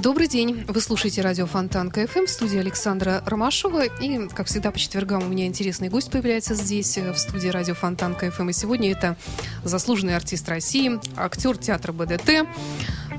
Добрый 0.00 0.28
день. 0.28 0.64
Вы 0.68 0.80
слушаете 0.80 1.22
радио 1.22 1.46
Фонтанка 1.46 2.06
ФМ 2.06 2.26
в 2.26 2.30
студии 2.30 2.56
Александра 2.56 3.20
Ромашова. 3.26 3.86
И, 4.00 4.28
как 4.28 4.46
всегда, 4.46 4.70
по 4.70 4.78
четвергам 4.78 5.24
у 5.24 5.26
меня 5.26 5.46
интересный 5.46 5.88
гость 5.88 6.12
появляется 6.12 6.54
здесь, 6.54 6.96
э, 6.98 7.12
в 7.12 7.18
студии 7.18 7.48
радио 7.48 7.74
Фонтанка 7.74 8.30
ФМ. 8.30 8.50
И 8.50 8.52
сегодня 8.52 8.92
это 8.92 9.16
заслуженный 9.64 10.14
артист 10.14 10.48
России, 10.48 11.00
актер 11.16 11.56
театра 11.56 11.92
БДТ, 11.92 12.46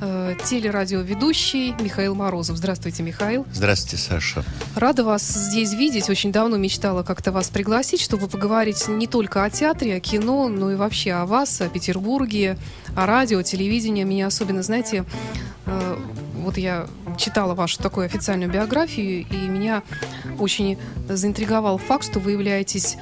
э, 0.01 0.35
телерадиоведущий 0.43 1.73
Михаил 1.79 2.15
Морозов. 2.15 2.57
Здравствуйте, 2.57 3.03
Михаил. 3.03 3.45
Здравствуйте, 3.53 3.97
Саша. 3.97 4.43
Рада 4.75 5.03
вас 5.03 5.23
здесь 5.23 5.73
видеть. 5.73 6.09
Очень 6.09 6.31
давно 6.31 6.57
мечтала 6.57 7.03
как-то 7.03 7.31
вас 7.31 7.49
пригласить, 7.49 8.01
чтобы 8.01 8.27
поговорить 8.27 8.87
не 8.87 9.07
только 9.07 9.43
о 9.43 9.49
театре, 9.49 9.95
о 9.95 9.99
кино, 9.99 10.47
но 10.47 10.71
и 10.71 10.75
вообще 10.75 11.13
о 11.13 11.25
вас, 11.25 11.61
о 11.61 11.69
Петербурге, 11.69 12.57
о 12.95 13.05
радио, 13.05 13.41
телевидении. 13.41 14.03
Меня 14.03 14.27
особенно, 14.27 14.63
знаете, 14.63 15.05
э, 15.65 15.97
вот 16.35 16.57
я 16.57 16.87
читала 17.17 17.53
вашу 17.53 17.77
такую 17.79 18.05
официальную 18.05 18.51
биографию, 18.51 19.25
и 19.29 19.35
меня 19.35 19.83
очень 20.39 20.77
заинтриговал 21.07 21.77
факт, 21.77 22.05
что 22.05 22.19
вы 22.19 22.31
являетесь 22.31 22.97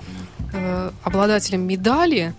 э, 0.54 0.91
обладателем 1.04 1.62
медали 1.62 2.34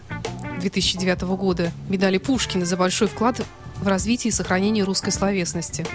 2009 0.61 1.23
года, 1.23 1.71
медали 1.89 2.19
Пушкина 2.19 2.65
за 2.65 2.77
большой 2.77 3.09
вклад 3.09 3.41
в 3.81 3.87
развитие 3.87 4.31
и 4.31 4.35
сохранение 4.35 4.85
русской 4.85 5.11
словесности. 5.11 5.87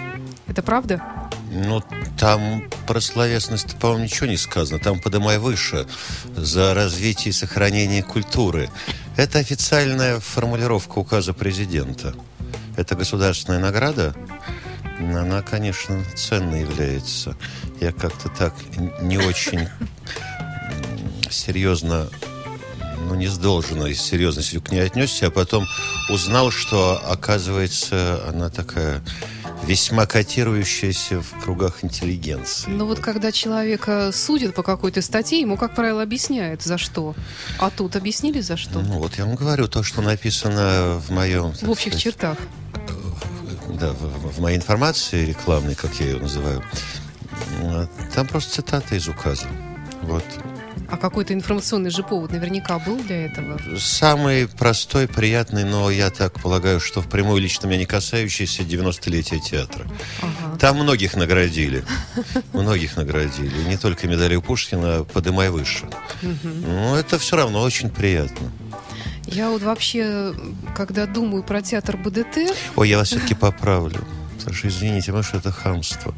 Это 0.46 0.62
правда? 0.62 1.02
Ну, 1.50 1.82
там 2.18 2.68
про 2.86 3.00
словесность, 3.00 3.76
по-моему, 3.78 4.04
ничего 4.04 4.26
не 4.26 4.36
сказано. 4.36 4.80
Там 4.80 4.98
подымай 4.98 5.38
выше 5.38 5.86
за 6.34 6.74
развитие 6.74 7.30
и 7.30 7.32
сохранение 7.32 8.02
культуры. 8.02 8.70
Это 9.16 9.38
официальная 9.38 10.20
формулировка 10.20 10.98
указа 10.98 11.32
президента. 11.32 12.14
Это 12.76 12.96
государственная 12.96 13.60
награда. 13.60 14.14
Она, 14.98 15.42
конечно, 15.42 16.04
ценной 16.16 16.62
является. 16.62 17.36
Я 17.80 17.92
как-то 17.92 18.28
так 18.28 18.54
не 19.00 19.18
очень 19.18 19.68
серьезно 21.30 22.08
ну, 23.08 23.14
не 23.14 23.28
с 23.28 23.38
должной 23.38 23.94
серьезностью 23.94 24.62
к 24.62 24.70
ней 24.70 24.84
отнесся, 24.84 25.26
а 25.26 25.30
потом 25.30 25.66
узнал, 26.10 26.50
что, 26.50 27.00
оказывается, 27.06 28.22
она 28.28 28.50
такая 28.50 29.02
весьма 29.66 30.06
котирующаяся 30.06 31.20
в 31.20 31.42
кругах 31.42 31.84
интеллигенции. 31.84 32.70
Но 32.70 32.86
вот 32.86 33.00
когда 33.00 33.32
человека 33.32 34.10
судят 34.12 34.54
по 34.54 34.62
какой-то 34.62 35.00
статье, 35.02 35.40
ему, 35.40 35.56
как 35.56 35.74
правило, 35.74 36.02
объясняют, 36.02 36.62
за 36.62 36.78
что. 36.78 37.14
А 37.58 37.70
тут 37.70 37.96
объяснили, 37.96 38.40
за 38.40 38.56
что? 38.56 38.80
Ну, 38.80 38.98
вот 38.98 39.16
я 39.16 39.24
вам 39.24 39.36
говорю, 39.36 39.68
то, 39.68 39.82
что 39.82 40.02
написано 40.02 41.00
в 41.06 41.10
моем... 41.10 41.52
в 41.52 41.70
общих 41.70 41.94
сказать, 41.94 42.02
чертах. 42.02 42.38
Да, 43.80 43.92
в, 43.92 44.36
в 44.36 44.40
моей 44.40 44.56
информации 44.56 45.26
рекламной, 45.26 45.74
как 45.74 45.94
я 46.00 46.06
ее 46.06 46.18
называю, 46.18 46.62
там 48.14 48.26
просто 48.26 48.54
цитата 48.54 48.94
из 48.94 49.08
указа. 49.08 49.46
Вот. 50.02 50.24
А 50.88 50.96
какой-то 50.96 51.32
информационный 51.32 51.90
же 51.90 52.02
повод 52.02 52.32
наверняка 52.32 52.78
был 52.78 52.96
для 52.98 53.26
этого. 53.26 53.58
Самый 53.78 54.48
простой, 54.48 55.08
приятный, 55.08 55.64
но 55.64 55.90
я 55.90 56.10
так 56.10 56.40
полагаю, 56.40 56.80
что 56.80 57.00
впрямую 57.00 57.40
лично 57.40 57.66
меня 57.66 57.78
не 57.78 57.86
касающийся 57.86 58.62
90-летия 58.62 59.40
театра. 59.40 59.86
Ага. 60.20 60.58
Там 60.58 60.76
многих 60.78 61.16
наградили. 61.16 61.84
Многих 62.52 62.96
наградили. 62.96 63.68
Не 63.68 63.76
только 63.76 64.06
медалью 64.06 64.42
Пушкина, 64.42 64.96
а 64.98 65.04
подымай 65.04 65.50
выше. 65.50 65.86
Но 66.22 66.96
это 66.96 67.18
все 67.18 67.36
равно 67.36 67.62
очень 67.62 67.90
приятно. 67.90 68.50
Я 69.26 69.50
вот 69.50 69.62
вообще, 69.62 70.32
когда 70.76 71.06
думаю 71.06 71.42
про 71.42 71.62
театр 71.62 71.96
БДТ, 71.96 72.54
Ой, 72.76 72.88
я 72.88 72.98
вас 72.98 73.08
все-таки 73.08 73.34
поправлю. 73.34 74.04
Саша, 74.44 74.68
извините, 74.68 75.12
может, 75.12 75.34
это 75.34 75.50
хамство. 75.50 76.14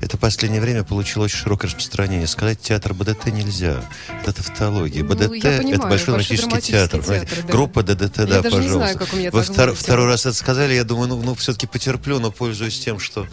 Это 0.00 0.16
в 0.16 0.20
последнее 0.20 0.60
время 0.60 0.84
получило 0.84 1.24
очень 1.24 1.38
широкое 1.38 1.68
распространение. 1.70 2.26
Сказать 2.26 2.60
театр 2.60 2.92
БДТ 2.94 3.26
нельзя. 3.26 3.82
Это 4.22 4.32
тавтология. 4.34 5.02
Ну, 5.02 5.08
БДТ 5.08 5.28
понимаю, 5.28 5.68
это 5.74 5.86
большой 5.86 6.06
драматический 6.06 6.60
театр. 6.60 7.02
театр, 7.02 7.44
да. 7.46 7.52
Группа 7.52 7.82
ДДТ, 7.82 8.18
Я 8.18 8.26
да, 8.26 8.42
даже 8.42 8.56
не 8.56 8.62
пожалуйста. 8.62 8.72
знаю, 8.78 8.98
как 8.98 9.12
у 9.12 9.16
меня 9.16 9.30
Вы 9.30 9.40
втор- 9.40 9.74
второй 9.74 10.06
раз 10.06 10.26
это 10.26 10.34
сказали, 10.36 10.74
я 10.74 10.84
думаю, 10.84 11.08
ну, 11.08 11.22
ну 11.22 11.34
все-таки 11.34 11.66
потерплю, 11.66 12.18
но 12.20 12.30
пользуюсь 12.30 12.78
тем, 12.78 12.98
что 12.98 13.26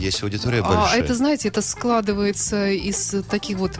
есть 0.00 0.22
аудитория 0.22 0.60
а 0.60 0.62
большая. 0.62 1.00
это, 1.02 1.14
знаете, 1.14 1.48
это 1.48 1.62
складывается 1.62 2.68
из 2.70 3.14
таких 3.30 3.58
вот 3.58 3.72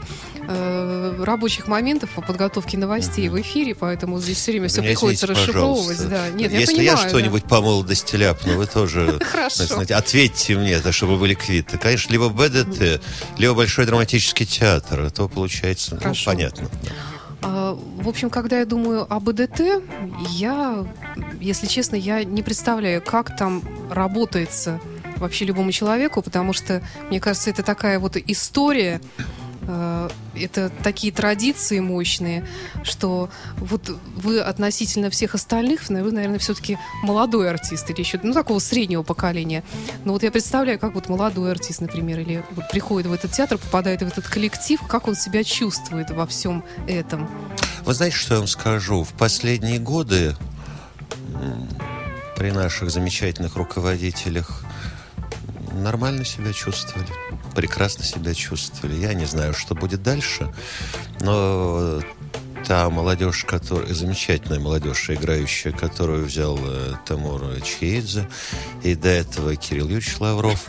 э, 0.47 1.23
рабочих 1.23 1.67
моментов 1.67 2.09
по 2.11 2.21
подготовке 2.21 2.77
новостей 2.77 3.29
в 3.29 3.39
эфире, 3.41 3.75
поэтому 3.75 4.19
здесь 4.19 4.37
все 4.37 4.51
время 4.51 4.67
все 4.67 4.81
Меня 4.81 4.91
приходится 4.91 5.25
извините, 5.25 5.41
расшифровывать. 5.41 5.97
пожалуйста. 5.97 6.09
Да. 6.09 6.29
Нет, 6.29 6.51
Если 6.51 6.59
я 6.59 6.65
понимаю. 6.67 6.85
я 6.85 7.03
да. 7.03 7.09
что-нибудь 7.09 7.43
по 7.45 7.61
молодости 7.61 8.15
ляпну, 8.15 8.57
вы 8.57 8.65
тоже 8.65 9.19
знаете, 9.49 9.95
ответьте 9.95 10.55
мне, 10.55 10.71
это 10.71 10.91
чтобы 10.91 11.17
были 11.17 11.33
квиты. 11.33 11.77
Конечно, 11.77 12.11
либо 12.11 12.29
БДТ, 12.29 13.01
либо 13.37 13.53
Большой 13.53 13.85
драматический 13.85 14.45
театр. 14.45 15.01
А 15.01 15.09
то 15.09 15.27
получается, 15.27 15.95
ну, 15.95 16.01
Хорошо. 16.01 16.31
понятно. 16.31 16.67
А, 17.43 17.77
В 17.97 18.07
общем, 18.07 18.29
когда 18.29 18.59
я 18.59 18.65
думаю 18.65 19.05
о 19.11 19.19
БДТ, 19.19 19.83
я, 20.29 20.85
если 21.39 21.67
честно, 21.67 21.95
я 21.95 22.23
не 22.23 22.41
представляю, 22.43 23.01
как 23.01 23.35
там 23.37 23.63
работается 23.89 24.79
вообще 25.21 25.45
любому 25.45 25.71
человеку, 25.71 26.21
потому 26.21 26.53
что, 26.53 26.81
мне 27.09 27.19
кажется, 27.19 27.49
это 27.49 27.63
такая 27.63 27.99
вот 27.99 28.17
история, 28.17 28.99
э, 29.61 30.09
это 30.35 30.71
такие 30.83 31.13
традиции 31.13 31.79
мощные, 31.79 32.45
что 32.83 33.29
вот 33.57 33.89
вы 34.15 34.39
относительно 34.39 35.09
всех 35.09 35.35
остальных, 35.35 35.89
вы, 35.89 36.11
наверное, 36.11 36.39
все-таки 36.39 36.77
молодой 37.03 37.49
артист 37.49 37.89
или 37.89 37.99
еще, 37.99 38.19
ну, 38.23 38.33
такого 38.33 38.59
среднего 38.59 39.03
поколения. 39.03 39.63
Но 40.03 40.13
вот 40.13 40.23
я 40.23 40.31
представляю, 40.31 40.79
как 40.79 40.95
вот 40.95 41.07
молодой 41.09 41.51
артист, 41.51 41.81
например, 41.81 42.19
или 42.19 42.43
вот 42.51 42.69
приходит 42.69 43.07
в 43.07 43.13
этот 43.13 43.31
театр, 43.31 43.57
попадает 43.57 44.01
в 44.01 44.07
этот 44.07 44.27
коллектив, 44.27 44.81
как 44.87 45.07
он 45.07 45.15
себя 45.15 45.43
чувствует 45.43 46.09
во 46.11 46.25
всем 46.25 46.63
этом. 46.87 47.29
Вы 47.85 47.93
знаете, 47.93 48.17
что 48.17 48.33
я 48.33 48.39
вам 48.39 48.47
скажу? 48.47 49.03
В 49.03 49.13
последние 49.13 49.79
годы 49.79 50.35
при 52.35 52.51
наших 52.51 52.89
замечательных 52.89 53.55
руководителях 53.55 54.63
нормально 55.71 56.25
себя 56.25 56.53
чувствовали, 56.53 57.07
прекрасно 57.55 58.03
себя 58.03 58.33
чувствовали. 58.33 58.95
Я 58.95 59.13
не 59.13 59.25
знаю, 59.25 59.53
что 59.53 59.75
будет 59.75 60.03
дальше, 60.03 60.53
но 61.19 62.01
та 62.67 62.89
молодежь, 62.89 63.43
которая, 63.43 63.93
замечательная 63.93 64.59
молодежь, 64.59 65.09
играющая, 65.09 65.71
которую 65.71 66.25
взял 66.25 66.57
э, 66.61 66.93
Тамур 67.05 67.41
Чхеидзе, 67.61 68.29
и 68.83 68.95
до 68.95 69.09
этого 69.09 69.55
Кирилл 69.55 69.85
Юрьевич 69.87 70.19
Лавров, 70.19 70.67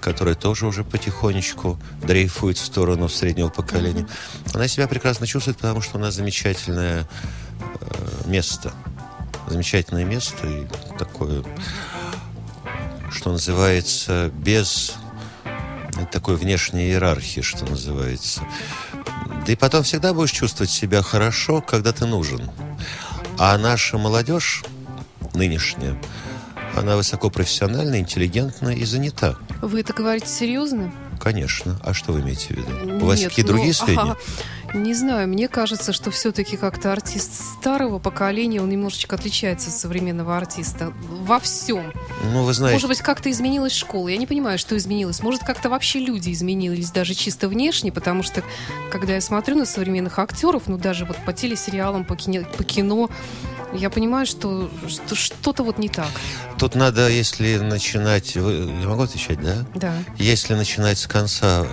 который 0.00 0.34
тоже 0.34 0.66
уже 0.66 0.84
потихонечку 0.84 1.78
дрейфует 2.02 2.58
в 2.58 2.64
сторону 2.64 3.08
среднего 3.08 3.48
поколения. 3.48 4.06
Она 4.52 4.68
себя 4.68 4.86
прекрасно 4.86 5.26
чувствует, 5.26 5.56
потому 5.56 5.80
что 5.80 5.98
у 5.98 6.00
нас 6.00 6.14
замечательное 6.14 7.08
э, 7.80 8.28
место. 8.28 8.72
Замечательное 9.48 10.04
место 10.04 10.46
и 10.46 10.66
такое, 10.98 11.42
что 13.10 13.32
называется, 13.32 14.30
без 14.34 14.94
такой 16.12 16.36
внешней 16.36 16.88
иерархии, 16.88 17.40
что 17.40 17.64
называется. 17.66 18.42
Да 19.46 19.52
и 19.52 19.56
потом 19.56 19.82
всегда 19.82 20.12
будешь 20.14 20.32
чувствовать 20.32 20.70
себя 20.70 21.02
хорошо, 21.02 21.60
когда 21.60 21.92
ты 21.92 22.06
нужен. 22.06 22.50
А 23.38 23.56
наша 23.58 23.98
молодежь 23.98 24.64
нынешняя, 25.34 26.00
она 26.76 26.96
высокопрофессиональна, 26.96 27.98
интеллигентна 27.98 28.70
и 28.70 28.84
занята. 28.84 29.36
Вы 29.62 29.80
это 29.80 29.92
говорите 29.92 30.28
серьезно? 30.28 30.92
Конечно. 31.20 31.78
А 31.82 31.92
что 31.92 32.12
вы 32.12 32.20
имеете 32.20 32.54
в 32.54 32.56
виду? 32.56 33.04
У 33.04 33.06
вас 33.06 33.20
Нет, 33.20 33.30
какие 33.30 33.44
ну, 33.44 33.52
другие 33.52 33.74
сведения? 33.74 34.00
ага. 34.02 34.18
Не 34.72 34.94
знаю, 34.94 35.28
мне 35.28 35.48
кажется, 35.48 35.92
что 35.92 36.10
все-таки 36.10 36.56
как-то 36.56 36.92
артист 36.92 37.32
старого 37.58 37.98
поколения, 37.98 38.62
он 38.62 38.68
немножечко 38.68 39.16
отличается 39.16 39.68
от 39.68 39.74
современного 39.74 40.36
артиста 40.36 40.92
во 41.22 41.40
всем. 41.40 41.92
Ну, 42.32 42.44
вы 42.44 42.54
знаете, 42.54 42.74
Может 42.76 42.88
быть, 42.88 43.00
как-то 43.00 43.30
изменилась 43.30 43.74
школа. 43.74 44.08
Я 44.08 44.16
не 44.16 44.26
понимаю, 44.26 44.58
что 44.58 44.76
изменилось. 44.76 45.22
Может, 45.22 45.42
как-то 45.42 45.70
вообще 45.70 45.98
люди 45.98 46.30
изменились, 46.30 46.90
даже 46.92 47.14
чисто 47.14 47.48
внешне, 47.48 47.90
потому 47.90 48.22
что, 48.22 48.44
когда 48.92 49.14
я 49.14 49.20
смотрю 49.20 49.56
на 49.56 49.66
современных 49.66 50.18
актеров, 50.18 50.64
ну, 50.66 50.78
даже 50.78 51.04
вот 51.04 51.16
по 51.24 51.32
телесериалам, 51.32 52.04
по 52.04 52.14
кино, 52.14 52.46
по 52.56 52.62
кино 52.62 53.10
я 53.72 53.90
понимаю, 53.90 54.26
что, 54.26 54.70
что 54.88 55.14
что-то 55.14 55.62
вот 55.62 55.78
не 55.78 55.88
так. 55.88 56.10
тут 56.58 56.74
надо, 56.74 57.08
если 57.08 57.56
начинать... 57.58 58.34
Я 58.34 58.42
могу 58.88 59.02
отвечать, 59.02 59.40
да? 59.40 59.64
Да. 59.74 59.94
Если 60.16 60.54
начинать 60.54 60.98
с 60.98 61.06
конца 61.06 61.66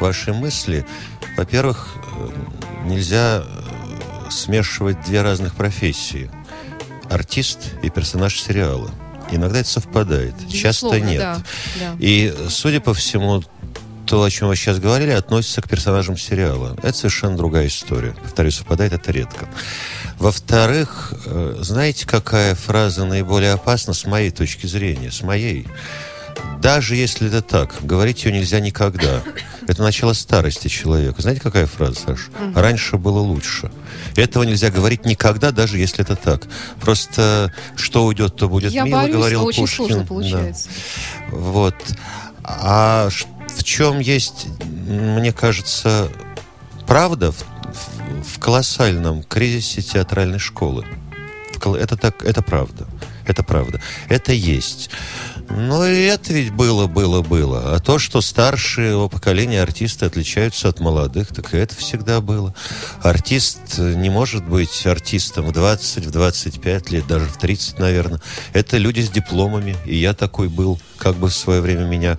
вашей 0.00 0.32
мысли, 0.34 0.84
во-первых, 1.36 1.88
э, 1.96 2.28
нельзя 2.86 3.44
э, 3.44 4.30
смешивать 4.30 5.02
две 5.04 5.22
разных 5.22 5.54
профессии. 5.54 6.30
Артист 7.10 7.58
и 7.82 7.90
персонаж 7.90 8.40
сериала. 8.40 8.90
Иногда 9.30 9.60
это 9.60 9.68
совпадает, 9.68 10.34
часто 10.48 10.86
Безусловно, 10.86 11.04
нет. 11.04 11.18
да, 11.20 11.42
да. 11.80 11.96
И, 11.98 12.34
судя 12.50 12.80
по 12.80 12.92
всему, 12.92 13.42
то, 14.06 14.22
о 14.22 14.30
чем 14.30 14.48
вы 14.48 14.56
сейчас 14.56 14.78
говорили, 14.78 15.10
относится 15.10 15.62
к 15.62 15.68
персонажам 15.68 16.18
сериала. 16.18 16.76
Это 16.82 16.92
совершенно 16.92 17.36
другая 17.36 17.68
история. 17.68 18.14
Повторюсь, 18.22 18.56
совпадает 18.56 18.92
это 18.92 19.10
редко. 19.10 19.48
Во-вторых, 20.18 21.14
э, 21.24 21.56
знаете, 21.60 22.06
какая 22.06 22.54
фраза 22.54 23.04
наиболее 23.04 23.52
опасна 23.52 23.94
с 23.94 24.04
моей 24.04 24.30
точки 24.30 24.66
зрения, 24.66 25.10
с 25.10 25.22
моей? 25.22 25.66
Даже 26.60 26.94
если 26.94 27.28
это 27.28 27.42
так, 27.42 27.74
говорить 27.82 28.24
ее 28.24 28.32
нельзя 28.32 28.60
никогда. 28.60 29.22
Это 29.68 29.82
начало 29.82 30.12
старости 30.12 30.68
человека. 30.68 31.22
Знаете, 31.22 31.40
какая 31.40 31.66
фраза, 31.66 31.98
Саша? 32.06 32.30
Раньше 32.54 32.96
было 32.96 33.18
лучше. 33.20 33.70
Этого 34.16 34.42
нельзя 34.42 34.70
говорить 34.70 35.04
никогда, 35.04 35.50
даже 35.52 35.78
если 35.78 36.04
это 36.04 36.16
так. 36.16 36.42
Просто 36.80 37.52
что 37.76 38.04
уйдет, 38.06 38.36
то 38.36 38.48
будет 38.48 38.72
Я 38.72 38.84
мило, 38.84 39.00
борюсь, 39.02 39.14
говорил 39.14 39.44
очень 39.44 39.62
Пушкин. 39.62 39.76
сложно 39.76 40.00
Да. 40.00 40.06
получается. 40.06 40.68
Вот. 41.30 41.74
А 42.44 43.08
в 43.56 43.64
чем 43.64 44.00
есть, 44.00 44.46
мне 44.86 45.32
кажется, 45.32 46.08
правда 46.86 47.32
в, 47.32 47.36
в- 48.24 48.38
колоссальном 48.38 49.22
кризисе 49.22 49.80
театральной 49.82 50.38
школы. 50.40 50.84
Это 51.64 51.96
так, 51.96 52.24
это 52.24 52.42
правда. 52.42 52.86
Это 53.24 53.44
правда. 53.44 53.80
Это 54.08 54.32
есть. 54.32 54.90
Но 55.54 55.86
и 55.86 56.04
это 56.04 56.32
ведь 56.32 56.52
было, 56.52 56.86
было, 56.86 57.20
было. 57.20 57.74
А 57.74 57.80
то, 57.80 57.98
что 57.98 58.22
старшие 58.22 59.08
поколения 59.10 59.60
артисты 59.60 60.06
отличаются 60.06 60.68
от 60.68 60.80
молодых, 60.80 61.28
так 61.28 61.52
и 61.52 61.58
это 61.58 61.76
всегда 61.76 62.20
было. 62.22 62.54
Артист 63.02 63.78
не 63.78 64.08
может 64.08 64.44
быть 64.44 64.86
артистом 64.86 65.46
в 65.46 65.52
20, 65.52 66.06
в 66.06 66.10
25 66.10 66.90
лет, 66.90 67.06
даже 67.06 67.26
в 67.26 67.36
30, 67.36 67.78
наверное. 67.78 68.20
Это 68.54 68.78
люди 68.78 69.00
с 69.00 69.10
дипломами, 69.10 69.76
и 69.84 69.96
я 69.96 70.14
такой 70.14 70.48
был. 70.48 70.80
Как 70.96 71.16
бы 71.16 71.28
в 71.28 71.34
свое 71.34 71.60
время 71.60 71.84
меня, 71.84 72.16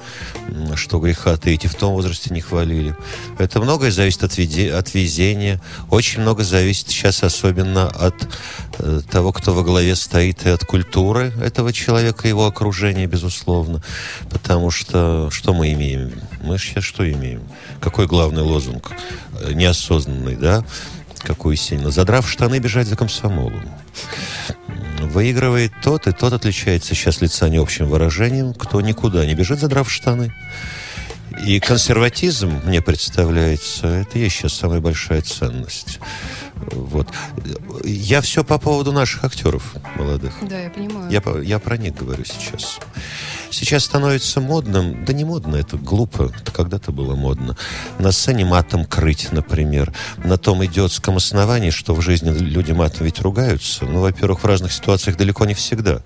что 0.76 1.00
греха 1.00 1.38
таить, 1.38 1.64
и 1.64 1.70
в 1.70 1.76
том 1.76 1.94
возрасте 1.94 2.34
не 2.34 2.42
хвалили. 2.42 2.96
Это 3.40 3.62
многое 3.62 3.92
зависит 3.92 4.24
от, 4.24 4.38
веде- 4.38 4.74
от 4.74 4.94
везения. 4.94 5.62
Очень 5.90 6.22
много 6.22 6.44
зависит 6.44 6.90
сейчас 6.90 7.24
особенно 7.24 7.88
от 7.88 8.16
э, 8.80 9.02
того, 9.10 9.32
кто 9.32 9.54
во 9.54 9.64
главе 9.64 9.96
стоит, 9.96 10.46
и 10.46 10.50
от 10.50 10.66
культуры 10.66 11.32
этого 11.42 11.72
человека, 11.72 12.28
его 12.28 12.46
окружения, 12.46 13.08
безусловно. 13.24 13.82
Потому 14.30 14.70
что 14.70 15.30
что 15.32 15.54
мы 15.54 15.72
имеем? 15.74 16.12
Мы 16.42 16.58
сейчас 16.58 16.84
что 16.84 17.10
имеем? 17.10 17.44
Какой 17.80 18.06
главный 18.06 18.42
лозунг? 18.42 18.92
Э, 19.40 19.54
Неосознанный, 19.54 20.36
да? 20.36 20.66
Какой 21.20 21.56
сильно? 21.56 21.90
Задрав 21.90 22.30
штаны, 22.30 22.60
бежать 22.60 22.88
за 22.88 22.98
комсомолом. 22.98 23.64
Выигрывает 25.00 25.72
тот, 25.82 26.08
и 26.08 26.12
тот 26.12 26.34
отличается 26.34 26.96
сейчас 26.96 27.22
лица 27.22 27.48
не 27.50 27.58
общим 27.58 27.88
выражением, 27.88 28.54
кто 28.54 28.82
никуда 28.82 29.26
не 29.26 29.36
бежит, 29.36 29.60
задрав 29.60 29.92
штаны. 29.92 30.34
И 31.46 31.60
консерватизм, 31.60 32.62
мне 32.66 32.82
представляется, 32.82 33.88
это 33.88 34.20
и 34.20 34.30
сейчас 34.30 34.54
самая 34.54 34.82
большая 34.82 35.22
ценность. 35.22 36.00
Вот. 36.72 37.08
Я 37.84 38.22
все 38.22 38.44
по 38.44 38.58
поводу 38.58 38.92
наших 38.92 39.24
актеров 39.24 39.76
молодых. 39.96 40.34
Да, 40.42 40.60
я 40.60 40.70
понимаю. 40.70 41.12
Я, 41.12 41.22
я 41.42 41.60
про 41.60 41.78
них 41.78 41.96
говорю 41.96 42.24
сейчас. 42.26 42.80
Сейчас 43.54 43.86
становится 43.86 44.42
модным, 44.42 45.06
да 45.06 45.14
не 45.14 45.26
модно, 45.26 45.58
это 45.58 45.78
глупо, 45.78 46.32
это 46.36 46.52
когда-то 46.52 46.92
было 46.92 47.16
модно. 47.16 47.56
На 48.00 48.12
сцене 48.12 48.46
матом 48.46 48.84
крыть, 48.84 49.32
например. 49.32 49.94
На 50.24 50.38
том 50.38 50.66
идиотском 50.66 51.18
основании, 51.18 51.70
что 51.70 51.94
в 51.94 52.02
жизни 52.02 52.32
люди 52.32 52.72
матом 52.72 53.06
ведь 53.06 53.22
ругаются. 53.22 53.86
Ну, 53.86 54.02
во-первых, 54.02 54.42
в 54.42 54.46
разных 54.46 54.74
ситуациях 54.74 55.18
далеко 55.18 55.46
не 55.46 55.54
всегда. 55.54 56.02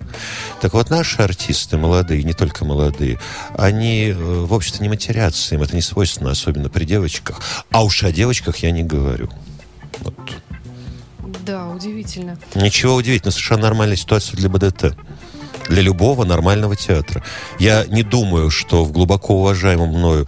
Так 0.60 0.74
вот, 0.74 0.90
наши 0.90 1.22
артисты, 1.22 1.78
молодые, 1.78 2.22
не 2.22 2.34
только 2.34 2.66
молодые, 2.66 3.18
они 3.56 4.08
э, 4.08 4.14
в 4.14 4.52
общем-то 4.52 4.82
не 4.82 4.90
матерятся, 4.90 5.54
им 5.54 5.62
это 5.62 5.74
не 5.74 5.82
свойственно, 5.82 6.32
особенно 6.32 6.68
при 6.68 6.84
девочках. 6.84 7.40
А 7.70 7.82
уж 7.82 8.04
о 8.04 8.12
девочках 8.12 8.58
я 8.58 8.70
не 8.70 8.82
говорю. 8.82 9.30
Вот. 10.00 10.14
Да, 11.44 11.68
удивительно. 11.68 12.38
Ничего 12.54 12.94
удивительного, 12.94 13.32
совершенно 13.32 13.62
нормальная 13.62 13.96
ситуация 13.96 14.36
для 14.36 14.48
БДТ. 14.48 14.96
Для 15.68 15.82
любого 15.82 16.24
нормального 16.24 16.76
театра. 16.76 17.22
Я 17.58 17.84
не 17.84 18.02
думаю, 18.02 18.48
что 18.48 18.84
в 18.84 18.92
глубоко 18.92 19.34
уважаемом 19.34 19.90
мною 19.90 20.26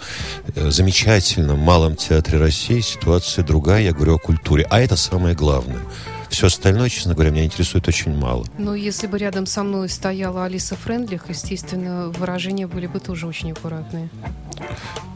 э, 0.55 0.71
замечательном 0.71 1.59
малом 1.59 1.97
театре 1.97 2.39
России 2.39 2.81
ситуация 2.81 3.43
другая. 3.43 3.83
Я 3.83 3.93
говорю 3.93 4.17
о 4.17 4.19
культуре. 4.19 4.67
А 4.69 4.81
это 4.81 4.97
самое 4.97 5.35
главное. 5.35 5.81
Все 6.29 6.47
остальное, 6.47 6.91
честно 6.91 7.15
говоря, 7.15 7.31
меня 7.31 7.45
интересует 7.45 7.89
очень 7.89 8.15
мало. 8.15 8.45
Но 8.59 8.75
если 8.75 9.07
бы 9.07 9.19
рядом 9.19 9.47
со 9.47 9.63
мной 9.63 9.89
стояла 9.89 10.45
Алиса 10.45 10.77
Френдлих, 10.77 11.25
естественно, 11.29 12.09
выражения 12.11 12.67
были 12.67 12.87
бы 12.87 13.01
тоже 13.01 13.27
очень 13.27 13.51
аккуратные. 13.53 14.11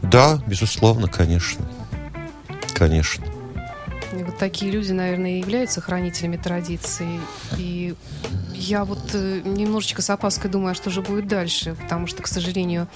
Да, 0.01 0.41
безусловно, 0.47 1.07
конечно. 1.07 1.65
Конечно. 2.73 3.25
Вот 4.23 4.37
такие 4.37 4.71
люди, 4.71 4.91
наверное, 4.91 5.37
и 5.37 5.39
являются 5.39 5.81
хранителями 5.81 6.37
традиций. 6.37 7.19
И 7.57 7.95
я 8.53 8.85
вот 8.85 9.11
э, 9.13 9.41
немножечко 9.43 10.01
с 10.01 10.09
опаской 10.09 10.49
думаю, 10.49 10.71
а 10.71 10.75
что 10.75 10.89
же 10.89 11.01
будет 11.01 11.27
дальше, 11.27 11.75
потому 11.75 12.07
что, 12.07 12.23
к 12.23 12.27
сожалению, 12.27 12.87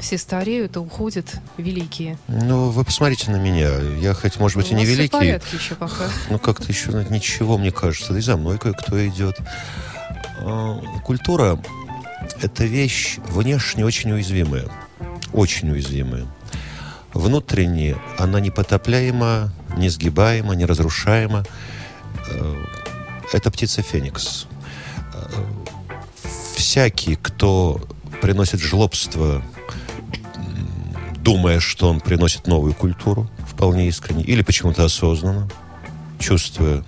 все 0.00 0.18
стареют, 0.18 0.76
и 0.76 0.78
уходят 0.78 1.40
великие. 1.56 2.18
Ну, 2.28 2.70
вы 2.70 2.84
посмотрите 2.84 3.30
на 3.30 3.36
меня. 3.36 3.70
Я 4.00 4.14
хоть, 4.14 4.38
может 4.38 4.56
быть, 4.56 4.70
У 4.70 4.74
и 4.74 4.74
не 4.74 4.84
великий, 4.84 5.10
порядке 5.10 5.56
еще 5.56 5.74
пока. 5.74 6.08
Ну, 6.30 6.38
как-то 6.38 6.66
еще 6.66 6.90
ничего, 7.10 7.58
мне 7.58 7.70
кажется. 7.70 8.12
Да 8.12 8.18
и 8.18 8.22
за 8.22 8.36
мной 8.36 8.58
кое-кто 8.58 9.06
идет. 9.06 9.38
А, 10.40 10.80
Культура– 11.04 11.58
это 12.42 12.64
вещь 12.64 13.18
внешне 13.28 13.84
очень 13.84 14.10
уязвимая. 14.12 14.66
Очень 15.32 15.70
уязвимая. 15.70 16.26
Внутренне 17.14 17.96
она 18.18 18.40
непотопляема, 18.40 19.52
несгибаема, 19.76 20.54
неразрушаема. 20.54 21.44
Э, 22.30 22.64
Это 23.32 23.50
птица 23.50 23.82
Феникс. 23.82 24.46
Э, 25.14 25.28
Всякий, 26.56 27.16
кто 27.16 27.80
приносит 28.20 28.60
жлобство, 28.60 29.42
думая, 31.16 31.60
что 31.60 31.88
он 31.88 32.00
приносит 32.00 32.46
новую 32.46 32.72
культуру, 32.72 33.28
вполне 33.46 33.88
искренне, 33.88 34.22
или 34.22 34.42
почему-то 34.42 34.84
осознанно, 34.84 35.48
чувствуя 36.18 36.84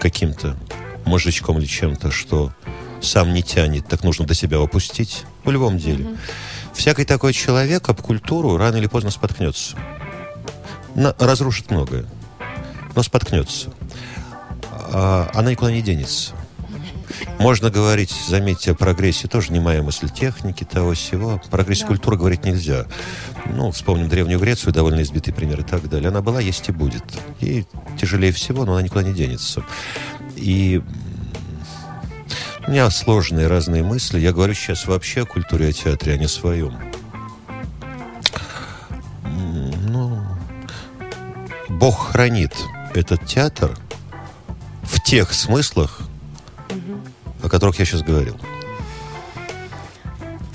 каким-то 0.00 0.56
мозжечком 1.04 1.58
или 1.58 1.66
чем-то, 1.66 2.10
что 2.10 2.52
сам 3.00 3.34
не 3.34 3.42
тянет, 3.42 3.86
так 3.86 4.04
нужно 4.04 4.24
до 4.26 4.34
себя 4.34 4.58
опустить. 4.62 5.24
В 5.44 5.50
любом 5.50 5.78
деле. 5.78 6.16
Всякий 6.74 7.04
такой 7.04 7.32
человек 7.32 7.88
об 7.88 8.00
культуру 8.00 8.56
рано 8.56 8.76
или 8.76 8.86
поздно 8.86 9.10
споткнется. 9.10 9.76
На- 10.94 11.14
разрушит 11.18 11.70
многое, 11.70 12.04
но 12.94 13.02
споткнется. 13.02 13.70
А 14.94 15.30
она 15.34 15.50
никуда 15.50 15.70
не 15.72 15.82
денется. 15.82 16.32
Можно 17.38 17.70
говорить, 17.70 18.12
заметьте, 18.28 18.72
о 18.72 18.74
прогрессе, 18.74 19.28
тоже 19.28 19.52
не 19.52 19.60
моя 19.60 19.82
мысль 19.82 20.08
техники, 20.10 20.64
того 20.64 20.94
всего. 20.94 21.34
О 21.34 21.38
прогрессе 21.50 21.82
Да. 21.82 21.88
культуры 21.88 22.16
говорить 22.16 22.44
нельзя. 22.44 22.86
Ну, 23.46 23.70
вспомним 23.70 24.08
Древнюю 24.08 24.38
Грецию, 24.38 24.72
довольно 24.72 25.02
избитый 25.02 25.32
пример 25.32 25.60
и 25.60 25.64
так 25.64 25.88
далее. 25.88 26.08
Она 26.08 26.20
была, 26.20 26.40
есть 26.40 26.68
и 26.68 26.72
будет. 26.72 27.04
И 27.40 27.64
тяжелее 28.00 28.32
всего, 28.32 28.64
но 28.64 28.72
она 28.74 28.82
никуда 28.82 29.02
не 29.02 29.12
денется. 29.12 29.64
И 30.36 30.82
у 32.66 32.70
меня 32.70 32.90
сложные 32.90 33.46
разные 33.48 33.82
мысли. 33.82 34.18
Я 34.18 34.32
говорю 34.32 34.54
сейчас 34.54 34.86
вообще 34.86 35.22
о 35.22 35.26
культуре, 35.26 35.68
о 35.68 35.72
театре, 35.72 36.14
а 36.14 36.16
не 36.16 36.28
своем. 36.28 36.78
Ну, 39.24 40.22
Бог 41.68 42.12
хранит 42.12 42.54
этот 42.94 43.26
театр 43.26 43.76
в 44.82 45.02
тех 45.02 45.32
смыслах, 45.32 46.00
о 47.42 47.48
которых 47.48 47.78
я 47.78 47.84
сейчас 47.84 48.02
говорил. 48.02 48.36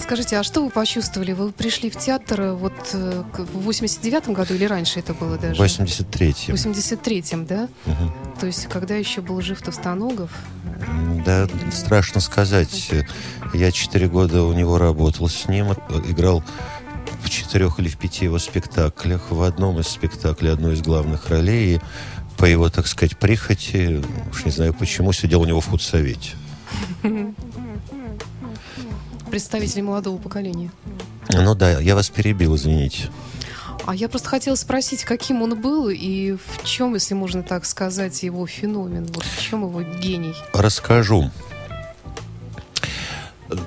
Скажите, 0.08 0.38
а 0.38 0.44
что 0.44 0.64
вы 0.64 0.70
почувствовали? 0.70 1.34
Вы 1.34 1.52
пришли 1.52 1.90
в 1.90 1.98
театр 1.98 2.40
э, 2.40 2.54
вот 2.54 2.72
э, 2.94 3.24
в 3.54 3.70
89-м 3.70 4.34
году 4.34 4.54
или 4.54 4.64
раньше 4.64 5.00
это 5.00 5.14
было 5.14 5.38
даже? 5.38 5.62
В 5.62 5.66
83-м. 5.66 6.56
В 6.56 6.66
83-м, 6.66 7.46
да? 7.46 7.68
Мгм. 7.86 8.14
То 8.40 8.46
есть, 8.46 8.68
когда 8.68 8.96
еще 8.96 9.20
был 9.20 9.42
жив 9.42 9.62
Товстоногов? 9.62 10.32
Да, 11.26 11.50
страшно 11.74 12.22
сказать. 12.22 12.90
Я 13.54 13.70
четыре 13.74 14.08
года 14.08 14.44
у 14.44 14.54
него 14.54 14.78
работал 14.78 15.28
с 15.28 15.50
ним, 15.50 15.74
э, 15.74 15.76
играл 16.08 16.42
в 17.22 17.30
четырех 17.30 17.78
или 17.80 17.90
в 17.90 17.98
пяти 17.98 18.24
его 18.24 18.40
спектаклях. 18.40 19.30
В 19.30 19.42
одном 19.42 19.78
из 19.82 19.90
спектаклей 19.90 20.54
одну 20.54 20.72
из 20.72 20.82
главных 20.82 21.28
ролей. 21.28 21.82
По 22.38 22.46
его, 22.46 22.70
так 22.70 22.88
сказать, 22.88 23.18
прихоти, 23.18 24.02
уж 24.32 24.46
не 24.46 24.52
знаю 24.52 24.74
почему, 24.74 25.12
сидел 25.12 25.42
у 25.42 25.46
него 25.46 25.60
в 25.60 25.68
худсовете. 25.68 26.32
Представители 29.30 29.82
молодого 29.82 30.18
поколения. 30.18 30.72
Ну 31.30 31.56
да, 31.56 31.80
я 31.80 31.96
вас 31.96 32.10
перебил, 32.10 32.56
извините. 32.56 33.10
А 33.86 33.96
я 33.96 34.10
просто 34.10 34.28
хотела 34.30 34.56
спросить, 34.56 35.04
каким 35.06 35.42
он 35.42 35.60
был 35.62 35.90
и 35.90 36.34
в 36.34 36.66
чем, 36.66 36.94
если 36.96 37.14
можно 37.14 37.44
так 37.44 37.66
сказать, 37.66 38.24
его 38.24 38.46
феномен? 38.48 39.06
Вот 39.14 39.24
в 39.24 39.42
чем 39.42 39.64
его 39.64 39.82
гений? 39.82 40.34
Расскажу. 40.54 41.32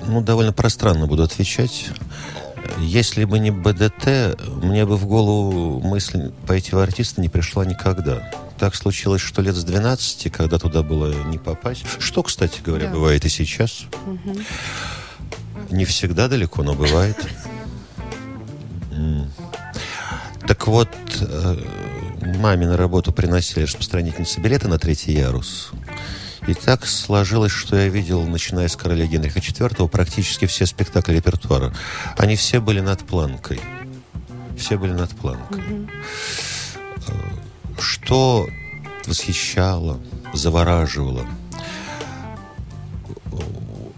Ну, 0.07 0.21
довольно 0.21 0.53
пространно 0.53 1.07
буду 1.07 1.23
отвечать. 1.23 1.89
Если 2.77 3.25
бы 3.25 3.39
не 3.39 3.49
БДТ, 3.51 4.37
мне 4.61 4.85
бы 4.85 4.95
в 4.97 5.05
голову 5.05 5.79
мысль 5.79 6.31
пойти 6.47 6.75
в 6.75 6.79
артиста 6.79 7.19
не 7.21 7.29
пришла 7.29 7.65
никогда. 7.65 8.31
Так 8.59 8.75
случилось, 8.75 9.21
что 9.21 9.41
лет 9.41 9.55
с 9.55 9.63
12, 9.63 10.31
когда 10.31 10.59
туда 10.59 10.83
было 10.83 11.11
не 11.25 11.39
попасть. 11.39 11.83
Что, 11.99 12.21
кстати 12.21 12.61
говоря, 12.63 12.87
Да. 12.87 12.93
бывает 12.93 13.25
и 13.25 13.29
сейчас. 13.29 13.85
Не 15.69 15.85
всегда 15.85 16.27
далеко, 16.27 16.63
но 16.63 16.73
бывает. 16.73 17.17
Так 20.47 20.67
вот, 20.67 20.89
э, 21.21 21.55
маме 22.37 22.67
на 22.67 22.75
работу 22.75 23.11
приносили 23.11 23.63
распространительницы 23.63 24.41
билеты 24.41 24.67
на 24.67 24.77
третий 24.77 25.13
ярус. 25.13 25.71
И 26.47 26.53
так 26.53 26.85
сложилось, 26.85 27.51
что 27.51 27.75
я 27.75 27.87
видел, 27.87 28.23
начиная 28.23 28.67
с 28.67 28.75
короля 28.75 29.05
Генриха 29.05 29.39
IV, 29.39 29.87
практически 29.87 30.45
все 30.47 30.65
спектакли 30.65 31.13
репертуара. 31.13 31.73
Они 32.17 32.35
все 32.35 32.59
были 32.59 32.81
над 32.81 32.99
планкой. 32.99 33.61
Все 34.57 34.77
были 34.77 34.91
над 34.91 35.11
планкой. 35.11 35.63
Э, 37.07 37.11
Что 37.79 38.47
восхищало, 39.07 39.99
завораживало. 40.33 41.25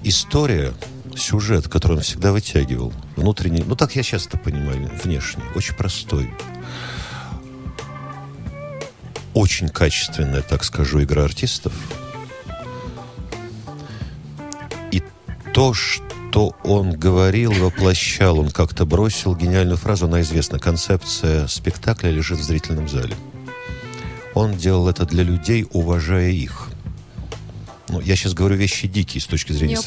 История, 0.04 0.74
сюжет, 1.18 1.68
который 1.68 1.98
он 1.98 2.02
всегда 2.02 2.32
вытягивал, 2.32 2.94
внутренний, 3.16 3.64
ну 3.66 3.76
так 3.76 3.96
я 3.96 4.04
сейчас 4.04 4.28
это 4.28 4.38
понимаю, 4.38 4.90
внешне, 5.04 5.44
очень 5.56 5.76
простой. 5.76 6.30
Очень 9.34 9.70
качественная, 9.70 10.42
так 10.42 10.64
скажу, 10.64 11.02
игра 11.02 11.24
артистов. 11.24 11.74
И 14.92 15.02
то, 15.54 15.74
что 15.74 16.56
он 16.64 16.92
говорил, 16.92 17.52
воплощал, 17.52 18.40
он 18.40 18.50
как-то 18.52 18.86
бросил 18.86 19.36
гениальную 19.36 19.78
фразу, 19.78 20.06
она 20.06 20.22
известна. 20.22 20.60
Концепция 20.60 21.48
спектакля 21.48 22.10
лежит 22.10 22.40
в 22.40 22.44
зрительном 22.44 22.88
зале. 22.88 23.16
Он 24.36 24.56
делал 24.56 24.88
это 24.88 25.06
для 25.06 25.24
людей, 25.24 25.66
уважая 25.72 26.30
их. 26.30 26.70
Ну, 27.90 28.00
я 28.02 28.16
сейчас 28.16 28.34
говорю 28.34 28.56
вещи 28.56 28.88
дикие 28.88 29.22
с 29.22 29.26
точки 29.26 29.52
зрения 29.52 29.76
Не 29.76 29.82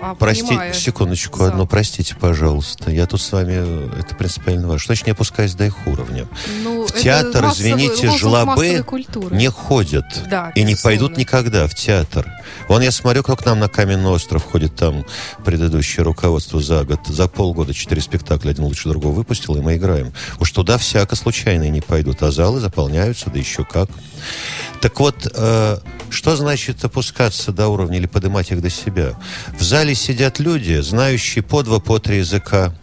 а 0.00 0.14
Прости, 0.14 0.42
понимая 0.46 0.72
секундочку 0.72 1.44
одну, 1.44 1.66
простите, 1.66 2.14
пожалуйста. 2.14 2.90
Я 2.90 3.06
тут 3.06 3.20
с 3.20 3.32
вами, 3.32 3.88
это 3.98 4.14
принципиально 4.14 4.66
важно. 4.66 4.78
Что 4.78 4.86
значит 4.88 5.06
не 5.06 5.12
опускаясь 5.12 5.54
до 5.54 5.64
их 5.66 5.86
уровня? 5.86 6.26
Ну, 6.62 6.86
В 6.86 6.92
театр, 6.92 7.44
массовый- 7.44 7.72
извините, 7.72 8.10
жлобы 8.16 8.84
не 9.30 9.48
ходят. 9.48 10.04
Да, 10.28 10.52
и 10.54 10.60
не 10.62 10.72
безусловно. 10.72 10.82
пойдут 10.98 11.18
никогда 11.18 11.66
в 11.66 11.74
театр. 11.74 12.26
Вон 12.68 12.82
я 12.82 12.90
смотрю, 12.90 13.22
кто 13.22 13.36
к 13.36 13.44
нам 13.44 13.58
на 13.58 13.68
Каменный 13.68 14.10
остров 14.10 14.44
ходит, 14.44 14.74
там 14.74 15.04
предыдущее 15.44 16.04
руководство 16.04 16.60
за 16.60 16.84
год, 16.84 17.00
за 17.06 17.28
полгода 17.28 17.74
четыре 17.74 18.00
спектакля, 18.00 18.50
один 18.50 18.64
лучше 18.64 18.88
другого 18.88 19.12
выпустил, 19.12 19.56
и 19.56 19.60
мы 19.60 19.76
играем. 19.76 20.12
Уж 20.40 20.50
туда 20.52 20.78
всяко 20.78 21.14
случайные 21.16 21.70
не 21.70 21.80
пойдут, 21.80 22.22
а 22.22 22.30
залы 22.30 22.60
заполняются, 22.60 23.30
да 23.30 23.38
еще 23.38 23.64
как. 23.64 23.88
Так 24.80 24.98
вот, 25.00 25.30
э, 25.34 25.78
что 26.10 26.36
значит 26.36 26.84
опускаться 26.84 27.52
до 27.52 27.68
уровня 27.68 27.98
или 27.98 28.06
поднимать 28.06 28.50
их 28.50 28.60
до 28.62 28.70
себя? 28.70 29.14
В 29.58 29.62
зале 29.62 29.94
сидят 29.94 30.38
люди, 30.38 30.80
знающие 30.80 31.42
по 31.42 31.62
два, 31.62 31.80
по 31.80 31.98
три 31.98 32.18
языка. 32.18 32.74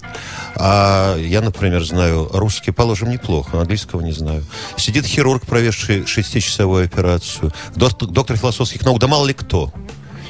А 0.55 1.17
я, 1.17 1.41
например, 1.41 1.83
знаю 1.83 2.29
русский, 2.33 2.71
положим, 2.71 3.09
неплохо, 3.09 3.59
английского 3.59 4.01
не 4.01 4.11
знаю. 4.11 4.43
Сидит 4.77 5.05
хирург, 5.05 5.45
проведший 5.45 6.05
шестичасовую 6.05 6.85
операцию. 6.85 7.51
Доктор 7.75 8.37
философских 8.37 8.83
наук, 8.83 8.99
да 8.99 9.07
мало 9.07 9.25
ли 9.25 9.33
кто. 9.33 9.73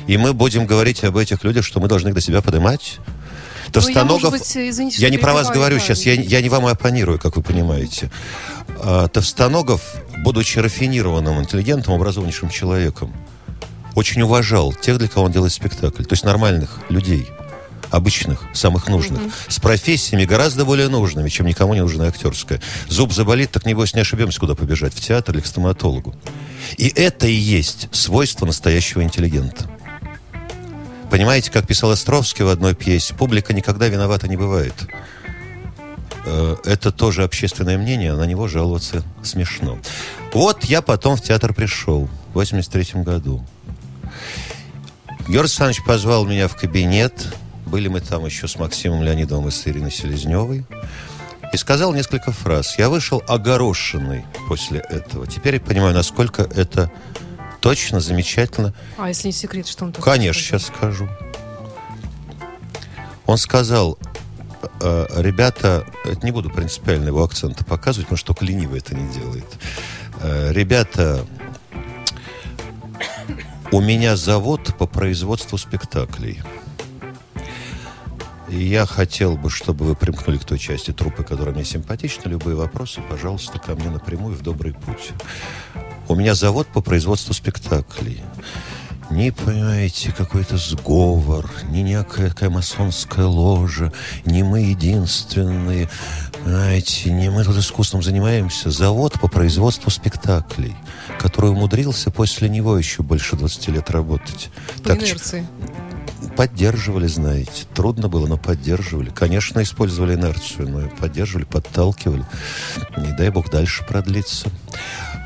И 0.07 0.17
мы 0.17 0.33
будем 0.33 0.65
говорить 0.65 1.03
об 1.03 1.17
этих 1.17 1.43
людях, 1.43 1.65
что 1.65 1.79
мы 1.79 1.87
должны 1.87 2.09
их 2.09 2.15
до 2.15 2.21
себя 2.21 2.41
поднимать. 2.41 2.99
Ну, 3.75 3.81
я, 3.81 3.93
Товстоногов... 3.93 4.31
может 4.31 4.31
быть, 4.31 4.57
извините, 4.57 5.01
Я 5.01 5.09
не 5.09 5.17
про 5.17 5.33
вас 5.33 5.49
говорю 5.49 5.77
да. 5.77 5.81
сейчас, 5.81 6.05
я, 6.05 6.13
я 6.13 6.41
не 6.41 6.49
вам 6.49 6.67
и 6.67 6.71
оппонирую, 6.71 7.19
как 7.19 7.35
вы 7.35 7.43
понимаете. 7.43 8.09
А, 8.81 9.07
Товстоногов, 9.07 9.81
будучи 10.23 10.59
рафинированным, 10.59 11.39
интеллигентом, 11.41 11.93
образованнейшим 11.93 12.49
человеком, 12.49 13.13
очень 13.95 14.21
уважал 14.21 14.73
тех, 14.73 14.97
для 14.97 15.07
кого 15.07 15.25
он 15.25 15.31
делает 15.31 15.53
спектакль. 15.53 16.03
То 16.03 16.13
есть 16.13 16.23
нормальных 16.23 16.79
людей, 16.89 17.27
обычных, 17.91 18.43
самых 18.53 18.87
нужных, 18.87 19.21
с 19.47 19.59
профессиями 19.59 20.25
гораздо 20.25 20.65
более 20.65 20.89
нужными, 20.89 21.29
чем 21.29 21.45
никому 21.45 21.73
не 21.73 21.81
нужна 21.81 22.07
актерская. 22.07 22.61
Зуб 22.89 23.13
заболит, 23.13 23.51
так 23.51 23.65
небось 23.65 23.93
не 23.93 24.01
ошибемся, 24.01 24.39
куда 24.39 24.55
побежать, 24.55 24.93
в 24.93 24.99
театр 24.99 25.35
или 25.35 25.41
к 25.41 25.45
стоматологу. 25.45 26.15
И 26.77 26.87
это 26.87 27.27
и 27.27 27.33
есть 27.33 27.87
свойство 27.91 28.45
настоящего 28.45 29.01
интеллигента. 29.01 29.69
Понимаете, 31.09 31.51
как 31.51 31.67
писал 31.67 31.91
Островский 31.91 32.43
в 32.43 32.49
одной 32.49 32.75
пьесе, 32.75 33.13
публика 33.13 33.53
никогда 33.53 33.87
виновата 33.87 34.27
не 34.27 34.37
бывает. 34.37 34.73
Э, 36.25 36.55
Это 36.65 36.91
тоже 36.91 37.23
общественное 37.23 37.77
мнение, 37.77 38.13
на 38.13 38.23
него 38.23 38.47
жаловаться 38.47 39.03
смешно. 39.23 39.77
Вот 40.33 40.65
я 40.65 40.81
потом 40.81 41.15
в 41.15 41.21
театр 41.21 41.53
пришел 41.53 42.09
в 42.31 42.33
83 42.33 43.03
году. 43.03 43.45
Георгий 45.27 45.39
Александрович 45.39 45.83
позвал 45.83 46.25
меня 46.25 46.47
в 46.47 46.55
кабинет. 46.55 47.33
Были 47.65 47.87
мы 47.87 47.99
там 47.99 48.25
еще 48.25 48.47
с 48.47 48.57
Максимом 48.57 49.01
Леонидовым 49.01 49.47
и 49.47 49.51
с 49.51 49.67
Ириной 49.67 49.91
Селезневой. 49.91 50.65
И 51.53 51.57
сказал 51.57 51.93
несколько 51.93 52.31
фраз. 52.31 52.77
Я 52.77 52.89
вышел 52.89 53.23
огорошенный 53.27 54.25
после 54.47 54.79
этого. 54.79 55.25
Теперь 55.25 55.55
я 55.55 55.59
понимаю, 55.61 55.93
насколько 55.93 56.43
это 56.43 56.91
точно, 57.65 57.99
замечательно 57.99 58.75
А 58.95 59.07
если 59.07 59.29
не 59.29 59.33
секрет, 59.33 59.65
что 59.65 59.85
он 59.85 59.91
такой? 59.91 60.13
Конечно, 60.13 60.39
сейчас 60.39 60.67
скажу. 60.67 61.09
Он 63.25 63.39
сказал, 63.39 63.97
«Э, 64.81 65.07
ребята, 65.15 65.83
это 66.03 66.23
не 66.23 66.31
буду 66.31 66.51
принципиально 66.51 67.07
его 67.07 67.23
акцента 67.23 67.65
показывать, 67.65 68.05
потому 68.05 68.17
что 68.17 68.33
только 68.35 68.45
ленивый 68.45 68.81
это 68.81 68.93
не 68.93 69.11
делает. 69.11 69.47
Э, 70.21 70.51
Ребята, 70.53 71.25
у 73.71 73.81
меня 73.81 74.15
завод 74.15 74.75
по 74.77 74.85
производству 74.85 75.57
спектаклей. 75.57 76.43
И 78.47 78.63
я 78.63 78.85
хотел 78.85 79.37
бы, 79.37 79.49
чтобы 79.49 79.85
вы 79.85 79.95
примкнули 79.95 80.37
к 80.37 80.45
той 80.45 80.59
части 80.59 80.93
трупы, 80.93 81.23
которая 81.23 81.55
мне 81.55 81.65
симпатична. 81.65 82.29
Любые 82.29 82.55
вопросы, 82.55 83.01
пожалуйста, 83.09 83.57
ко 83.57 83.73
мне 83.73 83.89
напрямую 83.89 84.35
в 84.35 84.43
добрый 84.43 84.73
путь. 84.73 85.13
У 86.07 86.15
меня 86.15 86.35
завод 86.35 86.67
по 86.67 86.81
производству 86.81 87.33
спектаклей. 87.33 88.21
Не 89.11 89.31
понимаете, 89.31 90.11
какой-то 90.11 90.57
сговор, 90.57 91.49
не 91.69 91.83
некая 91.83 92.49
масонская 92.49 93.25
ложа, 93.25 93.91
не 94.25 94.43
мы 94.43 94.61
единственные, 94.61 95.89
знаете, 96.43 97.11
не 97.11 97.29
мы 97.29 97.43
тут 97.43 97.57
искусством 97.57 98.01
занимаемся. 98.01 98.71
Завод 98.71 99.19
по 99.19 99.27
производству 99.27 99.91
спектаклей, 99.91 100.75
который 101.19 101.51
умудрился 101.51 102.11
после 102.11 102.49
него 102.49 102.77
еще 102.77 103.03
больше 103.03 103.35
20 103.35 103.67
лет 103.69 103.89
работать. 103.91 104.49
По 104.83 104.89
Так 104.89 105.03
инерции. 105.03 105.47
Поддерживали, 106.35 107.07
знаете. 107.07 107.65
Трудно 107.73 108.09
было, 108.09 108.27
но 108.27 108.37
поддерживали. 108.37 109.09
Конечно, 109.09 109.61
использовали 109.61 110.15
инерцию, 110.15 110.69
но 110.69 110.89
поддерживали, 110.89 111.45
подталкивали. 111.45 112.25
Не 112.97 113.11
дай 113.15 113.29
бог 113.29 113.49
дальше 113.49 113.85
продлится. 113.85 114.49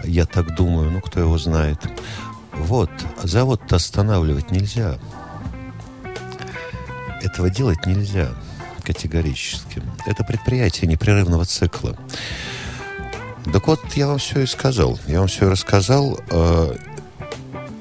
Я 0.04 0.26
так 0.26 0.56
думаю, 0.56 0.92
ну 0.92 1.02
кто 1.02 1.20
его 1.20 1.38
знает. 1.38 1.80
Вот, 2.54 2.92
завод-то 3.24 3.78
останавливать 3.78 4.52
нельзя. 4.52 4.98
Этого 7.22 7.50
делать 7.50 7.86
нельзя 7.86 8.30
категорически. 8.84 9.84
Это 10.06 10.24
предприятие 10.24 10.90
непрерывного 10.90 11.46
цикла. 11.46 11.98
Так 13.52 13.68
вот, 13.68 13.80
я 13.96 14.08
вам 14.08 14.18
все 14.18 14.42
и 14.42 14.46
сказал. 14.46 15.00
Я 15.08 15.20
вам 15.20 15.28
все 15.28 15.46
и 15.46 15.50
рассказал 15.50 16.20
э, 16.30 16.76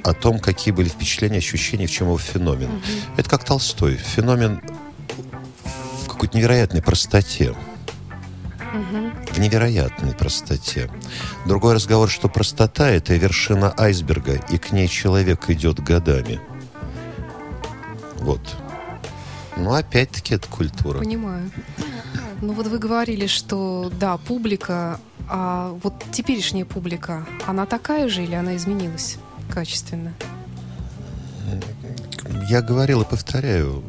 о 0.05 0.15
том, 0.15 0.39
какие 0.39 0.73
были 0.73 0.89
впечатления, 0.89 1.39
ощущения, 1.39 1.87
в 1.87 1.91
чем 1.91 2.09
его 2.09 2.19
феномен. 2.19 2.83
Это 3.17 3.29
как 3.29 3.45
Толстой. 3.45 3.97
Феномен 3.97 4.63
в 6.05 6.09
какой-то 6.09 6.37
невероятной 6.37 6.83
простоте. 6.83 7.55
В 9.39 9.41
невероятной 9.41 10.15
простоте. 10.15 10.91
Другой 11.47 11.75
разговор, 11.75 12.11
что 12.11 12.29
простота– 12.29 12.91
это 12.91 13.15
вершина 13.15 13.73
айсберга, 13.79 14.35
и 14.51 14.59
к 14.59 14.73
ней 14.73 14.89
человек 14.89 15.49
идет 15.49 15.79
годами. 15.79 16.41
Вот. 18.17 18.41
Ну, 19.57 19.75
опять-таки, 19.75 20.35
это 20.35 20.49
культура. 20.49 20.99
Понимаю. 20.99 21.53
Ну 22.41 22.53
вот 22.53 22.67
вы 22.67 22.81
говорили, 22.81 23.29
что 23.29 23.93
да, 24.01 24.17
публика, 24.17 24.99
а 25.29 25.79
вот 25.85 25.95
теперешняя 26.11 26.65
публика, 26.65 27.25
она 27.47 27.65
такая 27.65 28.09
же 28.09 28.25
или 28.25 28.35
она 28.35 28.57
изменилась 28.57 29.19
качественно? 29.55 30.15
Я 32.49 32.61
говорил 32.61 33.03
и 33.03 33.05
повторяю, 33.05 33.85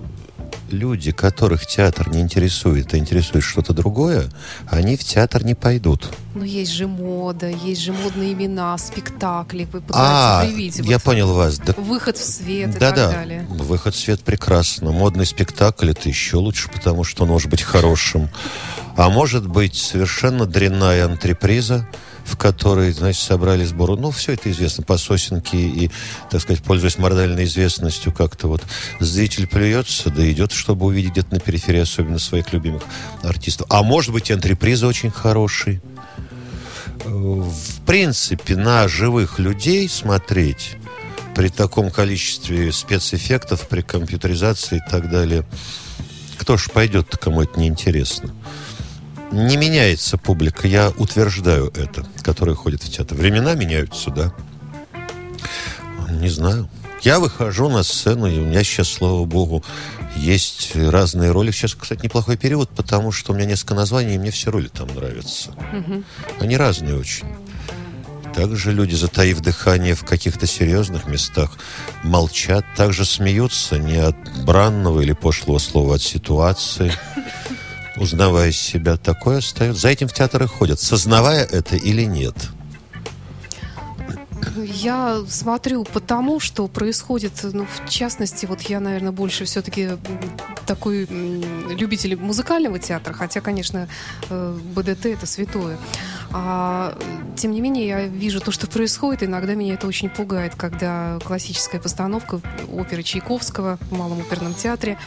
люди, 0.72 1.12
которых 1.12 1.66
театр 1.66 2.10
не 2.10 2.20
интересует, 2.22 2.94
а 2.94 2.98
интересует 2.98 3.44
что-то 3.44 3.74
другое, 3.74 4.30
они 4.70 4.96
в 4.96 5.04
театр 5.04 5.44
не 5.44 5.56
пойдут. 5.56 6.10
Но 6.36 6.44
есть 6.46 6.72
же 6.72 6.88
мода, 6.88 7.50
есть 7.50 7.82
же 7.82 7.92
модные 7.92 8.34
имена, 8.34 8.78
спектакли. 8.78 9.68
Вы 9.72 9.82
А, 9.92 10.46
привить. 10.46 10.78
я 10.80 10.96
вот 10.98 11.04
понял 11.04 11.34
вас. 11.34 11.60
Да, 11.60 11.74
Выход 11.78 12.18
в 12.18 12.24
свет 12.24 12.76
и 12.76 12.80
да, 12.80 12.88
так 12.92 12.96
да. 12.96 13.12
далее. 13.12 13.46
Выход 13.50 13.96
в 13.96 14.00
свет 14.00 14.22
прекрасно. 14.22 14.92
Модный 14.92 15.26
спектакль 15.26 15.92
это 15.92 16.08
еще 16.08 16.38
лучше, 16.38 16.70
потому 16.70 17.04
что 17.04 17.24
он 17.24 17.30
может 17.30 17.50
быть 17.50 17.62
хорошим. 17.62 18.30
А 18.96 19.10
может 19.10 19.48
быть 19.48 19.76
совершенно 19.76 20.46
дрянная 20.46 21.06
антреприза, 21.06 21.88
в 22.30 22.38
которой, 22.38 22.92
значит, 22.92 23.22
собрали 23.22 23.66
сбору. 23.66 23.96
Ну, 23.98 24.12
все 24.12 24.34
это 24.34 24.52
известно 24.52 24.84
по 24.84 24.98
сосенке 24.98 25.58
и, 25.58 25.92
так 26.30 26.42
сказать, 26.42 26.64
пользуясь 26.64 26.98
мордальной 26.98 27.46
известностью, 27.46 28.12
как-то 28.14 28.48
вот 28.48 28.62
зритель 29.00 29.48
плюется, 29.48 30.10
да 30.10 30.30
идет, 30.32 30.52
чтобы 30.52 30.86
увидеть 30.86 31.12
где-то 31.12 31.34
на 31.36 31.40
периферии 31.40 31.82
особенно 31.82 32.20
своих 32.20 32.54
любимых 32.54 32.84
артистов. 33.24 33.68
А 33.70 33.84
может 33.84 34.14
быть, 34.14 34.30
и 34.30 34.34
антреприза 34.34 34.88
очень 34.88 35.12
хороший. 35.12 35.82
Э, 37.06 37.10
В 37.10 37.86
принципе, 37.86 38.56
на 38.56 38.88
живых 38.88 39.40
людей 39.40 39.90
смотреть 39.90 40.78
при 41.36 41.50
таком 41.50 41.90
количестве 41.90 42.72
спецэффектов, 42.72 43.68
при 43.68 43.82
компьютеризации 43.82 44.78
и 44.78 44.90
так 44.92 45.10
далее, 45.10 45.46
кто 46.38 46.58
ж 46.58 46.70
пойдет, 46.72 47.16
кому 47.18 47.42
это 47.42 47.60
неинтересно? 47.60 48.34
Не 49.32 49.58
меняется 49.58 50.18
публика, 50.18 50.68
я 50.68 50.92
утверждаю 50.98 51.72
это, 51.76 52.06
которая 52.24 52.56
ходит 52.56 52.84
в 52.84 52.92
театр. 52.92 53.18
Времена 53.18 53.54
меняются, 53.54 54.10
да. 54.10 54.34
Не 56.10 56.30
знаю. 56.30 56.70
Я 57.02 57.20
выхожу 57.20 57.70
на 57.70 57.84
сцену, 57.84 58.28
и 58.28 58.40
у 58.40 58.46
меня 58.46 58.64
сейчас, 58.64 58.90
слава 58.90 59.24
богу, 59.24 59.64
есть 60.18 60.76
разные 60.76 61.32
роли. 61.32 61.52
Сейчас, 61.52 61.76
кстати, 61.76 62.04
неплохой 62.04 62.36
период, 62.36 62.70
потому 62.72 63.12
что 63.12 63.32
у 63.32 63.36
меня 63.36 63.46
несколько 63.46 63.74
названий, 63.74 64.16
и 64.16 64.18
мне 64.18 64.32
все 64.32 64.52
роли 64.52 64.68
там 64.68 64.88
нравятся. 64.94 65.52
Они 66.40 66.58
разные 66.58 66.98
очень. 66.98 67.28
Также 68.36 68.72
люди, 68.72 68.96
затаив 68.96 69.40
дыхание 69.42 69.96
в 69.96 70.04
каких-то 70.04 70.46
серьезных 70.46 71.08
местах, 71.08 71.58
молчат, 72.04 72.66
также 72.76 73.06
смеются 73.06 73.80
не 73.80 73.98
от 73.98 74.16
бранного 74.44 75.02
или 75.02 75.14
пошлого 75.14 75.58
слова, 75.58 75.94
а 75.94 75.96
от 75.96 76.02
ситуации, 76.02 76.94
узнавая 78.00 78.52
себя. 78.52 78.98
Такое 78.98 79.40
остается. 79.40 79.82
За 79.82 79.90
этим 79.90 80.08
в 80.08 80.14
театр 80.14 80.48
ходят, 80.48 80.80
сознавая 80.80 81.46
это 81.46 81.76
или 81.76 82.04
нет. 82.04 82.36
Я 84.58 85.24
смотрю 85.28 85.84
по 85.84 86.00
тому, 86.00 86.40
что 86.40 86.68
происходит, 86.68 87.34
ну, 87.44 87.66
в 87.66 87.90
частности, 87.90 88.46
вот 88.46 88.62
я, 88.62 88.80
наверное, 88.80 89.12
больше 89.12 89.46
все-таки 89.46 89.90
такой 90.66 91.06
любитель 91.06 92.16
музыкального 92.16 92.80
театра, 92.80 93.14
хотя, 93.14 93.42
конечно, 93.42 93.88
э, 94.30 94.58
БДТ 94.76 95.08
это 95.08 95.26
святое. 95.26 95.78
А, 96.32 96.98
тем 97.36 97.52
не 97.52 97.62
менее, 97.62 97.88
я 97.88 98.06
вижу 98.06 98.40
то, 98.40 98.52
что 98.52 98.68
происходит. 98.68 99.24
Иногда 99.24 99.56
меня 99.56 99.74
это 99.74 99.88
очень 99.88 100.10
пугает, 100.10 100.56
когда 100.56 101.20
классическая 101.26 101.80
постановка 101.80 102.40
оперы 102.72 103.04
Чайковского 103.04 103.78
в 103.90 103.92
Малом 103.98 104.22
оперном 104.22 104.54
театре. 104.54 104.98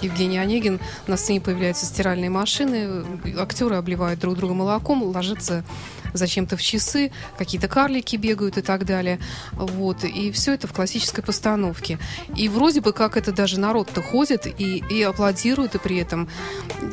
Евгений 0.00 0.38
Онегин, 0.38 0.80
на 1.06 1.16
сцене 1.16 1.40
появляются 1.40 1.86
стиральные 1.86 2.30
машины, 2.30 3.04
актеры 3.38 3.76
обливают 3.76 4.20
друг 4.20 4.36
друга 4.36 4.54
молоком, 4.54 5.02
ложатся 5.04 5.64
зачем-то 6.12 6.56
в 6.56 6.62
часы, 6.62 7.12
какие-то 7.38 7.68
карлики 7.68 8.16
бегают 8.16 8.58
и 8.58 8.62
так 8.62 8.84
далее. 8.84 9.18
Вот. 9.52 10.04
И 10.04 10.30
все 10.32 10.54
это 10.54 10.66
в 10.66 10.72
классической 10.72 11.22
постановке. 11.22 11.98
И 12.36 12.48
вроде 12.48 12.80
бы 12.80 12.92
как 12.92 13.16
это 13.16 13.32
даже 13.32 13.58
народ-то 13.58 14.02
ходит 14.02 14.46
и, 14.46 14.82
и 14.90 15.02
аплодирует, 15.02 15.74
и 15.74 15.78
при 15.78 15.96
этом 15.96 16.28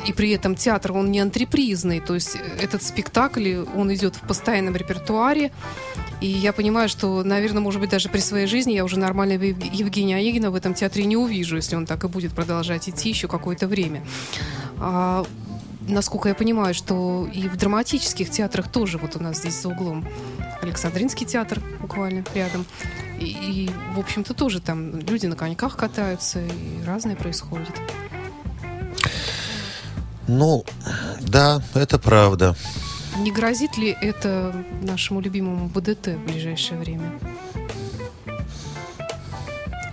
и 0.07 0.13
при 0.13 0.31
этом 0.31 0.55
театр, 0.55 0.93
он 0.93 1.11
не 1.11 1.19
антрепризный. 1.19 1.99
То 1.99 2.15
есть 2.15 2.37
этот 2.61 2.83
спектакль, 2.83 3.65
он 3.75 3.93
идет 3.93 4.15
в 4.15 4.21
постоянном 4.21 4.75
репертуаре. 4.75 5.51
И 6.21 6.27
я 6.27 6.51
понимаю, 6.51 6.89
что, 6.89 7.23
наверное, 7.23 7.61
может 7.61 7.79
быть, 7.79 7.89
даже 7.89 8.09
при 8.09 8.19
своей 8.19 8.47
жизни 8.47 8.73
я 8.73 8.83
уже 8.83 8.99
нормального 8.99 9.43
Ев- 9.43 9.73
Евгения 9.73 10.17
Онегина 10.17 10.51
в 10.51 10.55
этом 10.55 10.73
театре 10.73 11.05
не 11.05 11.15
увижу, 11.15 11.55
если 11.55 11.75
он 11.75 11.85
так 11.85 12.03
и 12.03 12.07
будет 12.07 12.33
продолжать 12.33 12.89
идти 12.89 13.09
еще 13.09 13.27
какое-то 13.27 13.67
время. 13.67 14.03
Насколько 15.89 16.29
я 16.29 16.35
понимаю, 16.35 16.75
что 16.75 17.27
и 17.33 17.47
в 17.47 17.57
драматических 17.57 18.29
театрах 18.29 18.71
тоже 18.71 18.99
вот 18.99 19.15
у 19.15 19.19
нас 19.19 19.37
здесь 19.37 19.59
за 19.59 19.69
углом 19.69 20.07
Александринский 20.61 21.25
театр 21.25 21.59
буквально 21.81 22.23
рядом. 22.35 22.65
И, 23.19 23.25
и, 23.25 23.71
в 23.95 23.99
общем-то, 23.99 24.35
тоже 24.35 24.61
там 24.61 24.99
люди 24.99 25.25
на 25.25 25.35
коньках 25.35 25.75
катаются, 25.75 26.41
и 26.41 26.85
разное 26.85 27.15
происходит. 27.15 27.73
Ну, 30.27 30.63
да, 31.21 31.61
это 31.73 31.97
правда. 31.97 32.55
Не 33.17 33.31
грозит 33.31 33.77
ли 33.77 33.89
это 33.99 34.63
нашему 34.83 35.21
любимому 35.21 35.67
БДТ 35.69 36.09
в 36.09 36.25
ближайшее 36.25 36.79
время? 36.79 37.11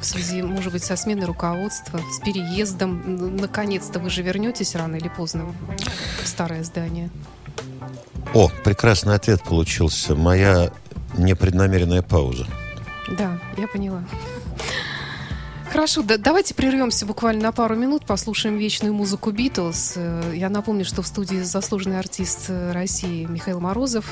В 0.06 0.08
связи, 0.08 0.40
может 0.40 0.72
быть, 0.72 0.84
со 0.84 0.94
сменой 0.94 1.26
руководства, 1.26 2.00
с 2.12 2.20
переездом. 2.20 3.36
Наконец-то 3.38 3.98
вы 3.98 4.08
же 4.08 4.22
вернетесь 4.22 4.76
рано 4.76 4.94
или 4.94 5.08
поздно 5.08 5.52
в 6.22 6.28
старое 6.28 6.62
здание. 6.62 7.10
О, 8.32 8.48
прекрасный 8.62 9.16
ответ 9.16 9.42
получился. 9.42 10.14
Моя 10.14 10.70
непреднамеренная 11.18 12.02
пауза. 12.02 12.46
Да, 13.18 13.40
я 13.58 13.66
поняла. 13.66 14.04
Хорошо, 15.72 16.02
да- 16.02 16.18
давайте 16.18 16.54
прервемся 16.54 17.04
буквально 17.04 17.42
на 17.42 17.52
пару 17.52 17.74
минут, 17.74 18.06
послушаем 18.06 18.58
вечную 18.58 18.94
музыку 18.94 19.32
Битлз. 19.32 19.94
Э, 19.96 20.32
Я 20.36 20.50
напомню, 20.50 20.84
что 20.84 21.02
в 21.02 21.06
студии 21.08 21.42
заслуженный 21.42 21.98
артист 21.98 22.44
э, 22.46 22.70
России 22.70 23.24
Михаил 23.24 23.58
Морозов. 23.58 24.06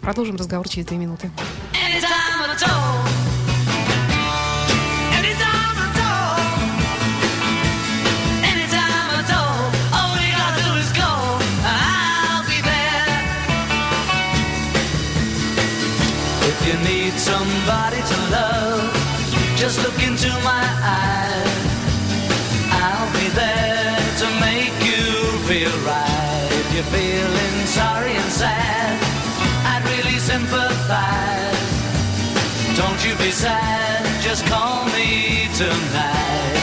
Продолжим 0.00 0.36
разговор 0.36 0.68
через 0.68 0.86
две 0.86 0.98
минуты. 0.98 1.32
Anytime 1.72 3.09
need 17.10 17.18
somebody 17.18 17.96
to 17.96 18.16
love, 18.30 18.92
just 19.56 19.82
look 19.82 19.98
into 20.02 20.28
my 20.44 20.64
eyes. 20.82 21.60
I'll 22.70 23.12
be 23.12 23.28
there 23.34 23.96
to 24.20 24.26
make 24.40 24.74
you 24.84 25.38
feel 25.48 25.74
right. 25.86 26.48
If 26.60 26.74
you're 26.74 26.90
feeling 26.94 27.66
sorry 27.66 28.12
and 28.12 28.32
sad, 28.32 28.98
I'd 29.70 29.84
really 29.90 30.18
sympathize. 30.18 31.58
Don't 32.76 33.00
you 33.04 33.16
be 33.16 33.30
sad, 33.30 34.22
just 34.22 34.46
call 34.46 34.84
me 34.86 35.48
tonight. 35.54 36.59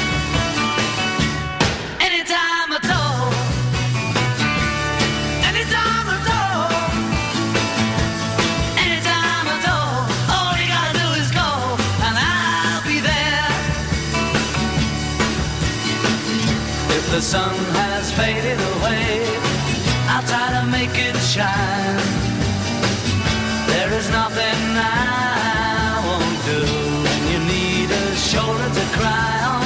The 17.18 17.24
sun 17.24 17.56
has 17.74 18.12
faded 18.12 18.60
away, 18.78 19.26
I'll 20.08 20.28
try 20.30 20.48
to 20.54 20.68
make 20.70 20.94
it 20.94 21.16
shine. 21.18 21.98
There 23.66 23.92
is 24.00 24.08
nothing 24.12 24.62
I 24.78 25.98
won't 26.06 26.40
do 26.46 26.62
when 27.06 27.22
you 27.32 27.40
need 27.56 27.90
a 27.90 28.16
shoulder 28.16 28.70
to 28.80 28.86
cry 29.00 29.34
on. 29.54 29.66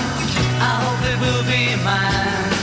I 0.69 0.73
hope 0.83 1.03
it 1.11 1.17
will 1.25 1.45
be 1.55 1.63
mine. 1.83 2.53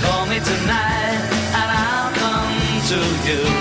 Call 0.00 0.24
me 0.24 0.38
tonight 0.40 1.20
and 1.60 1.68
I'll 1.84 2.12
come 2.22 2.56
to 2.92 3.00
you. 3.28 3.55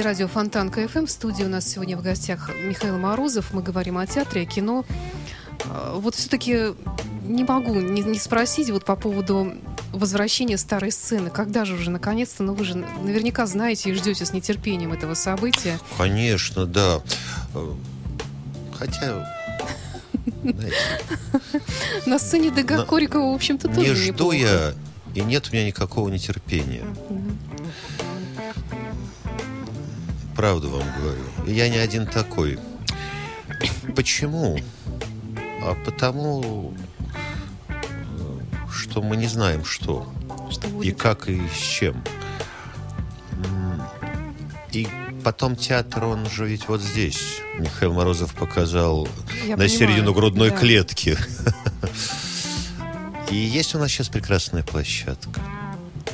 Слушаете 0.00 0.24
радио 0.24 0.28
Фонтан 0.28 0.70
КФМ. 0.70 1.04
В 1.06 1.10
студии 1.10 1.44
у 1.44 1.48
нас 1.48 1.68
сегодня 1.68 1.96
в 1.96 2.02
гостях 2.02 2.50
Михаил 2.64 2.96
Морозов. 2.98 3.52
Мы 3.52 3.62
говорим 3.62 3.98
о 3.98 4.06
театре, 4.06 4.42
о 4.42 4.44
кино. 4.46 4.84
А, 5.66 5.94
Вот 5.98 6.14
все-таки 6.14 6.72
не 7.24 7.44
могу 7.44 7.74
не, 7.74 8.00
не 8.02 8.18
спросить 8.18 8.70
вот 8.70 8.84
по 8.86 8.96
поводу 8.96 9.52
возвращения 9.92 10.56
старой 10.56 10.90
сцены. 10.90 11.28
Когда 11.30 11.64
же 11.66 11.74
уже, 11.74 11.90
наконец-то, 11.90 12.42
ну 12.42 12.54
вы 12.54 12.64
же 12.64 12.76
наверняка 12.76 13.44
знаете 13.46 13.90
и 13.90 13.92
ждете 13.94 14.24
с 14.24 14.32
нетерпением 14.32 14.92
этого 14.92 15.12
события. 15.14 15.78
Конечно, 15.98 16.64
да. 16.66 17.02
Хотя, 18.78 19.28
знаете, 20.42 20.76
На 22.06 22.18
сцене 22.18 22.50
ДГ 22.50 22.70
На- 22.70 22.84
Корикова, 22.86 23.32
в 23.32 23.34
общем-то, 23.34 23.68
тоже 23.68 23.80
не 23.88 23.94
жду 23.94 24.32
неплохо. 24.32 24.36
я, 24.36 24.74
и 25.14 25.20
нет 25.20 25.48
у 25.50 25.52
меня 25.54 25.66
никакого 25.66 26.08
нетерпения. 26.08 26.84
Правду 30.40 30.70
вам 30.70 30.86
говорю. 30.98 31.22
И 31.46 31.52
я 31.52 31.68
не 31.68 31.76
один 31.76 32.06
такой. 32.06 32.58
Почему? 33.94 34.58
А 35.62 35.74
потому, 35.84 36.72
э, 37.68 38.38
что 38.72 39.02
мы 39.02 39.18
не 39.18 39.26
знаем, 39.26 39.66
что. 39.66 40.10
Что 40.50 40.66
И 40.66 40.70
будет. 40.70 40.98
как, 40.98 41.28
и 41.28 41.42
с 41.46 41.58
чем. 41.58 42.02
И 44.72 44.88
потом 45.22 45.56
театр, 45.56 46.04
он 46.04 46.24
же 46.30 46.46
ведь 46.46 46.68
вот 46.68 46.80
здесь. 46.80 47.42
Михаил 47.58 47.92
Морозов 47.92 48.32
показал 48.32 49.08
Я 49.44 49.58
на 49.58 49.64
понимаю, 49.64 49.68
середину 49.68 50.14
грудной 50.14 50.48
да. 50.48 50.56
клетки. 50.56 51.18
И 53.30 53.36
есть 53.36 53.74
у 53.74 53.78
нас 53.78 53.90
сейчас 53.90 54.08
прекрасная 54.08 54.62
площадка. 54.62 55.38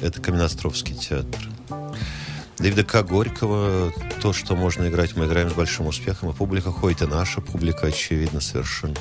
Это 0.02 0.20
Каменостровский 0.20 0.96
театр. 0.96 1.48
Давида 2.58 2.84
К. 2.84 3.02
Горького, 3.02 3.92
то, 4.26 4.32
что 4.32 4.56
можно 4.56 4.88
играть, 4.88 5.14
мы 5.14 5.26
играем 5.26 5.50
с 5.50 5.52
большим 5.52 5.86
успехом, 5.86 6.30
и 6.30 6.32
публика 6.32 6.72
ходит, 6.72 7.02
и 7.02 7.06
наша 7.06 7.40
публика, 7.40 7.86
очевидно, 7.86 8.40
совершенно. 8.40 8.96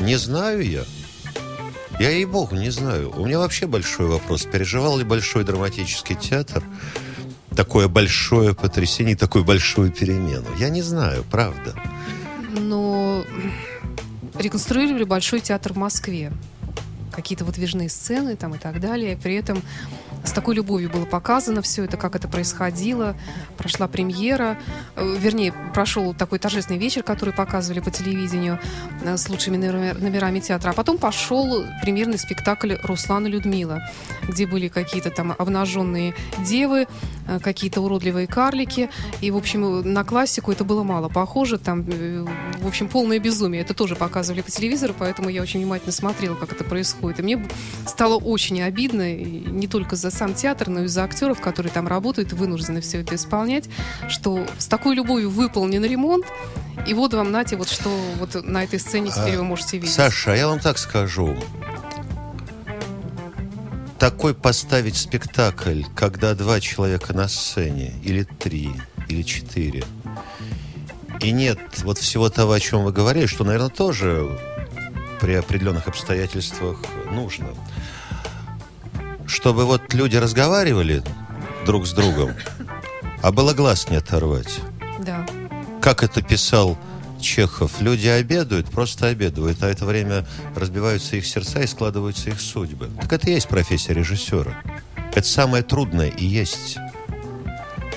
Не 0.00 0.16
знаю 0.16 0.60
я. 0.60 0.84
Я, 1.98 2.10
ей-богу, 2.10 2.56
не 2.56 2.68
знаю. 2.68 3.10
У 3.18 3.24
меня 3.24 3.38
вообще 3.38 3.66
большой 3.66 4.04
вопрос. 4.04 4.42
Переживал 4.42 4.98
ли 4.98 5.04
Большой 5.04 5.44
драматический 5.44 6.14
театр 6.14 6.62
такое 7.56 7.88
большое 7.88 8.54
потрясение, 8.54 9.16
такую 9.16 9.44
большую 9.44 9.92
перемену? 9.92 10.48
Я 10.58 10.68
не 10.68 10.82
знаю, 10.82 11.24
правда. 11.30 11.74
Но 12.58 13.24
реконструировали 14.38 15.04
Большой 15.04 15.40
театр 15.40 15.72
в 15.72 15.78
Москве. 15.78 16.34
Какие-то 17.12 17.46
выдвижные 17.46 17.88
сцены 17.88 18.36
там 18.36 18.56
и 18.56 18.58
так 18.58 18.78
далее. 18.78 19.16
При 19.16 19.36
этом 19.36 19.62
с 20.24 20.32
такой 20.32 20.54
любовью 20.54 20.90
было 20.90 21.06
показано 21.06 21.62
все 21.62 21.84
это, 21.84 21.96
как 21.96 22.14
это 22.14 22.28
происходило. 22.28 23.16
Прошла 23.56 23.88
премьера, 23.88 24.58
э, 24.96 25.16
вернее, 25.18 25.54
прошел 25.74 26.14
такой 26.14 26.38
торжественный 26.38 26.78
вечер, 26.78 27.02
который 27.02 27.32
показывали 27.32 27.80
по 27.80 27.90
телевидению 27.90 28.58
э, 29.02 29.16
с 29.16 29.28
лучшими 29.28 29.56
номер- 29.56 29.98
номерами 29.98 30.40
театра. 30.40 30.70
А 30.70 30.72
потом 30.72 30.98
пошел 30.98 31.64
премьерный 31.82 32.18
спектакль 32.18 32.74
«Руслан 32.82 33.26
и 33.26 33.30
Людмила», 33.30 33.80
где 34.28 34.46
были 34.46 34.68
какие-то 34.68 35.10
там 35.10 35.34
обнаженные 35.36 36.14
девы, 36.44 36.86
э, 37.26 37.38
какие-то 37.40 37.80
уродливые 37.80 38.26
карлики. 38.26 38.90
И, 39.22 39.30
в 39.30 39.36
общем, 39.36 39.80
на 39.92 40.04
классику 40.04 40.52
это 40.52 40.64
было 40.64 40.82
мало 40.82 41.08
похоже. 41.08 41.58
Там, 41.58 41.82
в 41.82 42.66
общем, 42.66 42.88
полное 42.88 43.18
безумие. 43.18 43.62
Это 43.62 43.72
тоже 43.74 43.96
показывали 43.96 44.42
по 44.42 44.50
телевизору, 44.50 44.94
поэтому 44.98 45.30
я 45.30 45.40
очень 45.42 45.60
внимательно 45.60 45.92
смотрела, 45.92 46.34
как 46.34 46.52
это 46.52 46.64
происходит. 46.64 47.20
И 47.20 47.22
мне 47.22 47.46
стало 47.86 48.16
очень 48.16 48.60
обидно, 48.62 49.14
не 49.14 49.66
только 49.66 49.96
за 49.96 50.09
сам 50.10 50.34
театр, 50.34 50.68
но 50.68 50.84
и 50.84 50.86
за 50.86 51.04
актеров, 51.04 51.40
которые 51.40 51.72
там 51.72 51.88
работают 51.88 52.32
и 52.32 52.34
вынуждены 52.34 52.80
все 52.80 53.00
это 53.00 53.14
исполнять, 53.14 53.68
что 54.08 54.46
с 54.58 54.66
такой 54.66 54.94
любовью 54.94 55.30
выполнен 55.30 55.84
ремонт, 55.84 56.26
и 56.86 56.94
вот 56.94 57.14
вам, 57.14 57.30
нате, 57.30 57.56
вот 57.56 57.68
что 57.68 57.90
вот 58.18 58.44
на 58.44 58.64
этой 58.64 58.78
сцене 58.78 59.10
теперь 59.10 59.36
А, 59.36 59.38
вы 59.38 59.44
можете 59.44 59.78
видеть. 59.78 59.94
Саша, 59.94 60.32
а 60.32 60.36
я 60.36 60.48
вам 60.48 60.60
так 60.60 60.78
скажу. 60.78 61.36
Такой 63.98 64.34
поставить 64.34 64.96
спектакль, 64.96 65.82
когда 65.94 66.34
два 66.34 66.58
человека 66.60 67.12
на 67.12 67.28
сцене, 67.28 67.92
или 68.02 68.22
три, 68.22 68.70
или 69.08 69.22
четыре, 69.22 69.84
и 71.20 71.32
нет 71.32 71.58
вот 71.82 71.98
всего 71.98 72.30
того, 72.30 72.52
о 72.52 72.60
чем 72.60 72.84
вы 72.84 72.92
говорили, 72.92 73.26
что, 73.26 73.44
наверное, 73.44 73.68
тоже 73.68 74.38
при 75.20 75.34
определенных 75.34 75.86
обстоятельствах 75.86 76.78
нужно. 77.12 77.48
Чтобы 79.30 79.64
вот 79.64 79.94
люди 79.94 80.16
разговаривали 80.16 81.04
друг 81.64 81.86
с 81.86 81.92
другом, 81.92 82.32
а 83.22 83.30
было 83.30 83.54
глаз 83.54 83.88
не 83.88 83.96
оторвать 83.96 84.58
Да. 84.98 85.24
как 85.80 86.02
это 86.02 86.20
писал 86.20 86.76
Чехов, 87.20 87.80
люди 87.80 88.08
обедают, 88.08 88.70
просто 88.70 89.06
обедают, 89.06 89.62
а 89.62 89.68
это 89.68 89.84
время 89.84 90.26
разбиваются 90.56 91.16
их 91.16 91.26
сердца 91.26 91.60
и 91.60 91.66
складываются 91.66 92.30
их 92.30 92.40
судьбы. 92.40 92.90
Так 93.00 93.12
это 93.12 93.30
и 93.30 93.34
есть 93.34 93.46
профессия 93.46 93.92
режиссера. 93.92 94.62
Это 95.14 95.28
самое 95.28 95.62
трудное 95.62 96.08
и 96.08 96.24
есть. 96.24 96.78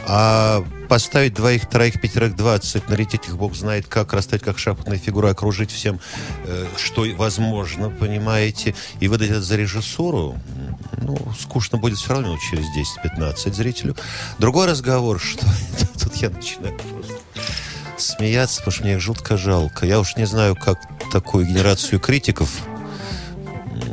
А 0.06 0.64
поставить 0.90 1.34
двоих, 1.34 1.68
троих, 1.68 2.00
пятерых, 2.02 2.36
двадцать, 2.36 2.90
нарядить 2.90 3.26
их, 3.28 3.38
бог 3.38 3.56
знает 3.56 3.88
как, 3.88 4.14
расставить 4.14 4.44
как 4.44 4.60
шахматные 4.60 5.00
фигуры, 5.00 5.30
окружить 5.30 5.72
всем, 5.72 6.00
э, 6.46 6.68
что 6.78 7.06
возможно, 7.16 7.90
понимаете, 7.90 8.76
и 9.00 9.08
выдать 9.08 9.30
это 9.30 9.42
за 9.42 9.56
режиссуру, 9.56 10.38
ну, 11.02 11.18
скучно 11.40 11.78
будет 11.78 11.98
все 11.98 12.14
равно 12.14 12.38
через 12.38 12.66
10-15 13.06 13.54
зрителю. 13.54 13.96
Другой 14.40 14.68
разговор, 14.68 15.20
что 15.24 15.46
тут 16.00 16.16
я 16.18 16.30
начинаю 16.30 16.78
просто 16.78 17.14
смеяться, 17.98 18.58
потому 18.58 18.72
что 18.74 18.84
мне 18.84 18.94
их 18.94 19.00
жутко 19.02 19.38
жалко. 19.38 19.86
Я 19.86 20.00
уж 20.00 20.16
не 20.18 20.26
знаю, 20.26 20.56
как 20.56 20.80
такую 21.12 21.46
генерацию 21.46 22.00
критиков 22.00 22.50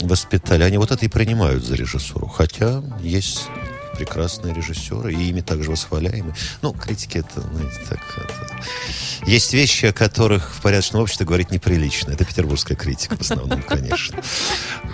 воспитали. 0.02 0.62
Они 0.62 0.78
вот 0.78 0.90
это 0.90 1.04
и 1.04 1.08
принимают 1.08 1.64
за 1.64 1.74
режиссуру. 1.74 2.26
Хотя 2.26 2.82
есть 3.00 3.48
прекрасные 3.96 4.54
режиссеры, 4.54 5.12
и 5.12 5.28
ими 5.28 5.42
также 5.42 5.70
восхваляемы. 5.70 6.34
Ну, 6.62 6.72
критики 6.72 7.18
это, 7.18 7.42
знаете, 7.42 7.78
так... 7.88 7.98
это- 8.16 9.30
Есть 9.30 9.52
вещи, 9.52 9.86
о 9.86 9.92
которых 9.92 10.54
в 10.54 10.62
порядочном 10.62 11.02
обществе 11.02 11.26
говорить 11.26 11.50
неприлично. 11.50 12.12
Это 12.12 12.24
петербургская 12.24 12.76
критика 12.78 13.16
в 13.16 13.20
основном, 13.20 13.62
конечно. 13.62 14.22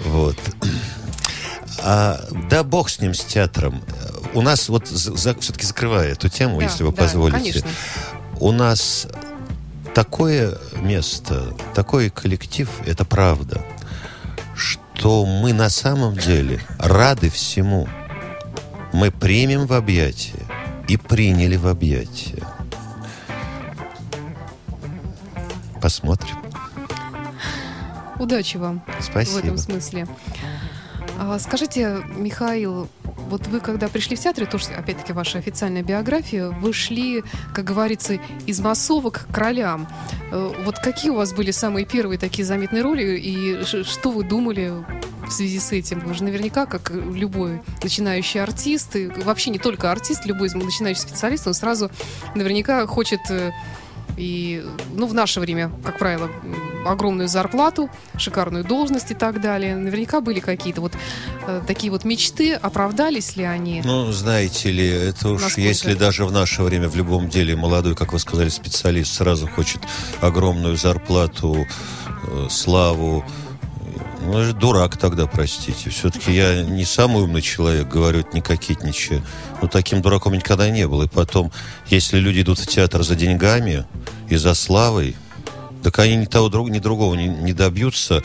Вот. 0.05 0.37
А, 1.83 2.21
да 2.51 2.63
бог 2.65 2.89
с 2.91 3.01
ним, 3.01 3.15
с 3.15 3.25
театром. 3.25 3.83
У 4.35 4.43
нас, 4.43 4.69
вот 4.69 4.89
все-таки 4.89 5.65
закрывая 5.67 6.13
эту 6.13 6.29
тему, 6.29 6.59
Да, 6.59 6.65
если 6.65 6.83
вы 6.85 6.91
да, 6.93 7.03
позволите. 7.03 7.39
конечно. 7.39 7.69
У 8.41 8.53
нас 8.53 9.07
такое 9.95 10.59
место, 10.77 11.55
такой 11.75 12.11
коллектив, 12.11 12.69
это 12.87 13.05
правда, 13.05 13.65
что 14.55 15.25
мы 15.25 15.53
на 15.53 15.71
самом 15.71 16.15
деле 16.17 16.61
рады 16.79 17.31
всему. 17.31 17.89
Мы 18.93 19.11
примем 19.11 19.67
в 19.67 19.73
объятия 19.73 20.39
и 20.89 20.97
приняли 20.97 21.57
в 21.57 21.67
объятия. 21.67 22.43
Посмотрим. 25.81 26.37
Удачи 28.19 28.57
вам 28.57 28.83
в 28.99 29.05
Спасибо. 29.05 29.39
этом 29.41 29.59
смысле. 29.59 30.07
А, 31.19 31.39
скажите, 31.39 32.03
Михаил, 32.17 32.89
вот 33.29 33.47
вы 33.47 33.61
когда 33.61 33.89
пришли 33.89 34.17
в 34.17 34.21
театр, 34.21 34.47
тоже, 34.47 34.67
опять-таки, 34.77 35.13
ваша 35.13 35.39
официальная 35.39 35.83
биография, 35.83 36.49
вы 36.49 36.73
шли, 36.73 37.25
как 37.55 37.65
говорится, 37.65 38.19
из 38.47 38.61
массовок 38.61 39.27
к 39.33 39.39
ролям. 39.39 39.89
Э, 40.31 40.53
Вот 40.65 40.79
какие 40.79 41.11
у 41.11 41.15
вас 41.17 41.33
были 41.33 41.51
самые 41.51 41.87
первые 41.87 42.19
такие 42.19 42.45
заметные 42.45 42.83
роли, 42.83 43.19
и 43.19 43.65
что 43.65 44.11
вы 44.11 44.25
думали 44.25 44.73
в 45.27 45.31
связи 45.31 45.59
с 45.59 45.73
этим? 45.73 46.01
Вы 46.01 46.15
же 46.15 46.23
наверняка, 46.23 46.67
как 46.67 46.91
любой 46.91 47.63
начинающий 47.83 48.41
артист, 48.43 48.95
и 48.97 49.07
вообще 49.09 49.51
не 49.51 49.59
только 49.59 49.91
артист, 49.91 50.27
любой 50.27 50.51
начинающий 50.51 51.01
специалист, 51.01 51.47
он 51.47 51.55
сразу 51.55 51.91
наверняка 52.35 52.87
хочет 52.87 53.21
э, 53.31 53.53
и, 54.19 54.65
ну, 54.95 55.07
в 55.07 55.15
наше 55.15 55.41
время, 55.41 55.71
как 55.83 55.99
правило, 55.99 56.31
огромную 56.89 57.29
зарплату, 57.29 57.91
шикарную 58.17 58.65
должность 58.65 59.11
и 59.11 59.15
так 59.15 59.41
далее. 59.41 59.77
Наверняка 59.77 60.21
были 60.21 60.41
какие-то 60.41 60.81
вот 60.81 60.93
э, 61.47 61.63
такие 61.67 61.91
вот 61.91 62.05
мечты. 62.05 62.55
Оправдались 62.55 63.37
ли 63.37 63.45
они? 63.45 63.83
Ну, 63.85 64.13
знаете 64.13 64.71
ли, 64.71 64.89
это 64.89 65.31
уж 65.31 65.43
Насколько? 65.43 65.61
если 65.69 65.95
даже 65.95 66.25
в 66.25 66.33
наше 66.33 66.63
время 66.63 66.89
в 66.89 66.97
любом 66.97 67.29
деле 67.29 67.57
молодой, 67.57 67.95
как 67.95 68.13
вы 68.13 68.19
сказали, 68.19 68.49
специалист 68.49 69.15
сразу 69.15 69.47
хочет 69.47 69.81
огромную 70.21 70.77
зарплату, 70.77 71.67
э, 72.29 72.47
славу, 72.51 73.25
ну, 74.27 74.39
это 74.39 74.55
дурак 74.55 74.97
тогда, 74.97 75.27
простите. 75.27 75.91
Все-таки 75.91 76.33
я 76.33 76.63
не 76.63 76.85
самый 76.85 77.23
умный 77.23 77.43
человек, 77.43 77.89
говорю 77.89 78.21
это 78.21 78.31
не 78.35 78.41
кокетничая. 78.41 79.23
Но 79.63 79.69
таким 79.69 80.03
дураком 80.03 80.33
никогда 80.35 80.69
не 80.69 80.87
был. 80.89 81.03
И 81.03 81.09
потом, 81.09 81.53
если 81.87 82.19
люди 82.19 82.41
идут 82.41 82.59
в 82.59 82.67
театр 82.67 83.05
за 83.05 83.15
деньгами 83.15 83.85
и 84.29 84.37
за 84.37 84.55
славой, 84.55 85.15
Так 85.83 85.99
они 86.01 86.17
ни 86.17 86.25
того, 86.25 86.49
друг, 86.49 86.69
ни 86.69 86.79
другого 86.79 87.15
не, 87.15 87.29
не 87.29 87.53
добьются, 87.53 88.23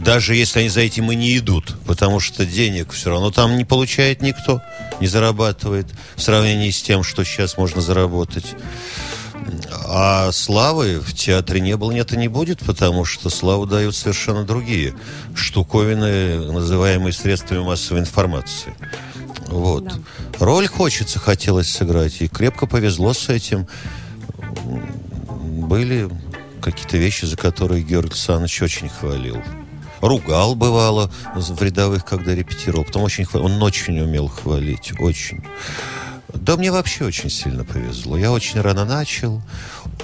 даже 0.00 0.34
если 0.34 0.60
они 0.60 0.68
за 0.68 0.80
этим 0.80 1.12
и 1.12 1.16
не 1.16 1.38
идут, 1.38 1.76
потому 1.86 2.18
что 2.18 2.44
денег 2.44 2.92
все 2.92 3.10
равно 3.10 3.30
там 3.30 3.56
не 3.56 3.64
получает 3.64 4.22
никто, 4.22 4.60
не 5.00 5.06
зарабатывает 5.06 5.86
в 6.16 6.22
сравнении 6.22 6.70
с 6.70 6.82
тем, 6.82 7.04
что 7.04 7.24
сейчас 7.24 7.56
можно 7.56 7.80
заработать. 7.80 8.56
А 9.86 10.30
славы 10.32 11.00
в 11.00 11.14
театре 11.14 11.60
не 11.60 11.76
было, 11.76 11.92
нет 11.92 12.12
и 12.12 12.16
не 12.16 12.28
будет, 12.28 12.60
потому 12.60 13.04
что 13.04 13.30
славу 13.30 13.66
дают 13.66 13.96
совершенно 13.96 14.44
другие 14.44 14.94
штуковины, 15.34 16.52
называемые 16.52 17.12
средствами 17.12 17.60
массовой 17.60 18.00
информации. 18.00 18.74
Вот. 19.46 19.84
Да. 19.84 19.94
Роль 20.38 20.68
хочется, 20.68 21.18
хотелось 21.18 21.68
сыграть, 21.68 22.22
и 22.22 22.28
крепко 22.28 22.66
повезло 22.66 23.12
с 23.12 23.28
этим. 23.28 23.66
Были 25.42 26.08
какие-то 26.60 26.96
вещи, 26.96 27.24
за 27.24 27.36
которые 27.36 27.82
Георгий 27.82 28.10
Александрович 28.10 28.62
очень 28.62 28.88
хвалил. 28.88 29.42
Ругал, 30.00 30.54
бывало, 30.54 31.10
в 31.34 31.62
рядовых, 31.62 32.04
когда 32.04 32.34
репетировал. 32.34 32.84
Потом 32.84 33.02
очень 33.02 33.24
хвалил. 33.24 33.46
Он 33.46 33.62
очень 33.62 33.98
умел 34.00 34.28
хвалить, 34.28 34.92
очень. 34.98 35.44
Да 36.32 36.56
мне 36.56 36.70
вообще 36.70 37.04
очень 37.04 37.28
сильно 37.28 37.64
повезло. 37.64 38.16
Я 38.16 38.32
очень 38.32 38.60
рано 38.60 38.84
начал. 38.84 39.42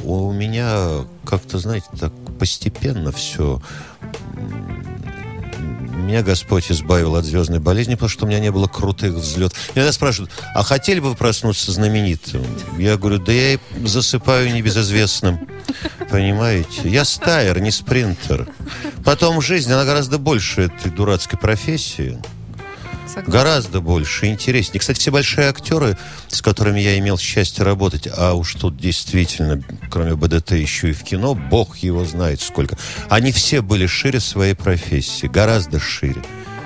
У 0.03 0.33
меня 0.33 1.07
как-то, 1.25 1.59
знаете, 1.59 1.87
так 1.99 2.13
постепенно 2.39 3.13
все 3.13 3.61
меня 6.07 6.23
Господь 6.23 6.71
избавил 6.71 7.17
от 7.17 7.25
звездной 7.25 7.59
болезни, 7.59 7.95
потому 7.95 8.09
что 8.09 8.25
у 8.25 8.29
меня 8.29 8.39
не 8.39 8.51
было 8.51 8.69
крутых 8.69 9.15
взлетов. 9.15 9.59
Иногда 9.75 9.93
спрашивают, 9.93 10.33
а 10.55 10.63
хотели 10.63 11.01
бы 11.01 11.11
вы 11.11 11.15
проснуться 11.17 11.73
знаменитым? 11.73 12.45
Я 12.79 12.97
говорю, 12.97 13.19
да 13.19 13.33
я 13.33 13.55
и 13.55 13.59
засыпаю 13.85 14.55
небезызвестным. 14.55 15.49
Понимаете? 16.11 16.89
Я 16.89 17.05
стайер, 17.05 17.61
не 17.61 17.71
спринтер. 17.71 18.49
Потом 19.05 19.41
жизнь, 19.41 19.73
она 19.73 19.85
гораздо 19.85 20.19
больше 20.19 20.63
этой 20.63 20.91
дурацкой 20.91 21.39
профессии. 21.39 22.23
Согласна. 23.07 23.33
Гораздо 23.33 23.81
больше, 23.81 24.27
интереснее. 24.27 24.81
Кстати, 24.81 24.99
все 24.99 25.11
большие 25.11 25.49
актеры, 25.49 25.97
с 26.29 26.43
которыми 26.43 26.81
я 26.81 26.99
имел 26.99 27.19
счастье 27.19 27.65
работать, 27.65 28.09
а 28.15 28.35
уж 28.35 28.55
тут 28.55 28.77
действительно, 28.77 29.63
кроме 29.91 30.17
БДТ, 30.17 30.53
еще 30.53 30.91
и 30.91 30.93
в 30.93 31.03
кино, 31.03 31.35
бог 31.35 31.79
его 31.79 32.05
знает 32.05 32.41
сколько, 32.41 32.77
они 33.09 33.33
все 33.33 33.63
были 33.63 33.87
шире 33.87 34.21
своей 34.21 34.55
профессии, 34.55 35.27
гораздо 35.27 35.81
шире. 35.81 36.23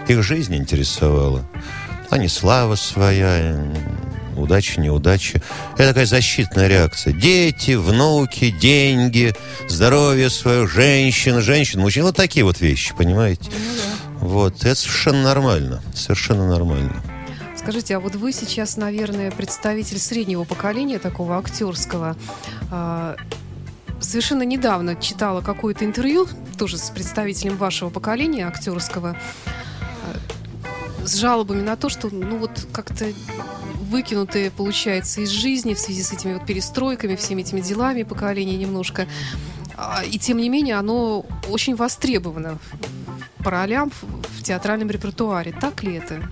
Их 0.08 0.22
жизнь 0.22 0.56
интересовала. 0.56 1.48
А 2.08 2.18
не 2.18 2.28
слава 2.28 2.74
своя, 2.74 3.72
удача, 4.36 4.80
неудача. 4.80 5.42
Это 5.74 5.88
такая 5.88 6.06
защитная 6.06 6.68
реакция. 6.68 7.12
Дети, 7.12 7.72
внуки, 7.72 8.50
деньги, 8.50 9.34
здоровье 9.68 10.30
свое, 10.30 10.66
женщина, 10.66 11.40
женщина, 11.40 11.82
мужчина. 11.82 12.06
Вот 12.06 12.16
такие 12.16 12.44
вот 12.44 12.60
вещи, 12.60 12.94
понимаете? 12.96 13.50
Вот, 14.20 14.64
это 14.64 14.74
совершенно 14.74 15.22
нормально. 15.22 15.82
Совершенно 15.94 16.48
нормально. 16.48 17.02
Скажите, 17.56 17.96
а 17.96 18.00
вот 18.00 18.14
вы 18.14 18.32
сейчас, 18.32 18.76
наверное, 18.76 19.30
представитель 19.30 19.98
среднего 19.98 20.44
поколения 20.44 20.98
такого 20.98 21.38
актерского. 21.38 22.16
А, 22.70 23.16
Совершенно 24.00 24.44
недавно 24.44 24.96
читала 24.96 25.42
какое-то 25.42 25.84
интервью, 25.84 26.26
тоже 26.56 26.78
с 26.78 26.90
представителем 26.90 27.56
вашего 27.56 27.90
поколения 27.90 28.46
актерского, 28.46 29.16
с 31.04 31.14
жалобами 31.16 31.62
на 31.62 31.76
то, 31.76 31.88
что, 31.88 32.08
ну 32.10 32.38
вот 32.38 32.50
как-то 32.72 33.06
выкинутые, 33.90 34.50
получается, 34.50 35.20
из 35.22 35.30
жизни 35.30 35.74
в 35.74 35.78
связи 35.78 36.02
с 36.02 36.12
этими 36.12 36.34
вот 36.34 36.46
перестройками, 36.46 37.16
всеми 37.16 37.42
этими 37.42 37.60
делами 37.60 38.02
поколения 38.04 38.56
немножко. 38.56 39.06
А, 39.76 40.02
И 40.04 40.18
тем 40.18 40.38
не 40.38 40.48
менее, 40.48 40.76
оно 40.76 41.24
очень 41.48 41.74
востребовано 41.74 42.58
по 43.42 43.50
ролям 43.50 43.90
в- 43.90 44.42
театральном 44.42 44.90
репертуаре. 44.90 45.52
Так 45.58 45.82
ли 45.82 45.94
это? 45.96 46.22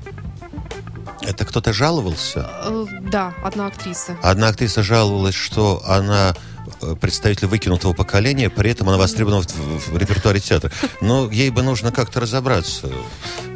Это 1.22 1.44
кто-то 1.44 1.72
жаловался? 1.72 2.48
Э, 2.64 2.87
Да, 3.11 3.35
одна 3.42 3.66
актриса. 3.66 4.16
Одна 4.22 4.48
актриса 4.48 4.83
жаловалась, 4.83 5.35
что 5.35 5.83
она 5.87 6.35
э, 6.83 6.94
представитель 7.00 7.48
выкинутого 7.48 7.92
поколения, 7.92 8.50
при 8.50 8.70
этом 8.70 8.88
она 8.88 8.98
востребована 8.98 9.42
в, 9.42 9.46
в- 9.46 9.88
в 9.92 9.96
репертуаре 9.98 10.38
театра. 10.40 10.70
Но 11.00 11.31
ей 11.31 11.50
бы 11.50 11.62
нужно 11.62 11.90
как-то 11.90 12.20
разобраться, 12.20 12.88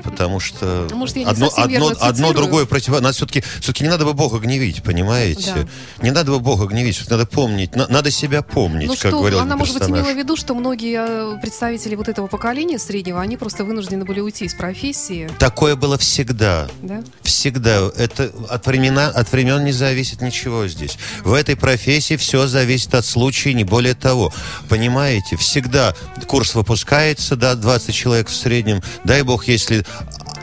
потому 0.02 0.40
что 0.40 0.86
Ну, 0.90 0.96
может, 0.96 1.16
одно, 1.26 1.50
одно, 1.56 1.92
одно 2.00 2.32
другое 2.32 2.66
против... 2.66 2.88
Надо 3.00 3.12
все-таки, 3.12 3.42
все-таки 3.60 3.84
не 3.84 3.90
надо 3.90 4.04
бы 4.04 4.12
Бога 4.14 4.38
гневить, 4.38 4.82
понимаете? 4.82 5.66
Не 6.00 6.10
надо 6.10 6.32
бы 6.32 6.40
Бога 6.40 6.66
гневить, 6.66 7.02
надо 7.10 7.26
помнить, 7.26 7.74
на- 7.76 7.86
надо 7.88 8.10
себя 8.10 8.42
помнить, 8.42 8.88
Ну 8.88 8.94
как 8.94 8.98
что, 9.08 9.18
говорил 9.18 9.40
она, 9.40 9.56
может 9.56 9.78
быть, 9.78 9.88
имела 9.88 10.12
в 10.12 10.16
виду, 10.16 10.36
что 10.36 10.54
многие 10.54 11.36
э, 11.36 11.40
представители 11.40 11.94
вот 11.94 12.08
этого 12.08 12.26
поколения 12.26 12.78
среднего, 12.78 13.20
они 13.20 13.36
просто 13.36 13.64
вынуждены 13.64 14.04
были 14.04 14.20
уйти 14.20 14.44
из 14.44 14.54
профессии, 14.54 15.30
Такое 15.38 15.76
было 15.76 15.96
всегда. 15.98 16.68
да? 16.82 17.02
Всегда. 17.22 17.90
Это 17.96 18.30
от, 18.48 18.66
времена, 18.66 19.08
от 19.08 19.30
времен 19.32 19.64
не 19.64 19.72
зависит 19.72 20.20
ничего 20.20 20.66
здесь. 20.68 20.98
В 21.24 21.32
этой 21.32 21.56
профессии 21.56 22.16
все 22.16 22.46
зависит 22.46 22.94
от 22.94 23.04
случая, 23.04 23.54
не 23.54 23.64
более 23.64 23.94
того. 23.94 24.32
Понимаете? 24.68 25.36
Всегда 25.36 25.94
курс 26.26 26.54
выпускается, 26.54 27.36
да, 27.36 27.54
20 27.54 27.94
человек 27.94 28.28
в 28.28 28.34
среднем. 28.34 28.82
Дай 29.04 29.22
бог, 29.22 29.46
если 29.48 29.84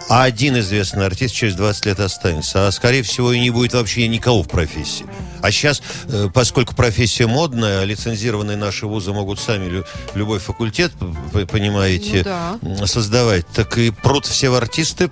а 0.08 0.24
один 0.24 0.58
известный 0.60 1.06
артист 1.06 1.36
через 1.36 1.56
20 1.56 1.86
лет 1.88 2.00
останется. 2.00 2.68
А 2.68 2.72
скорее 2.72 3.04
всего 3.04 3.32
и 3.34 3.40
не 3.40 3.50
будет 3.50 3.74
вообще 3.74 4.08
никого 4.08 4.44
в 4.44 4.48
профессии. 4.48 5.06
А 5.42 5.52
сейчас, 5.52 5.82
э, 6.08 6.28
поскольку 6.34 6.76
профессия 6.76 7.28
модная, 7.28 7.82
а 7.82 7.86
лицензированные 7.86 8.58
наши 8.58 8.86
вузы 8.88 9.14
могут 9.14 9.40
сами 9.40 9.70
лю- 9.70 9.86
любой 10.14 10.40
факультет, 10.40 10.92
понимаете, 11.50 12.26
Ну 12.62 12.76
да. 12.78 12.88
создавать, 12.88 13.48
так 13.48 13.78
и 13.78 13.92
прут 13.92 14.26
все 14.26 14.50
в 14.50 14.56
артисты, 14.56 15.10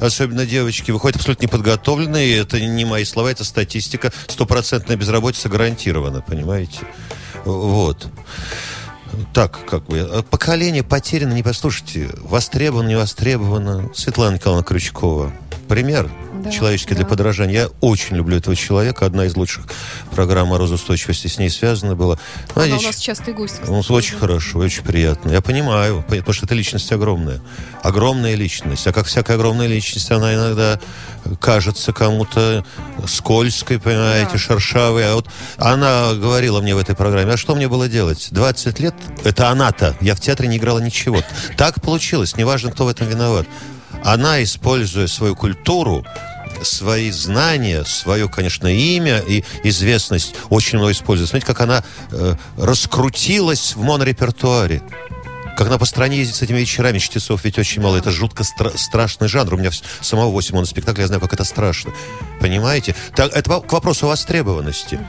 особенно 0.00 0.46
девочки, 0.46 0.90
выходят 0.90 1.16
абсолютно 1.16 1.44
неподготовленные, 1.44 2.38
это 2.38 2.60
не 2.60 2.84
мои 2.84 3.04
слова, 3.04 3.30
это 3.30 3.44
статистика, 3.44 4.12
стопроцентная 4.28 4.96
безработица 4.96 5.48
гарантирована, 5.48 6.22
понимаете? 6.22 6.80
Вот. 7.44 8.08
Так, 9.32 9.58
как 9.66 9.84
бы, 9.86 9.98
э, 9.98 10.22
поколение 10.22 10.82
потеряно, 10.82 11.32
не 11.32 11.42
послушайте, 11.42 12.10
востребовано, 12.22 12.88
не 12.88 12.96
востребовано. 12.96 13.90
Светлана 13.94 14.34
Николаевна 14.34 14.64
Крючкова. 14.64 15.32
Пример 15.68 16.10
Да, 16.46 16.52
человеческий 16.52 16.94
для 16.94 17.04
да. 17.04 17.08
подражания. 17.10 17.54
Я 17.62 17.68
очень 17.80 18.16
люблю 18.16 18.36
этого 18.36 18.56
человека. 18.56 19.06
Одна 19.06 19.26
из 19.26 19.36
лучших 19.36 19.66
программ 20.12 20.52
о 20.52 20.58
розоустойчивости 20.58 21.26
с 21.28 21.38
ней 21.38 21.50
связана 21.50 21.94
была. 21.94 22.18
Она 22.54 22.66
Знаете, 22.66 22.84
у 22.84 22.88
нас 22.88 22.96
частый 22.96 23.34
гость. 23.34 23.60
ну, 23.66 23.80
кстати, 23.80 23.92
очень 23.92 24.12
тоже. 24.14 24.20
хорошо, 24.20 24.58
очень 24.60 24.82
приятно. 24.82 25.30
Я 25.30 25.40
понимаю, 25.40 26.04
пон- 26.08 26.18
потому 26.18 26.32
что 26.34 26.46
эта 26.46 26.54
личность 26.54 26.90
огромная. 26.92 27.40
Огромная 27.82 28.34
личность. 28.34 28.86
А 28.86 28.92
как 28.92 29.06
всякая 29.06 29.34
огромная 29.36 29.66
личность, 29.66 30.10
она 30.10 30.34
иногда 30.34 30.80
кажется 31.40 31.92
кому-то 31.92 32.64
скользкой, 33.06 33.78
понимаете, 33.78 34.32
Да. 34.32 34.38
шершавой. 34.38 35.10
А 35.10 35.14
вот 35.14 35.28
она 35.56 36.12
говорила 36.14 36.60
мне 36.60 36.74
в 36.74 36.78
этой 36.78 36.94
программе, 36.94 37.32
а 37.32 37.36
что 37.36 37.54
мне 37.54 37.68
было 37.68 37.88
делать? 37.88 38.28
20 38.30 38.80
лет, 38.80 38.94
это 39.24 39.48
она-то. 39.50 39.96
Я 40.00 40.14
в 40.14 40.20
театре 40.20 40.48
не 40.48 40.56
играла 40.56 40.78
ничего. 40.78 41.22
Так 41.56 41.80
получилось, 41.82 42.36
неважно, 42.36 42.70
кто 42.70 42.84
в 42.84 42.88
этом 42.88 43.08
виноват. 43.08 43.46
Она, 44.04 44.42
используя 44.42 45.06
свою 45.06 45.34
культуру, 45.34 46.04
свои 46.62 47.10
знания, 47.10 47.84
свое, 47.84 48.28
конечно, 48.28 48.66
имя 48.66 49.18
и 49.18 49.44
известность 49.64 50.34
очень 50.50 50.78
много 50.78 50.92
использует. 50.92 51.30
Смотрите, 51.30 51.46
как 51.46 51.60
она 51.60 51.84
э, 52.12 52.34
раскрутилась 52.56 53.74
в 53.76 53.82
монорепертуаре. 53.82 54.82
Как 55.56 55.68
она 55.68 55.78
по 55.78 55.86
стране 55.86 56.18
ездит 56.18 56.36
с 56.36 56.42
этими 56.42 56.58
вечерами, 56.58 56.98
чтецов 56.98 57.44
ведь 57.44 57.58
очень 57.58 57.80
мало. 57.80 57.96
Это 57.96 58.10
жутко 58.10 58.42
стра- 58.42 58.76
страшный 58.76 59.28
жанр. 59.28 59.54
У 59.54 59.56
меня 59.56 59.70
самого 60.02 60.30
8 60.30 60.54
моноспектаклей, 60.54 61.02
я 61.02 61.06
знаю, 61.06 61.20
как 61.22 61.32
это 61.32 61.44
страшно. 61.44 61.92
Понимаете? 62.40 62.94
Так, 63.14 63.32
это 63.32 63.60
к 63.60 63.72
вопросу 63.72 64.06
о 64.06 64.10
востребованности. 64.10 65.00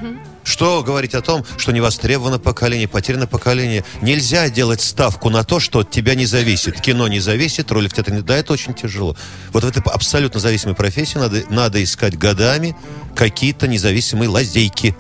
Что 0.48 0.82
говорить 0.82 1.14
о 1.14 1.22
том, 1.22 1.44
что 1.58 1.74
не 1.74 1.82
востребовано 1.82 2.40
поколение, 2.40 2.88
потеряно 2.88 3.28
поколение? 3.28 3.84
Нельзя 4.02 4.50
делать 4.50 4.80
ставку 4.80 5.30
на 5.30 5.44
то, 5.44 5.60
что 5.60 5.80
от 5.80 5.92
тебя 5.92 6.16
не 6.16 6.26
зависит. 6.26 6.80
Кино 6.80 7.10
не 7.10 7.20
зависит, 7.20 7.70
ролик 7.70 7.92
в 7.92 7.96
театре 7.96 8.16
не... 8.16 8.24
Да, 8.24 8.38
это 8.38 8.54
очень 8.54 8.74
тяжело. 8.74 9.18
Вот 9.52 9.66
в 9.66 9.68
этой 9.68 9.84
абсолютно 9.84 10.40
зависимой 10.40 10.74
профессии 10.74 11.18
надо, 11.18 11.44
надо 11.50 11.84
искать 11.84 12.18
годами 12.18 12.78
какие-то 13.14 13.68
независимые 13.68 14.30
лазейки 14.30 14.96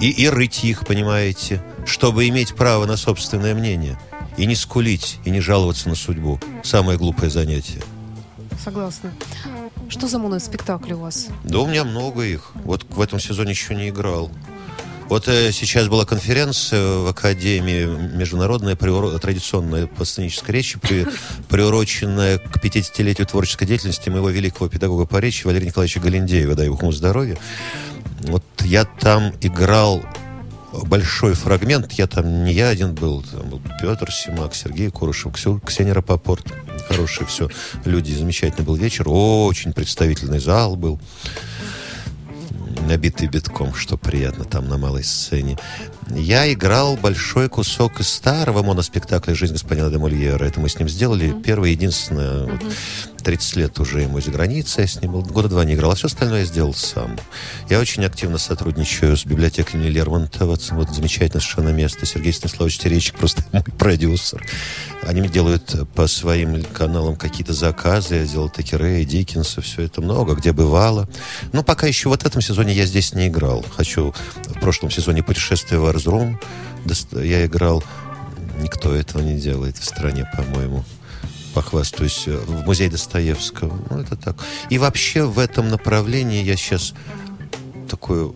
и, 0.00 0.10
и 0.10 0.28
рыть 0.28 0.62
их, 0.62 0.86
понимаете, 0.86 1.60
чтобы 1.84 2.28
иметь 2.28 2.54
право 2.54 2.86
на 2.86 2.96
собственное 2.96 3.56
мнение. 3.56 3.98
И 4.36 4.46
не 4.46 4.54
скулить, 4.54 5.18
и 5.24 5.30
не 5.30 5.40
жаловаться 5.40 5.88
на 5.88 5.96
судьбу. 5.96 6.38
Самое 6.62 6.98
глупое 6.98 7.32
занятие. 7.32 7.82
Согласна. 8.62 9.12
Что 9.88 10.06
за 10.06 10.18
моноспектакли 10.18 10.92
у 10.92 10.98
вас? 11.00 11.28
Да 11.44 11.60
у 11.60 11.66
меня 11.66 11.84
много 11.84 12.22
их. 12.22 12.52
Вот 12.64 12.84
в 12.90 13.00
этом 13.00 13.18
сезоне 13.20 13.50
еще 13.52 13.74
не 13.74 13.88
играл. 13.88 14.30
Вот 15.08 15.26
э, 15.26 15.52
сейчас 15.52 15.88
была 15.88 16.04
конференция 16.04 16.98
в 16.98 17.06
Академии 17.06 17.86
международная 18.14 18.74
приуро- 18.76 19.18
традиционная 19.18 19.86
по 19.86 20.04
сценической 20.04 20.54
речи, 20.54 20.78
при- 20.78 21.06
приуроченная 21.48 22.38
к 22.38 22.62
50-летию 22.62 23.26
творческой 23.26 23.66
деятельности 23.66 24.10
моего 24.10 24.28
великого 24.28 24.68
педагога 24.68 25.06
по 25.06 25.16
речи 25.16 25.46
Валерия 25.46 25.68
Николаевича 25.68 26.00
Галиндеева, 26.00 26.54
дай 26.54 26.66
ему 26.66 26.92
здоровья. 26.92 27.38
Вот 28.24 28.44
я 28.64 28.84
там 28.84 29.32
играл 29.40 30.02
большой 30.72 31.34
фрагмент. 31.34 31.92
Я 31.92 32.06
там 32.06 32.44
не 32.44 32.52
я 32.52 32.68
один 32.68 32.94
был, 32.94 33.22
там 33.22 33.48
был 33.48 33.60
Петр 33.80 34.10
Симак, 34.10 34.54
Сергей 34.54 34.90
Курышев, 34.90 35.32
Ксения 35.64 35.94
Рапопорт. 35.94 36.46
Хорошие 36.88 37.26
все 37.26 37.48
люди. 37.84 38.12
Замечательный 38.12 38.64
был 38.64 38.76
вечер. 38.76 39.04
Очень 39.08 39.72
представительный 39.72 40.40
зал 40.40 40.76
был. 40.76 41.00
Набитый 42.86 43.28
битком, 43.28 43.74
что 43.74 43.96
приятно 43.96 44.44
там 44.44 44.68
на 44.68 44.78
малой 44.78 45.04
сцене. 45.04 45.58
Я 46.10 46.50
играл 46.52 46.96
большой 46.96 47.48
кусок 47.48 48.00
из 48.00 48.08
старого 48.08 48.62
моноспектакля 48.62 49.34
«Жизнь 49.34 49.52
господина 49.52 49.90
де 49.90 49.98
Мольера». 49.98 50.44
Это 50.44 50.60
мы 50.60 50.68
с 50.68 50.78
ним 50.78 50.88
сделали. 50.88 51.34
Первое, 51.44 51.70
единственное, 51.70 52.44
вот, 52.44 52.60
30 53.28 53.56
лет 53.56 53.78
уже 53.78 54.00
ему 54.00 54.18
из-за 54.18 54.30
границы 54.30 54.80
я 54.80 54.86
с 54.86 55.02
ним 55.02 55.12
был. 55.12 55.22
Года 55.22 55.48
два 55.48 55.64
не 55.64 55.74
играл, 55.74 55.92
а 55.92 55.94
все 55.94 56.06
остальное 56.06 56.40
я 56.40 56.46
сделал 56.46 56.72
сам. 56.72 57.18
Я 57.68 57.78
очень 57.78 58.04
активно 58.04 58.38
сотрудничаю 58.38 59.16
с 59.16 59.26
библиотекой 59.26 59.78
имени 59.78 59.90
Лермонтова. 59.90 60.58
Вот 60.70 60.90
замечательное 60.90 61.42
совершенно 61.42 61.68
место. 61.68 62.06
Сергей 62.06 62.32
Станиславович 62.32 62.78
Теречек 62.78 63.16
просто 63.16 63.44
мой 63.52 63.62
продюсер. 63.62 64.44
Они 65.02 65.20
мне 65.20 65.28
делают 65.28 65.74
по 65.94 66.06
своим 66.06 66.64
каналам 66.64 67.16
какие-то 67.16 67.52
заказы. 67.52 68.16
Я 68.16 68.26
делал 68.26 68.48
Текерея, 68.48 69.04
Диккенса, 69.04 69.60
все 69.60 69.82
это 69.82 70.00
много, 70.00 70.34
где 70.34 70.52
бывало. 70.52 71.08
Но 71.52 71.62
пока 71.62 71.86
еще 71.86 72.08
вот 72.08 72.22
в 72.22 72.26
этом 72.26 72.40
сезоне 72.40 72.72
я 72.72 72.86
здесь 72.86 73.12
не 73.12 73.28
играл. 73.28 73.64
Хочу 73.76 74.14
в 74.46 74.60
прошлом 74.60 74.90
сезоне 74.90 75.22
«Путешествие 75.22 75.80
в 75.80 75.86
Арзрум» 75.98 76.38
дост- 76.84 77.12
я 77.12 77.44
играл. 77.44 77.82
Никто 78.60 78.94
этого 78.94 79.20
не 79.22 79.36
делает 79.36 79.76
в 79.76 79.84
стране, 79.84 80.30
по-моему 80.36 80.84
похвастаюсь, 81.54 82.24
э, 82.26 82.36
в 82.36 82.64
музей 82.64 82.88
Достоевского. 82.88 83.78
Ну, 83.90 84.00
это 84.00 84.16
так. 84.16 84.36
И 84.70 84.78
вообще 84.78 85.24
в 85.24 85.38
этом 85.38 85.68
направлении 85.68 86.44
я 86.44 86.56
сейчас 86.56 86.94
такую 87.88 88.34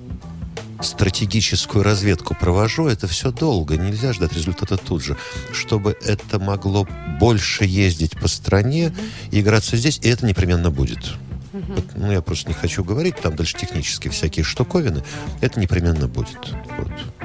стратегическую 0.80 1.84
разведку 1.84 2.34
провожу. 2.34 2.88
Это 2.88 3.06
все 3.06 3.30
долго, 3.30 3.76
нельзя 3.76 4.12
ждать 4.12 4.32
результата 4.32 4.76
тут 4.76 5.04
же. 5.04 5.16
Чтобы 5.52 5.96
это 6.04 6.40
могло 6.40 6.88
больше 7.20 7.64
ездить 7.64 8.18
по 8.18 8.26
стране 8.26 8.92
и 9.30 9.40
играться 9.40 9.76
здесь, 9.76 10.00
и 10.02 10.08
это 10.08 10.26
непременно 10.26 10.70
будет. 10.70 11.12
Вот, 11.52 11.84
ну, 11.94 12.10
я 12.10 12.22
просто 12.22 12.48
не 12.48 12.54
хочу 12.54 12.82
говорить, 12.82 13.16
там 13.20 13.36
дальше 13.36 13.56
технические 13.56 14.10
всякие 14.10 14.44
штуковины. 14.44 15.04
Это 15.40 15.60
непременно 15.60 16.08
будет. 16.08 16.38
Вот. 16.78 17.21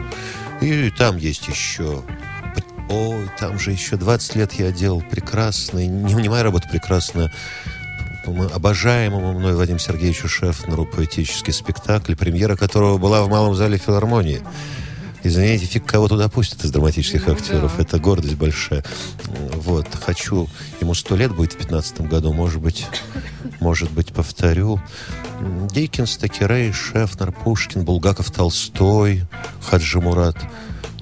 И 0.62 0.90
там 0.90 1.18
есть 1.18 1.48
еще... 1.48 2.04
Ой, 2.90 3.30
там 3.38 3.60
же 3.60 3.72
еще 3.72 3.98
20 3.98 4.36
лет 4.36 4.54
я 4.54 4.72
делал 4.72 5.02
прекрасный, 5.02 5.88
не, 5.88 6.14
не 6.14 6.30
моя 6.30 6.44
работа 6.44 6.70
прекрасная, 6.70 7.34
по-моему, 8.24 8.54
обожаемому 8.54 9.38
мной 9.38 9.56
Вадим 9.56 9.78
Сергеевичу 9.78 10.30
Шефнеру 10.30 10.86
поэтический 10.86 11.52
спектакль, 11.52 12.16
премьера 12.16 12.56
которого 12.56 12.98
была 12.98 13.24
в 13.24 13.30
Малом 13.30 13.56
зале 13.56 13.78
филармонии. 13.78 14.42
Извините, 15.24 15.66
фиг 15.66 15.86
кого 15.86 16.08
туда 16.08 16.30
пустят 16.30 16.64
из 16.64 16.72
драматических 16.72 17.28
Ну 17.28 17.34
актеров. 17.34 17.76
да. 17.76 17.84
Это 17.84 18.00
гордость 18.00 18.36
большая. 18.36 18.84
Вот. 19.56 19.88
Хочу... 20.06 20.48
Ему 20.80 20.94
сто 20.94 21.16
лет 21.16 21.36
будет 21.36 21.54
в 21.54 21.58
15 21.58 22.02
году. 22.02 22.32
Может 22.32 22.62
быть, 22.62 22.86
может 23.60 23.92
быть, 23.92 24.14
повторю. 24.14 24.80
Диккенс, 25.72 26.18
Такерей, 26.18 26.72
Шефнер, 26.72 27.32
Пушкин, 27.32 27.84
Булгаков, 27.84 28.32
Толстой, 28.32 29.24
Хаджи 29.70 30.00
Мурат. 30.00 30.38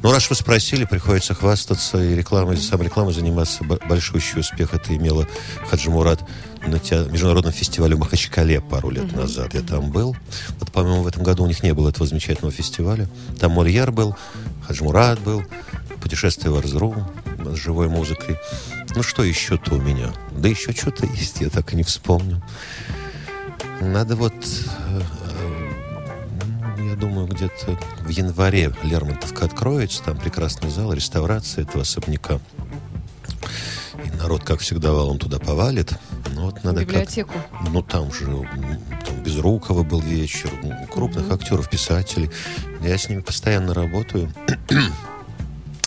Ну, 0.02 0.12
раз 0.12 0.30
вы 0.30 0.36
спросили, 0.36 0.86
приходится 0.86 1.34
хвастаться 1.34 2.02
и 2.04 2.16
рекламой, 2.16 2.58
саморекламой 2.58 3.14
заниматься. 3.14 3.64
Б- 3.64 3.80
Большущий 3.88 4.40
успех 4.40 4.74
это 4.74 4.96
имело 4.96 5.28
Хаджи 5.70 5.90
Мурат 5.90 6.22
на 6.68 6.76
международном 7.12 7.54
фестивале 7.54 7.96
в 7.96 8.00
Махачкале 8.00 8.62
пару 8.62 8.90
лет 8.90 9.12
назад. 9.16 9.54
Я 9.54 9.62
там 9.62 9.92
был. 9.92 10.16
Вот, 10.60 10.72
по-моему, 10.72 11.04
в 11.04 11.08
этом 11.08 11.24
году 11.24 11.44
у 11.44 11.48
них 11.48 11.64
не 11.64 11.74
было 11.74 11.90
этого 11.90 12.06
замечательного 12.08 12.52
фестиваля. 12.52 13.08
Там 13.40 13.52
Мольер 13.52 13.92
был, 13.92 14.16
Хаджи 14.68 14.84
Мурат 14.84 15.20
был, 15.22 15.44
путешествие 16.02 16.52
в 16.52 16.58
Арзрум 16.58 17.08
с 17.46 17.56
живой 17.56 17.88
музыкой. 17.88 18.38
Ну, 18.96 19.04
что 19.04 19.24
еще-то 19.24 19.76
у 19.76 19.82
меня? 19.82 20.14
Да 20.38 20.48
еще 20.50 20.72
что-то 20.72 21.06
есть, 21.06 21.42
я 21.42 21.50
так 21.50 21.74
и 21.74 21.76
не 21.76 21.84
вспомню. 21.84 22.42
Надо 23.82 24.16
вот, 24.16 24.34
думаю, 26.96 27.28
где-то 27.28 27.78
в 28.02 28.10
январе 28.10 28.74
Лермонтовка 28.84 29.46
откроется, 29.46 30.04
там 30.04 30.18
прекрасный 30.18 30.70
зал, 30.70 30.94
реставрация 30.94 31.64
этого 31.64 31.82
особняка. 31.84 32.40
И 34.04 34.10
народ, 34.18 34.44
как 34.44 34.60
всегда, 34.60 34.92
валом 34.92 35.18
туда 35.20 35.40
повалит. 35.40 35.94
Ну, 36.34 36.46
вот 36.46 36.64
надо 36.64 36.80
как- 36.82 36.90
Библиотеку. 36.90 37.34
ну, 37.70 37.82
там 37.82 38.12
же 38.14 38.26
там 39.06 39.24
Безрукова 39.24 39.84
был 39.84 40.02
вечер, 40.02 40.52
крупных 40.92 41.32
актеров, 41.32 41.70
писателей. 41.70 42.30
Я 42.82 42.98
с 42.98 43.08
ними 43.10 43.22
постоянно 43.22 43.74
работаю. 43.74 44.32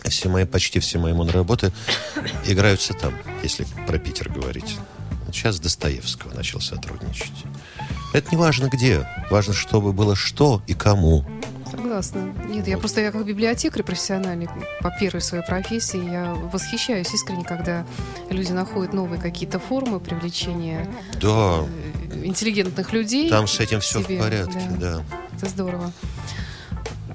Все 0.05 0.29
мои, 0.31 0.47
почти 0.47 0.81
все 0.81 0.99
мои 0.99 1.13
моноработы 1.13 1.71
играются 2.47 2.95
там, 2.95 3.13
если 3.43 3.67
про 3.87 3.99
Питер 3.99 4.31
говорить. 4.31 4.79
Вот 5.29 5.35
сейчас 5.37 5.57
с 5.57 5.61
Достоевского 5.61 6.33
начал 6.35 6.59
сотрудничать. 6.59 7.45
Это 8.15 8.31
не 8.31 8.39
важно 8.39 8.71
где. 8.71 9.07
Важно, 9.31 9.53
чтобы 9.53 9.93
было 9.93 10.17
что 10.17 10.63
и 10.67 10.73
кому. 10.73 11.23
Согласна. 11.71 12.33
Нет, 12.49 12.67
я 12.67 12.79
просто 12.79 13.03
я 13.03 13.13
как 13.13 13.27
библиотекарь 13.27 13.83
профессиональный 13.83 14.49
по 14.81 14.91
первой 14.99 15.21
своей 15.21 15.45
профессии, 15.45 16.03
я 16.03 16.33
восхищаюсь 16.33 17.13
искренне, 17.13 17.45
когда 17.45 17.85
люди 18.31 18.53
находят 18.53 18.95
новые 18.95 19.21
какие-то 19.21 19.59
формы 19.59 20.01
привлечения 20.01 20.89
Да, 21.21 21.59
э, 22.11 22.25
интеллигентных 22.25 22.95
людей. 22.95 23.29
там 23.29 23.47
с 23.47 23.61
этим 23.61 23.81
все 23.81 23.99
в 24.01 24.07
себе. 24.07 24.19
порядке, 24.19 24.63
да. 24.81 25.03
Это 25.37 25.47
здорово. 25.47 25.93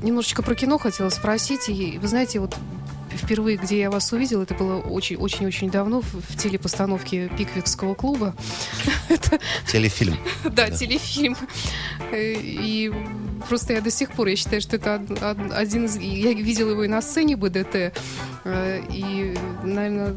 Немножечко 0.04 0.44
про 0.44 0.54
кино 0.54 0.78
хотела 0.78 1.10
спросить. 1.10 1.68
И 1.68 1.98
вы 1.98 2.08
знаете, 2.08 2.40
вот 2.40 2.56
впервые, 3.18 3.58
где 3.58 3.80
я 3.80 3.90
вас 3.92 4.12
увидела, 4.14 4.44
это 4.44 4.54
было 4.54 4.80
очень-очень-очень 4.80 5.70
давно 5.70 6.02
в, 6.02 6.14
в 6.14 6.38
телепостановке 6.38 7.30
Пиквикского 7.38 7.94
клуба. 7.96 8.36
Телефильм. 9.68 10.18
Да, 10.52 10.70
телефильм. 10.70 11.36
Э, 12.12 12.34
И 12.42 12.92
просто 13.50 13.74
я 13.74 13.82
до 13.82 13.92
сих 13.92 14.12
пор, 14.12 14.28
я 14.28 14.36
считаю, 14.36 14.62
что 14.62 14.76
это 14.78 14.96
од- 14.96 15.12
од- 15.24 15.52
один 15.54 15.86
из... 15.86 15.98
Я 15.98 16.34
видела 16.34 16.72
его 16.72 16.84
и 16.84 16.88
на 16.88 17.02
сцене 17.02 17.36
БДТ, 17.36 17.94
э, 18.46 18.82
и, 18.92 19.36
наверное, 19.64 20.14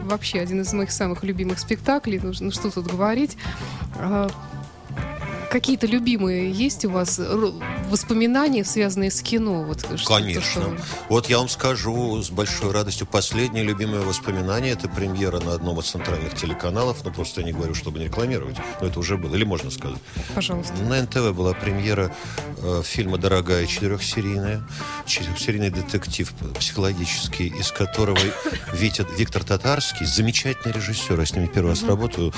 вообще 0.00 0.40
один 0.40 0.60
из 0.60 0.72
моих 0.72 0.90
самых 0.90 1.24
любимых 1.24 1.58
спектаклей. 1.58 2.20
Ну, 2.22 2.32
ну, 2.40 2.50
что 2.50 2.70
тут 2.70 2.86
говорить. 2.86 3.36
А, 3.96 4.28
Какие-то 5.50 5.86
любимые 5.86 6.50
есть 6.52 6.84
у 6.84 6.90
вас 6.90 7.18
воспоминания, 7.88 8.64
связанные 8.64 9.10
с 9.10 9.22
кино? 9.22 9.62
Вот, 9.64 9.82
Конечно. 10.06 10.42
что- 10.42 10.76
Вот 11.08 11.28
я 11.28 11.38
вам 11.38 11.48
скажу 11.48 12.22
с 12.22 12.30
большой 12.30 12.72
радостью, 12.72 13.06
последнее 13.06 13.64
любимое 13.64 14.00
воспоминание 14.00 14.72
это 14.72 14.88
премьера 14.88 15.40
на 15.40 15.54
одном 15.54 15.78
из 15.80 15.86
центральных 15.86 16.34
телеканалов. 16.34 16.98
Ну, 17.04 17.10
просто 17.12 17.40
я 17.40 17.46
не 17.46 17.52
говорю, 17.52 17.74
чтобы 17.74 17.98
не 17.98 18.06
рекламировать, 18.06 18.56
но 18.80 18.86
это 18.86 18.98
уже 19.00 19.16
было, 19.16 19.34
или 19.34 19.44
можно 19.44 19.70
сказать. 19.70 19.98
Пожалуйста. 20.34 20.74
На 20.82 21.02
НТВ 21.02 21.32
была 21.34 21.52
премьера 21.54 22.14
э, 22.58 22.82
фильма 22.84 23.18
«Дорогая» 23.18 23.66
четырехсерийная. 23.66 24.62
Четырехсерийный 25.06 25.70
детектив 25.70 26.32
психологический, 26.58 27.48
из 27.48 27.72
которого 27.72 28.18
Витя, 28.72 29.06
Виктор 29.16 29.42
Татарский, 29.44 30.06
замечательный 30.06 30.72
режиссер, 30.72 31.18
я 31.18 31.26
с 31.26 31.32
ними 31.34 31.46
первый 31.46 31.70
раз 31.70 31.82
работаю, 31.82 32.32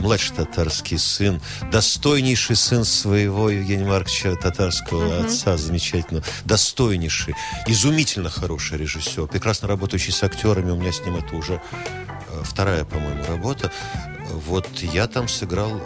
младший 0.00 0.34
татарский 0.36 0.98
сын, 0.98 1.40
достойнейший 1.70 2.56
сын 2.56 2.84
своего 2.84 3.50
Евгения 3.50 3.84
Марковича 3.84 4.34
Татарского, 4.36 4.93
отца 5.02 5.56
замечательного, 5.56 6.24
достойнейший, 6.44 7.34
изумительно 7.66 8.30
хороший 8.30 8.78
режиссер, 8.78 9.26
прекрасно 9.26 9.68
работающий 9.68 10.12
с 10.12 10.22
актерами, 10.22 10.70
у 10.70 10.76
меня 10.76 10.92
с 10.92 11.00
ним 11.00 11.16
это 11.16 11.36
уже 11.36 11.54
э, 11.54 12.42
вторая, 12.42 12.84
по-моему, 12.84 13.24
работа. 13.26 13.70
Вот 14.46 14.68
я 14.80 15.06
там 15.06 15.28
сыграл 15.28 15.76
э, 15.76 15.80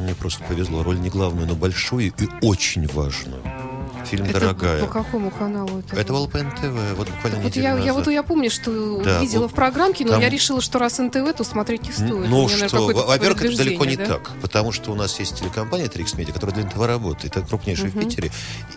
мне 0.00 0.14
просто 0.14 0.42
повезло. 0.44 0.82
Роль 0.82 0.98
не 0.98 1.10
главную, 1.10 1.46
но 1.46 1.54
большую 1.54 2.08
и 2.08 2.28
очень 2.42 2.86
важную. 2.88 3.59
Фильм 4.06 4.24
Это 4.24 4.40
«Дорогая». 4.40 4.80
по 4.80 4.86
какому 4.86 5.30
каналу 5.30 5.80
это? 5.80 5.96
Это 5.96 6.12
был 6.12 6.26
по 6.28 6.38
НТВ, 6.38 6.96
вот 6.96 7.08
буквально 7.08 7.38
Вот 7.40 7.46
неделю 7.50 7.62
я, 7.62 7.70
я 7.70 7.76
назад. 7.76 7.94
вот 7.96 8.12
я 8.12 8.22
помню, 8.22 8.50
что 8.50 9.02
Да, 9.02 9.20
видела 9.20 9.42
вот 9.42 9.52
в 9.52 9.54
программке, 9.54 10.04
но 10.04 10.12
там- 10.12 10.20
я 10.20 10.28
решила, 10.28 10.60
что 10.60 10.78
раз 10.78 10.98
НТВ, 10.98 11.32
то 11.36 11.44
смотреть 11.44 11.82
не 11.82 11.92
стоит. 11.92 12.28
Ну 12.28 12.48
меня, 12.48 12.68
что, 12.68 12.86
во-первых, 12.86 13.44
это 13.44 13.56
далеко 13.56 13.84
не 13.84 13.96
да? 13.96 14.06
так, 14.06 14.30
потому 14.42 14.72
что 14.72 14.92
у 14.92 14.94
нас 14.94 15.18
есть 15.18 15.38
телекомпания 15.38 15.88
Трикс 15.88 16.14
Медиа, 16.14 16.32
которая 16.32 16.56
для 16.56 16.64
этого 16.66 16.86
работает, 16.86 17.36
это 17.36 17.46
крупнейшая 17.46 17.90
в 17.90 17.98
Питере, 17.98 18.30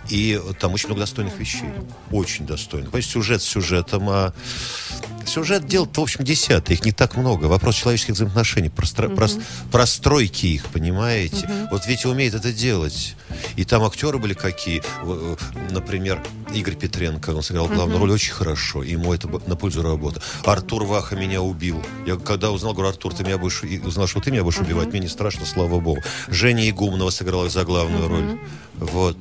и 0.10 0.40
там 0.60 0.74
очень 0.74 0.88
много 0.88 1.02
достойных 1.02 1.38
вещей, 1.38 1.70
очень 2.12 2.46
достойных. 2.46 2.92
Понимаете, 2.92 3.10
сюжет 3.10 3.42
с 3.42 3.46
сюжетом, 3.46 4.10
а 4.10 4.34
сюжет 5.28 5.66
дел, 5.68 5.88
в 5.92 6.00
общем, 6.00 6.24
десятый, 6.24 6.76
их 6.76 6.86
не 6.86 6.92
так 6.92 7.16
много. 7.16 7.46
Вопрос 7.46 7.76
человеческих 7.76 8.16
взаимоотношений, 8.16 8.70
простро- 8.70 9.14
прос- 9.14 9.42
простройки 9.72 10.46
их, 10.48 10.68
понимаете? 10.68 11.50
Вот 11.72 11.86
Витя 11.88 12.08
умеет 12.08 12.34
это 12.34 12.52
делать. 12.54 13.16
И 13.56 13.64
там 13.66 13.84
актеры 13.84 14.18
были 14.20 14.34
какие, 14.34 14.82
э, 15.04 15.36
например, 15.72 16.22
Игорь 16.54 16.76
Петренко, 16.76 17.32
он 17.32 17.42
сыграл 17.42 17.68
главную 17.68 18.00
роль 18.00 18.12
очень 18.12 18.34
хорошо, 18.34 18.84
ему 18.84 19.14
это 19.14 19.28
на 19.48 19.56
пользу 19.56 19.82
работы. 19.82 20.22
Артур 20.46 20.84
Ваха 20.86 21.16
меня 21.16 21.42
убил. 21.42 21.84
Я 22.06 22.16
когда 22.18 22.52
узнал, 22.52 22.74
говорю, 22.74 22.90
Артур, 22.90 23.14
ты 23.14 23.24
меня 23.24 23.38
будешь, 23.38 23.64
узнал, 23.84 24.08
что 24.08 24.20
ты 24.20 24.32
меня 24.32 24.44
будешь 24.44 24.60
убивать, 24.60 24.90
мне 24.90 25.00
не 25.00 25.08
страшно, 25.08 25.46
слава 25.46 25.80
богу. 25.80 26.02
Женя 26.28 26.70
Игумнова 26.70 27.10
сыграла 27.10 27.50
за 27.50 27.64
главную 27.64 28.08
роль. 28.08 28.40
Вот. 28.76 29.18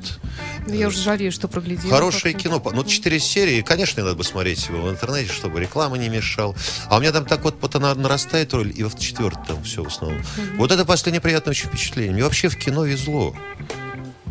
Ну, 0.66 0.74
я 0.74 0.88
уже 0.88 0.98
жалею, 0.98 1.32
что 1.32 1.48
проглядела. 1.48 1.90
Хорошее 1.90 2.34
кино. 2.34 2.62
Ну, 2.72 2.84
четыре 2.84 3.18
серии, 3.18 3.62
конечно, 3.62 4.02
надо 4.02 4.16
бы 4.16 4.24
смотреть 4.24 4.68
его 4.68 4.82
в 4.82 4.90
интернете, 4.90 5.32
чтобы 5.32 5.60
реклама 5.60 5.98
не 5.98 6.08
мешала. 6.08 6.54
А 6.88 6.96
у 6.96 7.00
меня 7.00 7.12
там 7.12 7.24
так 7.24 7.42
вот, 7.42 7.74
она 7.74 7.94
нарастает 7.94 8.54
роль, 8.54 8.72
и 8.74 8.84
в 8.84 8.98
четвертом 8.98 9.62
все 9.64 9.82
в 9.82 9.88
основном. 9.88 10.22
Вот 10.56 10.70
это 10.70 10.84
последнее 10.84 11.20
приятное 11.20 11.52
очень 11.52 11.68
впечатление. 11.68 12.12
Мне 12.12 12.24
вообще 12.24 12.48
в 12.48 12.56
кино 12.56 12.84
везло. 12.84 13.34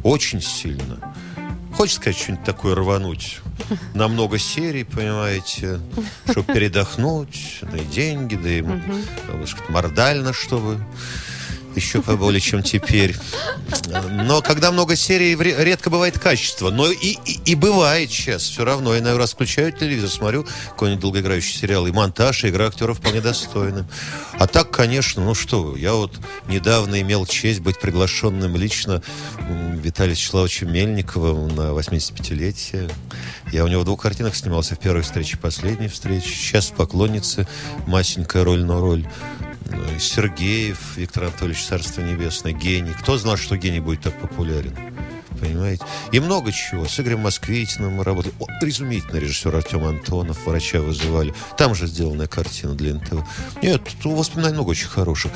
Очень 0.03 0.41
сильно. 0.41 1.13
Хочется 1.73 2.01
сказать, 2.01 2.19
что-нибудь 2.19 2.45
такое 2.45 2.75
рвануть. 2.75 3.39
На 3.93 4.07
много 4.07 4.37
серий, 4.37 4.83
понимаете, 4.83 5.79
чтобы 6.29 6.53
передохнуть, 6.53 7.59
да 7.61 7.77
и 7.77 7.85
деньги, 7.85 8.35
да 8.35 8.49
и 8.49 8.61
сказать, 9.45 9.69
мордально, 9.69 10.33
чтобы 10.33 10.83
еще 11.75 12.01
поболее, 12.01 12.39
чем 12.41 12.63
теперь. 12.63 13.15
Но 14.09 14.41
когда 14.41 14.71
много 14.71 14.95
серий, 14.95 15.35
редко 15.35 15.89
бывает 15.89 16.19
качество. 16.19 16.69
Но 16.69 16.91
и, 16.91 17.17
и, 17.25 17.39
и 17.45 17.55
бывает 17.55 18.11
сейчас 18.11 18.43
все 18.43 18.65
равно. 18.65 18.93
Я, 18.95 19.01
наверное, 19.01 19.27
включаю 19.27 19.71
телевизор, 19.71 20.09
смотрю 20.09 20.45
какой-нибудь 20.69 21.01
долгоиграющий 21.01 21.57
сериал, 21.57 21.87
и 21.87 21.91
монтаж, 21.91 22.43
и 22.43 22.49
игра 22.49 22.67
актеров 22.67 22.99
вполне 22.99 23.21
достойны. 23.21 23.85
А 24.33 24.47
так, 24.47 24.71
конечно, 24.71 25.23
ну 25.23 25.33
что 25.33 25.75
я 25.75 25.93
вот 25.93 26.19
недавно 26.47 27.01
имел 27.01 27.25
честь 27.25 27.59
быть 27.59 27.79
приглашенным 27.79 28.55
лично 28.55 29.01
м, 29.39 29.77
Виталием 29.79 30.15
Вячеславовичем 30.15 30.71
Мельниковым 30.71 31.55
на 31.55 31.71
85-летие. 31.71 32.91
Я 33.51 33.65
у 33.65 33.67
него 33.67 33.81
в 33.81 33.85
двух 33.85 34.01
картинах 34.01 34.35
снимался 34.35 34.75
в 34.75 34.79
первой 34.79 35.01
встрече, 35.01 35.37
последней 35.37 35.87
встрече. 35.87 36.29
Сейчас 36.29 36.67
в 36.67 36.73
«Поклоннице» 36.73 37.47
масенькая 37.87 38.43
роль, 38.43 38.63
но 38.63 38.79
роль. 38.79 39.05
И 39.95 39.99
Сергеев, 39.99 40.97
Виктор 40.97 41.23
Анатольевич, 41.23 41.65
Царство 41.65 42.01
Небесное, 42.01 42.53
гений. 42.53 42.93
Кто 42.99 43.17
знал, 43.17 43.37
что 43.37 43.57
гений 43.57 43.79
будет 43.79 44.01
так 44.01 44.19
популярен? 44.19 44.75
Понимаете? 45.39 45.83
И 46.11 46.19
много 46.19 46.51
чего. 46.51 46.87
С 46.87 46.99
Игорем 46.99 47.21
Москвитиным 47.21 47.93
мы 47.93 48.03
работали. 48.03 48.33
О, 48.39 48.45
изумительный 48.61 49.21
режиссер 49.21 49.55
Артем 49.55 49.83
Антонов. 49.85 50.45
Врача 50.45 50.79
вызывали. 50.81 51.33
Там 51.57 51.73
же 51.73 51.87
сделанная 51.87 52.27
картина 52.27 52.75
для 52.75 52.93
НТВ. 52.93 53.23
Нет, 53.63 53.81
тут 54.01 54.13
воспоминаний 54.13 54.53
много 54.53 54.69
очень 54.69 54.87
хороших. 54.87 55.31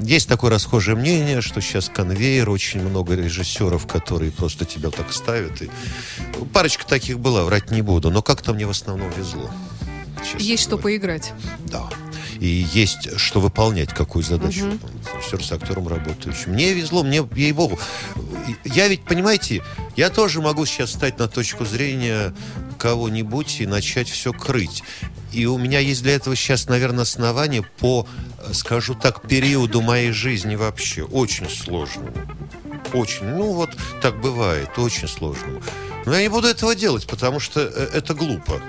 Есть 0.00 0.28
такое 0.28 0.50
расхожее 0.50 0.96
мнение, 0.96 1.42
что 1.42 1.60
сейчас 1.60 1.90
конвейер, 1.90 2.48
очень 2.48 2.80
много 2.80 3.14
режиссеров, 3.14 3.86
которые 3.86 4.32
просто 4.32 4.64
тебя 4.64 4.90
так 4.90 5.12
ставят. 5.12 5.60
И... 5.60 5.70
Парочка 6.52 6.86
таких 6.86 7.18
была, 7.20 7.44
врать 7.44 7.70
не 7.70 7.82
буду. 7.82 8.10
Но 8.10 8.22
как-то 8.22 8.54
мне 8.54 8.66
в 8.66 8.70
основном 8.70 9.10
везло. 9.10 9.50
Есть 10.38 10.62
что 10.62 10.78
говоря. 10.78 10.82
поиграть. 10.84 11.32
Да. 11.66 11.90
И 12.40 12.66
есть 12.72 13.18
что 13.18 13.40
выполнять, 13.40 13.92
какую 13.92 14.22
задачу. 14.22 14.66
Режиссер 15.16 15.44
с 15.44 15.52
актером 15.52 15.88
работающим. 15.88 16.52
Мне 16.52 16.72
везло, 16.72 17.02
мне, 17.02 17.26
ей-богу. 17.34 17.78
Я 18.64 18.88
ведь, 18.88 19.04
понимаете, 19.04 19.62
я 19.96 20.10
тоже 20.10 20.40
могу 20.40 20.66
сейчас 20.66 20.90
встать 20.90 21.18
на 21.18 21.28
точку 21.28 21.64
зрения 21.64 22.34
кого-нибудь 22.78 23.60
и 23.60 23.66
начать 23.66 24.08
все 24.08 24.32
крыть. 24.32 24.82
И 25.32 25.46
у 25.46 25.56
меня 25.56 25.78
есть 25.78 26.02
для 26.02 26.14
этого 26.14 26.36
сейчас, 26.36 26.68
наверное, 26.68 27.02
основания 27.02 27.62
по, 27.62 28.06
скажу 28.52 28.94
так, 28.94 29.26
периоду 29.26 29.80
моей 29.80 30.12
жизни 30.12 30.56
вообще. 30.56 31.04
Очень 31.04 31.48
сложному. 31.48 32.12
Очень. 32.92 33.24
Ну, 33.26 33.52
вот 33.52 33.70
так 34.00 34.20
бывает. 34.20 34.70
Очень 34.76 35.08
сложному. 35.08 35.62
Но 36.04 36.14
я 36.14 36.22
не 36.22 36.28
буду 36.28 36.48
этого 36.48 36.74
делать, 36.74 37.06
потому 37.06 37.40
что 37.40 37.60
э, 37.60 37.90
это 37.94 38.14
глупо. 38.14 38.60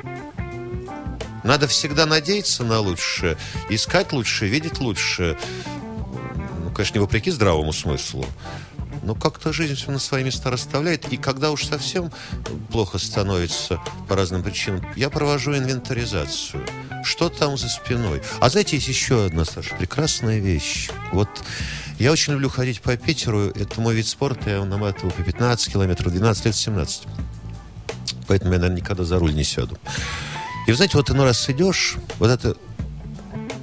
Надо 1.43 1.67
всегда 1.67 2.05
надеяться 2.05 2.63
на 2.63 2.79
лучшее, 2.79 3.37
искать 3.69 4.13
лучшее, 4.13 4.49
видеть 4.49 4.79
лучшее. 4.79 5.37
Ну, 6.63 6.71
конечно, 6.71 6.95
не 6.95 7.01
вопреки 7.01 7.31
здравому 7.31 7.73
смыслу. 7.73 8.25
Но 9.03 9.15
как-то 9.15 9.51
жизнь 9.51 9.75
все 9.75 9.91
на 9.91 9.99
свои 9.99 10.23
места 10.23 10.49
расставляет. 10.49 11.11
И 11.11 11.17
когда 11.17 11.51
уж 11.51 11.65
совсем 11.65 12.11
плохо 12.71 12.97
становится 12.97 13.81
по 14.07 14.15
разным 14.15 14.43
причинам, 14.43 14.85
я 14.95 15.09
провожу 15.09 15.55
инвентаризацию. 15.55 16.65
Что 17.03 17.27
там 17.27 17.57
за 17.57 17.67
спиной? 17.67 18.21
А 18.39 18.49
знаете, 18.49 18.77
есть 18.77 18.87
еще 18.87 19.25
одна, 19.25 19.43
Саша, 19.43 19.75
прекрасная 19.75 20.39
вещь. 20.39 20.89
Вот 21.11 21.27
я 21.99 22.13
очень 22.13 22.33
люблю 22.33 22.49
ходить 22.49 22.81
по 22.81 22.95
Питеру. 22.95 23.49
Это 23.49 23.81
мой 23.81 23.93
вид 23.93 24.07
спорта. 24.07 24.49
Я 24.49 24.63
наматываю 24.63 25.11
по 25.11 25.21
15 25.21 25.73
километров, 25.73 26.13
12 26.13 26.45
лет, 26.45 26.55
17. 26.55 27.03
Поэтому 28.27 28.53
я, 28.53 28.59
наверное, 28.59 28.81
никогда 28.81 29.03
за 29.03 29.19
руль 29.19 29.33
не 29.33 29.43
сяду. 29.43 29.77
И 30.65 30.71
вы 30.71 30.75
знаете, 30.75 30.97
вот 30.97 31.09
иной 31.09 31.25
раз 31.25 31.49
идешь, 31.49 31.95
вот 32.19 32.29
это 32.29 32.55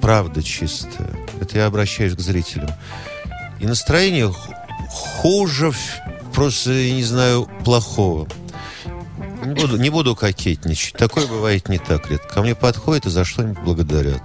правда 0.01 0.43
чистая. 0.43 1.11
Это 1.41 1.59
я 1.59 1.67
обращаюсь 1.67 2.15
к 2.15 2.21
зрителям. 2.21 2.71
И 3.59 3.67
настроение 3.67 4.33
хуже, 4.91 5.73
просто, 6.35 6.73
я 6.73 6.95
не 6.95 7.05
знаю, 7.05 7.49
плохого. 7.65 8.29
Не 9.45 9.55
буду, 9.55 9.79
не 9.79 9.91
буду 9.91 10.15
кокетничать. 10.15 10.95
Такое 10.95 11.27
бывает 11.27 11.69
не 11.69 11.79
так 11.79 12.11
редко. 12.11 12.29
Ко 12.29 12.43
мне 12.43 12.55
подходят 12.55 13.07
и 13.07 13.11
за 13.11 13.25
что-нибудь 13.25 13.63
благодарят. 13.63 14.23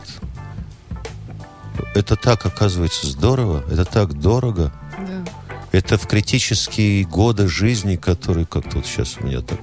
Это 1.93 2.15
так, 2.17 2.45
оказывается, 2.45 3.07
здорово. 3.07 3.63
Это 3.71 3.85
так 3.85 4.13
дорого. 4.13 4.73
Да. 4.97 5.25
Это 5.71 5.97
в 5.97 6.07
критические 6.07 7.05
годы 7.05 7.47
жизни, 7.47 7.95
которые 7.95 8.45
как-то 8.45 8.77
вот 8.77 8.85
сейчас 8.85 9.17
у 9.19 9.25
меня 9.25 9.41
так, 9.41 9.59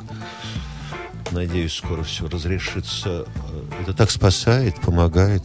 надеюсь, 1.33 1.75
скоро 1.75 2.03
все 2.03 2.29
разрешится. 2.29 3.27
Э, 3.27 3.83
Это 3.83 3.95
так 3.95 4.11
спасает, 4.11 4.81
помогает. 4.81 5.43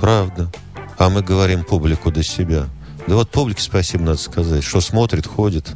Правда. 0.00 0.50
А 0.98 1.10
мы 1.10 1.22
говорим 1.22 1.64
публику 1.64 2.10
до 2.10 2.22
себя. 2.22 2.66
Да 3.06 3.14
вот 3.14 3.30
публике 3.30 3.62
спасибо 3.62 4.04
надо 4.04 4.18
сказать, 4.18 4.62
что 4.64 4.80
смотрит, 4.80 5.26
ходит. 5.26 5.70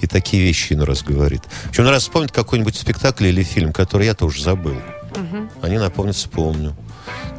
И 0.00 0.06
такие 0.06 0.42
вещи 0.42 0.72
иной 0.74 0.86
раз 0.86 1.02
говорит. 1.02 1.42
Причем 1.70 1.88
раз 1.88 2.02
вспомнит 2.02 2.32
какой-нибудь 2.32 2.76
спектакль 2.76 3.26
или 3.26 3.42
фильм, 3.42 3.72
который 3.72 4.06
я 4.06 4.14
тоже 4.14 4.42
забыл. 4.42 4.76
Они 5.62 5.78
напомнят, 5.78 6.16
вспомню. 6.16 6.74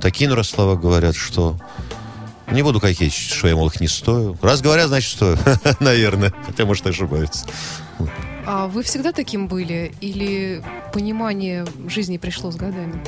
Такие 0.02 0.28
иной 0.28 0.38
раз 0.38 0.50
слова 0.50 0.76
говорят, 0.76 1.16
что 1.16 1.58
не 2.52 2.62
буду 2.62 2.80
кокетничать, 2.80 3.32
что 3.32 3.48
я, 3.48 3.56
мол, 3.56 3.68
их 3.68 3.80
не 3.80 3.88
стою. 3.88 4.38
Раз 4.42 4.62
говорят, 4.62 4.88
значит, 4.88 5.12
стою. 5.12 5.38
Наверное. 5.80 6.34
Хотя, 6.46 6.66
может, 6.66 6.86
ошибаются. 6.88 7.46
А 8.46 8.68
вы 8.68 8.84
всегда 8.84 9.12
таким 9.12 9.48
были? 9.48 9.94
Или 10.02 10.64
понимание 10.94 11.66
жизни 11.88 12.18
пришло 12.18 12.52
с 12.52 12.56
годами? 12.56 13.04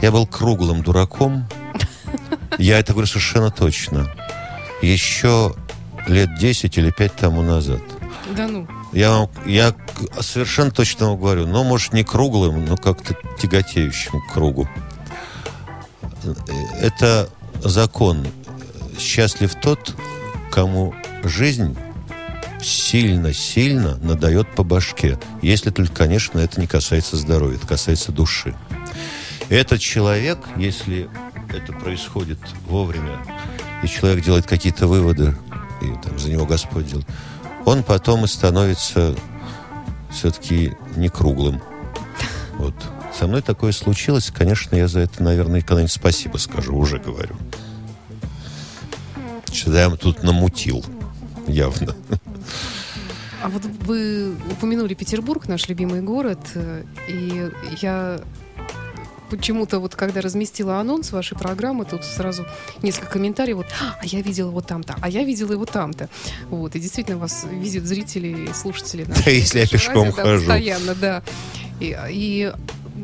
Я 0.00 0.10
был 0.10 0.26
круглым 0.26 0.82
дураком. 0.82 1.46
Я 2.58 2.78
это 2.78 2.92
говорю 2.92 3.06
совершенно 3.06 3.50
точно. 3.50 4.10
Еще 4.82 5.54
лет 6.06 6.38
10 6.38 6.78
или 6.78 6.90
5 6.90 7.14
тому 7.14 7.42
назад. 7.42 7.82
Да 8.34 8.48
ну. 8.48 8.66
Я 8.92 9.10
вам, 9.10 9.30
я 9.44 9.74
совершенно 10.20 10.70
точно 10.70 11.10
вам 11.10 11.18
говорю, 11.18 11.46
но, 11.46 11.64
может, 11.64 11.92
не 11.92 12.02
круглым, 12.02 12.64
но 12.64 12.76
как-то 12.76 13.14
тяготеющим 13.38 14.20
к 14.22 14.32
кругу. 14.32 14.68
Это 16.80 17.28
закон. 17.62 18.26
Счастлив 18.98 19.54
тот, 19.54 19.94
кому 20.50 20.94
жизнь 21.24 21.76
сильно-сильно 22.62 23.96
надает 23.98 24.54
по 24.54 24.62
башке. 24.62 25.18
Если 25.42 25.70
только, 25.70 25.94
конечно, 25.94 26.38
это 26.38 26.60
не 26.60 26.66
касается 26.66 27.16
здоровья, 27.16 27.56
это 27.56 27.66
касается 27.66 28.12
души. 28.12 28.54
Этот 29.48 29.80
человек, 29.80 30.38
если 30.56 31.08
это 31.48 31.72
происходит 31.72 32.38
вовремя, 32.66 33.18
и 33.82 33.88
человек 33.88 34.24
делает 34.24 34.46
какие-то 34.46 34.86
выводы, 34.86 35.36
и 35.82 35.86
там, 36.04 36.18
за 36.18 36.30
него 36.30 36.46
Господь 36.46 36.86
делает, 36.86 37.06
он 37.64 37.82
потом 37.82 38.24
и 38.24 38.28
становится 38.28 39.14
все-таки 40.10 40.72
не 40.96 41.08
круглым. 41.08 41.60
Вот. 42.58 42.74
Со 43.18 43.26
мной 43.26 43.42
такое 43.42 43.72
случилось. 43.72 44.30
Конечно, 44.34 44.76
я 44.76 44.88
за 44.88 45.00
это, 45.00 45.22
наверное, 45.22 45.60
когда-нибудь 45.60 45.92
спасибо 45.92 46.36
скажу, 46.36 46.76
уже 46.76 46.98
говорю. 46.98 47.36
Что 49.52 49.76
я 49.76 49.90
тут 49.90 50.22
намутил. 50.22 50.84
Явно. 51.46 51.94
А 53.42 53.48
вот 53.48 53.62
вы 53.86 54.34
упомянули 54.50 54.94
Петербург, 54.94 55.48
наш 55.48 55.68
любимый 55.68 56.02
город, 56.02 56.38
и 57.08 57.50
я 57.80 58.20
почему-то 59.30 59.78
вот 59.78 59.94
когда 59.94 60.20
разместила 60.20 60.78
анонс 60.80 61.12
вашей 61.12 61.38
программы, 61.38 61.84
тут 61.84 62.04
сразу 62.04 62.44
несколько 62.82 63.12
комментариев, 63.12 63.58
вот, 63.58 63.66
а 63.80 64.04
я 64.04 64.20
видела 64.20 64.48
его 64.48 64.60
там-то, 64.60 64.96
а 65.00 65.08
я 65.08 65.24
видела 65.24 65.52
его 65.52 65.64
там-то. 65.64 66.08
Вот, 66.50 66.74
и 66.74 66.80
действительно 66.80 67.16
вас 67.16 67.46
видят 67.50 67.84
зрители 67.84 68.50
и 68.50 68.52
слушатели. 68.52 69.04
Да, 69.04 69.30
если 69.30 69.60
я 69.60 69.66
пешком 69.66 70.04
радио, 70.04 70.16
да, 70.16 70.22
хожу. 70.22 70.38
Постоянно, 70.46 70.94
да. 70.94 71.22
И, 71.78 71.96
и, 72.10 72.52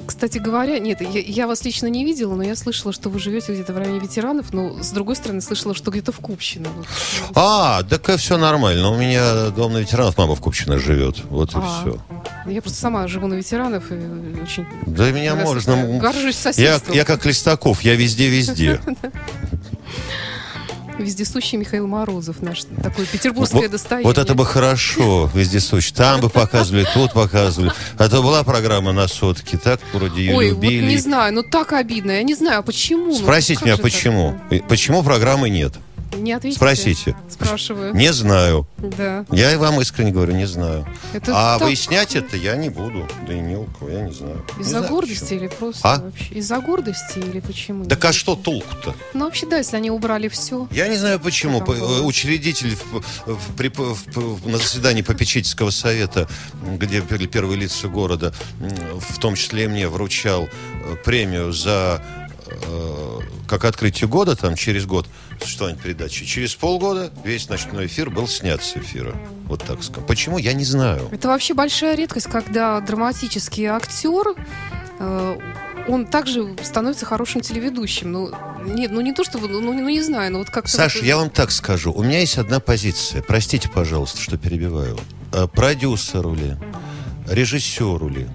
кстати 0.07 0.39
говоря, 0.39 0.79
нет, 0.79 1.01
я, 1.01 1.21
я 1.21 1.47
вас 1.47 1.65
лично 1.65 1.87
не 1.87 2.05
видела, 2.05 2.35
но 2.35 2.43
я 2.43 2.57
слышала, 2.57 2.93
что 2.93 3.09
вы 3.11 3.19
живете 3.19 3.53
где-то 3.53 3.73
в 3.73 3.79
районе 3.79 3.99
ветеранов, 4.01 4.53
но 4.53 4.83
с 4.83 4.91
другой 4.91 5.17
стороны 5.17 5.41
слышала, 5.41 5.75
что 5.75 5.91
где-то 5.91 6.13
в 6.13 6.19
Купчино. 6.21 6.69
Вот. 6.77 6.87
А, 7.35 7.83
так 7.85 8.17
все 8.19 8.37
нормально. 8.37 8.91
У 8.91 8.97
меня 8.99 9.51
дом 9.51 9.73
на 9.73 9.79
ветеранов, 9.79 10.17
мама 10.19 10.35
в 10.35 10.41
Купчино 10.41 10.79
живет. 10.79 11.17
Вот 11.31 11.55
и 11.55 11.59
А. 11.59 11.81
все. 11.81 11.99
Я 12.51 12.63
просто 12.63 12.79
сама 12.79 13.07
живу 13.09 13.27
на 13.27 13.35
ветеранов 13.35 13.91
и 13.91 13.95
очень 14.43 14.67
Да 14.87 15.11
меня 15.11 15.35
можно. 15.35 15.73
я 15.73 15.99
горжусь 15.99 16.37
Я, 16.37 16.53
соседством. 16.53 16.95
я 16.95 17.05
как 17.05 17.25
Листаков, 17.27 17.83
я 17.83 17.95
везде-везде. 17.97 18.81
Вездесущий 20.99 21.59
Михаил 21.59 21.87
Морозов, 21.87 22.41
наш 22.43 22.65
такое 22.83 23.05
петербургское 23.07 23.63
Вот, 23.63 23.71
достояние. 23.71 24.07
вот 24.07 24.19
это 24.19 24.35
бы 24.35 24.47
хорошо, 24.47 25.31
вездесущий. 25.35 25.95
Там 25.95 26.21
бы 26.21 26.31
показывали, 26.31 26.87
тут 26.95 27.13
показывали. 27.13 27.71
А 27.99 28.09
то 28.09 28.23
была 28.23 28.43
программа 28.45 28.93
на 28.93 29.07
сотке, 29.07 29.59
так 29.59 29.81
вроде 29.93 30.23
ее 30.23 30.35
Ой, 30.35 30.53
вот 30.53 30.63
любили. 30.63 30.87
не 30.89 30.97
знаю, 30.99 31.35
ну 31.35 31.43
так 31.43 31.73
обидно. 31.73 32.13
Я 32.13 32.23
не 32.23 32.35
знаю, 32.35 32.61
а 32.61 32.63
почему? 32.63 33.09
Ну, 33.09 33.15
Спросите 33.19 33.57
как 33.57 33.65
меня, 33.67 33.77
почему? 33.77 34.41
так? 34.49 34.67
Почему 34.69 35.03
программы 35.03 35.51
нет? 35.51 35.75
Не 36.17 36.33
ответите? 36.33 36.59
Спросите. 36.59 37.17
Спрашиваю. 37.29 37.95
Не 37.95 38.13
знаю. 38.13 38.67
Да. 38.79 39.25
Я 39.31 39.53
и 39.53 39.57
вам 39.57 39.81
искренне 39.81 40.13
говорю, 40.13 40.35
не 40.35 40.47
знаю. 40.47 40.87
Это 41.13 41.33
а 41.35 41.59
так- 41.59 41.69
выяснять 41.69 42.15
это 42.17 42.37
я 42.37 42.57
не 42.57 42.69
буду. 42.69 43.09
Да 43.27 43.33
и 43.33 43.39
не 43.41 43.57
у 43.57 43.65
кого, 43.65 43.91
я 43.91 44.03
не 44.03 44.13
знаю. 44.13 44.45
Из-за 44.59 44.81
гордости 44.83 45.21
почему. 45.25 45.41
или 45.41 45.49
просто 45.49 45.81
А? 45.89 45.99
вообще? 46.01 46.35
Из-за 46.35 46.59
гордости 46.61 47.19
или 47.19 47.41
почему? 47.41 47.85
Так 47.85 48.05
а 48.05 48.13
что 48.13 48.35
толку-то? 48.37 48.95
Ну, 49.15 49.25
вообще, 49.25 49.47
да, 49.47 49.59
если 49.59 49.77
они 49.77 49.91
убрали 49.91 50.29
все. 50.29 50.69
Я 50.71 50.89
не 50.89 50.97
знаю 50.97 51.21
почему. 51.21 51.61
По- 51.61 51.73
было? 51.73 52.03
Учредитель 52.03 52.77
в- 52.77 53.03
в- 53.27 53.57
при- 53.57 53.69
в- 53.77 54.49
на 54.49 54.59
заседании 54.59 55.03
попечительского 55.03 55.71
совета, 55.71 56.29
где 56.79 57.01
первые 57.01 57.59
лица 57.61 57.89
города, 57.89 58.33
в 59.11 59.19
том 59.19 59.35
числе 59.35 59.65
и 59.65 59.69
мне, 59.69 59.89
вручал 59.89 60.45
э, 60.45 60.97
премию 61.05 61.53
за 61.53 62.03
э, 62.49 63.21
как 63.49 63.65
открытие 63.65 64.09
года, 64.09 64.37
там 64.37 64.55
через 64.55 64.87
год 64.87 65.07
существования 65.41 65.79
передачи. 65.79 66.25
Через 66.25 66.55
полгода 66.55 67.13
весь 67.25 67.49
ночной 67.49 67.87
эфир 67.87 68.11
был 68.11 68.29
снят 68.29 68.63
с 68.63 68.77
эфира. 68.77 69.17
Вот 69.45 69.63
так 69.65 69.83
скажем. 69.83 70.05
Почему, 70.05 70.39
я 70.39 70.53
не 70.53 70.65
знаю. 70.65 71.09
Это 71.11 71.29
вообще 71.29 71.55
большая 71.55 71.97
редкость, 71.97 72.27
когда 72.27 72.81
драматический 72.81 73.67
актер, 73.67 74.35
э, 74.99 75.39
он 75.89 76.07
также 76.07 76.57
становится 76.63 77.07
хорошим 77.07 77.41
телеведущим. 77.41 78.11
Ну, 78.11 78.31
не, 78.65 78.89
ну 78.89 79.01
не 79.01 79.13
то, 79.13 79.23
чтобы, 79.25 79.49
ну, 79.49 79.61
ну, 79.61 79.89
не 79.89 80.03
знаю, 80.03 80.33
но 80.33 80.39
вот 80.39 80.51
как-то... 80.51 80.71
Саша, 80.71 80.99
вот- 80.99 81.07
я 81.07 81.17
вам 81.17 81.31
так 81.31 81.51
скажу. 81.51 81.93
У 81.93 82.03
меня 82.03 82.21
есть 82.21 82.39
одна 82.39 82.61
позиция. 82.61 83.23
Простите, 83.23 83.69
пожалуйста, 83.69 84.21
что 84.21 84.37
перебиваю. 84.37 84.99
Э, 85.33 85.47
Продюсеру 85.47 86.35
ли, 86.35 86.57
режиссеру 87.29 88.09
ли, 88.09 88.27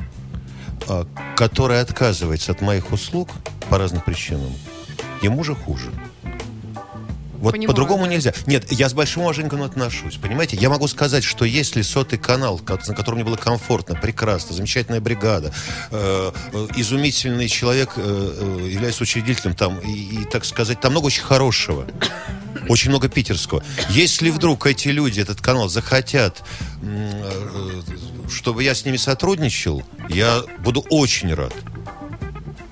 который 1.35 1.79
отказывается 1.81 2.51
от 2.51 2.61
моих 2.61 2.91
услуг 2.91 3.29
по 3.69 3.77
разным 3.77 4.01
причинам, 4.01 4.51
ему 5.21 5.43
же 5.43 5.55
хуже. 5.55 5.91
Вот 7.41 7.53
Понимаю, 7.53 7.69
по-другому 7.69 8.05
да. 8.05 8.11
нельзя. 8.11 8.33
Нет, 8.45 8.71
я 8.71 8.87
с 8.87 8.93
большим 8.93 9.23
уважением 9.23 9.63
отношусь. 9.63 10.17
Понимаете, 10.17 10.57
я 10.57 10.69
могу 10.69 10.87
сказать, 10.87 11.23
что 11.23 11.43
если 11.43 11.81
сотый 11.81 12.19
канал, 12.19 12.61
на 12.67 12.93
котором 12.95 13.15
мне 13.15 13.25
было 13.25 13.35
комфортно, 13.35 13.95
прекрасно, 13.95 14.55
замечательная 14.55 15.01
бригада, 15.01 15.51
э, 15.89 16.31
э, 16.53 16.67
изумительный 16.75 17.47
человек 17.47 17.93
э, 17.95 18.01
э, 18.01 18.69
является 18.69 19.01
учредителем 19.01 19.55
там, 19.55 19.79
и, 19.79 20.21
и, 20.21 20.25
так 20.25 20.45
сказать, 20.45 20.79
там 20.79 20.91
много 20.91 21.07
очень 21.07 21.23
хорошего. 21.23 21.87
Очень 22.69 22.91
много 22.91 23.09
питерского. 23.09 23.63
Если 23.89 24.29
вдруг 24.29 24.67
эти 24.67 24.89
люди, 24.89 25.19
этот 25.19 25.41
канал, 25.41 25.67
захотят, 25.67 26.43
э, 26.83 27.81
чтобы 28.31 28.63
я 28.63 28.73
с 28.75 28.85
ними 28.85 28.97
сотрудничал, 28.97 29.83
я 30.09 30.41
буду 30.59 30.85
очень 30.89 31.33
рад. 31.33 31.53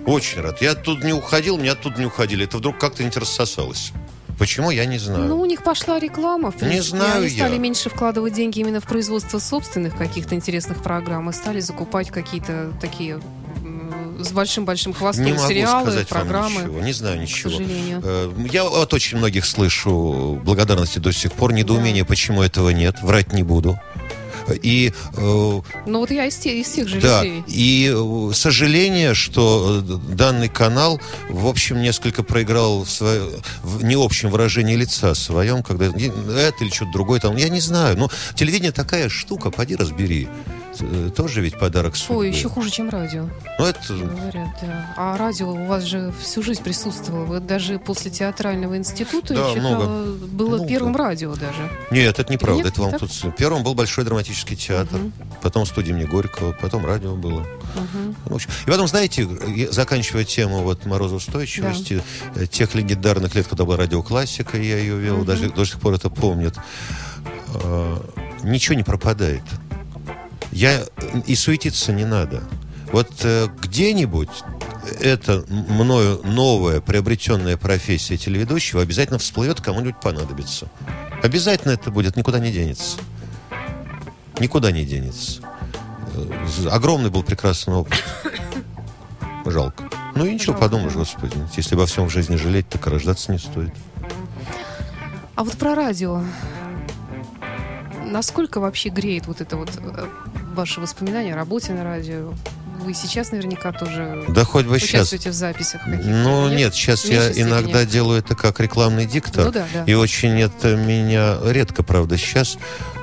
Очень 0.05 0.41
рад. 0.41 0.61
Я 0.61 0.71
оттуда 0.71 1.05
не 1.05 1.13
уходил, 1.13 1.57
меня 1.57 1.73
оттуда 1.73 1.99
не 1.99 2.05
уходили. 2.05 2.45
Это 2.45 2.57
вдруг 2.57 2.77
как-то 2.79 3.03
не 3.03 3.09
рассосалось. 3.11 3.91
Почему, 4.39 4.71
я 4.71 4.85
не 4.85 4.97
знаю. 4.97 5.25
Ну, 5.25 5.39
у 5.41 5.45
них 5.45 5.63
пошла 5.63 5.99
реклама, 5.99 6.51
в 6.51 6.55
Не 6.55 6.59
принципе. 6.69 6.97
знаю 6.97 7.21
Они 7.23 7.29
стали 7.29 7.53
я. 7.53 7.59
меньше 7.59 7.89
вкладывать 7.89 8.33
деньги 8.33 8.59
именно 8.59 8.79
в 8.79 8.85
производство 8.85 9.37
собственных 9.37 9.97
каких-то 9.97 10.33
интересных 10.33 10.81
программ 10.81 11.29
и 11.29 11.33
стали 11.33 11.59
закупать 11.59 12.09
какие-то 12.09 12.71
такие 12.79 13.19
с 14.21 14.31
большим-большим 14.33 14.93
хвостом 14.93 15.25
не 15.25 15.31
могу 15.33 15.47
сериалы, 15.47 15.83
сказать 15.91 16.07
программы. 16.09 16.55
вам 16.61 16.67
ничего. 16.69 16.81
Не 16.81 16.91
знаю 16.93 17.17
к 17.19 17.21
ничего. 17.21 17.51
сожалению. 17.51 18.01
Э, 18.03 18.31
Я 18.51 18.63
от 18.65 18.93
очень 18.93 19.17
многих 19.17 19.45
слышу 19.45 20.39
благодарности 20.43 20.99
до 20.99 21.11
сих 21.13 21.31
пор, 21.33 21.53
недоумение, 21.53 22.03
почему 22.03 22.41
этого 22.41 22.69
нет. 22.71 22.97
Врать 23.01 23.31
не 23.33 23.43
буду. 23.43 23.79
И 24.53 24.93
э, 25.15 25.61
Ну, 25.85 25.99
вот 25.99 26.11
я 26.11 26.25
из, 26.25 26.35
те- 26.35 26.59
из 26.59 26.69
тех 26.69 26.87
же 26.87 26.99
Да, 26.99 27.23
людей. 27.23 27.43
и 27.47 27.91
э, 27.93 28.31
сожаление, 28.33 29.13
что 29.13 29.81
э, 29.87 30.13
данный 30.15 30.49
канал, 30.49 30.99
в 31.29 31.47
общем, 31.47 31.81
несколько 31.81 32.23
проиграл 32.23 32.83
в, 32.83 32.89
свое- 32.89 33.29
в 33.63 33.83
не 33.83 33.95
общем 33.95 34.29
выражении 34.29 34.75
лица 34.75 35.13
своем, 35.15 35.63
когда 35.63 35.85
это 35.87 36.63
или 36.63 36.69
что-то 36.71 36.91
другое 36.93 37.19
там, 37.19 37.35
я 37.37 37.49
не 37.49 37.59
знаю. 37.61 37.97
Но 37.97 38.09
телевидение 38.35 38.71
такая 38.71 39.09
штука, 39.09 39.51
поди 39.51 39.75
разбери. 39.75 40.27
Э, 40.79 41.09
Тоже 41.15 41.41
ведь 41.41 41.57
подарок 41.57 41.95
судьбы. 41.95 42.19
Ой, 42.19 42.29
еще 42.29 42.49
хуже, 42.49 42.69
чем 42.69 42.89
радио, 42.89 43.27
Ну, 43.57 43.65
это... 43.65 43.93
говорят, 43.93 44.49
да. 44.61 44.93
А 44.95 45.17
радио 45.17 45.49
у 45.51 45.65
вас 45.65 45.83
же 45.83 46.13
всю 46.21 46.41
жизнь 46.41 46.61
присутствовало. 46.63 47.25
Вы 47.25 47.39
даже 47.39 47.79
после 47.79 48.11
театрального 48.11 48.77
института, 48.77 49.33
Да, 49.33 49.53
читала, 49.53 49.85
много. 49.85 49.87
было 50.27 50.55
Много. 50.55 50.67
первым 50.67 50.95
радио 50.95 51.33
даже. 51.35 51.69
Нет, 51.91 52.19
это 52.19 52.31
неправда. 52.31 52.63
Нет, 52.63 52.73
это 52.73 52.81
вам 52.81 52.91
так? 52.91 52.99
тут... 53.01 53.35
Первым 53.35 53.63
был 53.63 53.73
Большой 53.73 54.03
драматический 54.05 54.55
театр, 54.55 54.99
потом 55.41 55.65
студия 55.65 55.93
имени 55.93 56.05
Горького, 56.05 56.51
потом 56.53 56.85
радио 56.85 57.15
было. 57.15 57.45
Общем, 58.29 58.49
И 58.65 58.69
потом, 58.69 58.87
знаете, 58.87 59.27
заканчивая 59.71 60.23
тему 60.23 60.61
вот 60.63 60.85
морозоустойчивости, 60.85 62.01
э, 62.35 62.45
тех 62.45 62.75
легендарных 62.75 63.35
лет, 63.35 63.47
когда 63.47 63.63
была 63.65 63.77
радиоклассика, 63.77 64.57
я 64.57 64.77
ее 64.77 64.97
вел, 64.97 65.23
даже 65.23 65.49
до 65.49 65.65
сих 65.65 65.79
пор 65.79 65.93
это 65.93 66.09
помнят, 66.09 66.55
э, 67.55 67.97
ничего 68.43 68.75
не 68.75 68.83
пропадает. 68.83 69.43
Я 70.51 70.85
и 71.25 71.35
суетиться 71.35 71.93
не 71.93 72.05
надо. 72.05 72.43
Вот 72.91 73.09
э, 73.23 73.47
где-нибудь 73.61 74.29
эта 74.99 75.43
мною 75.47 76.21
новая 76.23 76.81
приобретенная 76.81 77.57
профессия 77.57 78.17
телеведущего 78.17 78.81
обязательно 78.81 79.19
всплывет, 79.19 79.61
кому-нибудь 79.61 79.99
понадобится. 80.01 80.67
Обязательно 81.21 81.73
это 81.73 81.91
будет, 81.91 82.15
никуда 82.15 82.39
не 82.39 82.51
денется. 82.51 82.97
Никуда 84.39 84.71
не 84.71 84.85
денется. 84.85 85.41
Э, 86.15 86.67
Огромный 86.69 87.09
был 87.09 87.23
прекрасный 87.23 87.75
опыт. 87.75 88.03
Жалко. 89.45 89.89
Ну 90.15 90.25
и 90.25 90.33
ничего, 90.33 90.53
Жалко, 90.53 90.61
подумаешь, 90.61 90.93
господи. 90.93 91.35
Если 91.55 91.75
во 91.75 91.85
всем 91.85 92.07
в 92.07 92.09
жизни 92.11 92.35
жалеть, 92.35 92.67
так 92.69 92.87
и 92.87 92.89
рождаться 92.89 93.31
не 93.31 93.37
стоит. 93.37 93.73
А 95.35 95.43
вот 95.43 95.57
про 95.57 95.75
радио. 95.75 96.23
Насколько 98.09 98.59
вообще 98.59 98.89
греет 98.89 99.27
вот 99.27 99.41
это 99.41 99.55
вот 99.57 99.69
э, 99.77 100.05
ваши 100.55 100.79
воспоминания 100.81 101.33
о 101.33 101.35
работе 101.35 101.73
на 101.73 101.83
радио? 101.83 102.33
Вы 102.83 102.93
сейчас 102.93 103.31
наверняка 103.31 103.71
тоже 103.73 104.23
Да 104.29 104.45
хоть 104.45 104.65
бы 104.65 104.79
сейчас. 104.79 104.89
участвуете 105.11 105.29
в 105.31 105.33
записях? 105.33 105.81
Ну 105.85 106.47
нет, 106.49 106.73
сейчас 106.73 107.01
В 107.01 107.09
я 107.09 107.25
меньшей 107.27 107.41
иногда 107.43 107.79
степени? 107.81 107.91
делаю 107.91 108.19
это 108.19 108.35
как 108.35 108.59
рекламный 108.61 109.05
диктор. 109.05 109.45
Ну 109.45 109.51
да, 109.51 109.65
да. 109.73 109.83
И 109.83 109.93
очень 109.93 110.39
это 110.39 110.75
меня 110.75 111.37
редко, 111.43 111.83
правда, 111.83 112.17
сейчас 112.17 112.57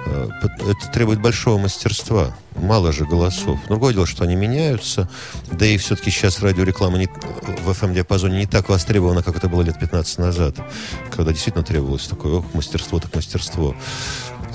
э, 0.07 0.29
это 0.43 0.91
требует 0.93 1.21
большого 1.21 1.59
мастерства. 1.59 2.35
Мало 2.57 2.91
же 2.91 3.05
голосов. 3.05 3.59
Другое 3.69 3.93
дело, 3.93 4.07
что 4.07 4.25
они 4.25 4.35
меняются. 4.35 5.11
Да 5.53 5.67
и 5.67 5.77
все-таки 5.77 6.11
сейчас 6.11 6.41
радиореклама 6.41 6.97
не- 6.97 7.07
в 7.09 7.69
FM-диапазоне 7.71 8.39
не 8.39 8.47
так 8.47 8.71
востребована, 8.71 9.23
как 9.23 9.37
это 9.37 9.49
было 9.51 9.61
лет 9.61 9.79
15 9.79 10.19
назад. 10.19 10.57
Когда 11.15 11.33
действительно 11.33 11.63
требовалось 11.65 12.07
такое, 12.07 12.33
ох, 12.37 12.47
мастерство, 12.55 12.99
так 12.99 13.15
мастерство. 13.15 13.77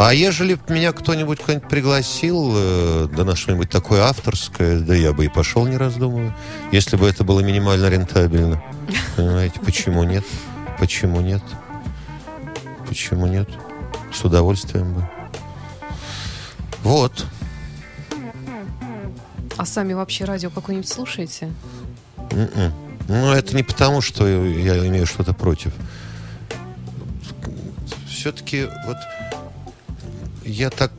А 0.03 0.15
ежели 0.15 0.55
б 0.55 0.61
меня 0.69 0.93
кто-нибудь 0.93 1.39
куда-нибудь 1.41 1.69
пригласил, 1.69 2.53
э, 2.55 3.07
да 3.15 3.23
на 3.23 3.35
что-нибудь 3.35 3.69
такое 3.69 4.01
авторское, 4.01 4.79
да 4.79 4.95
я 4.95 5.13
бы 5.13 5.25
и 5.25 5.27
пошел, 5.27 5.67
не 5.67 5.77
раздумывая. 5.77 6.35
Если 6.71 6.95
бы 6.95 7.07
это 7.07 7.23
было 7.23 7.41
минимально 7.41 7.87
рентабельно. 7.87 8.63
Понимаете, 9.15 9.59
почему 9.59 10.03
нет? 10.03 10.23
Почему 10.79 11.21
нет? 11.21 11.43
Почему 12.87 13.27
нет? 13.27 13.47
С 14.11 14.25
удовольствием 14.25 14.95
бы. 14.95 15.07
Вот. 16.81 17.27
А 19.55 19.65
сами 19.67 19.93
вообще 19.93 20.25
радио 20.25 20.49
какое-нибудь 20.49 20.89
слушаете? 20.89 21.53
М-м. 22.31 22.73
Ну, 23.07 23.31
это 23.33 23.55
не 23.55 23.61
потому, 23.61 24.01
что 24.01 24.27
я 24.27 24.83
имею 24.87 25.05
что-то 25.05 25.35
против. 25.35 25.73
Все-таки 28.07 28.67
вот 28.87 28.97
я 30.43 30.69
так... 30.69 30.91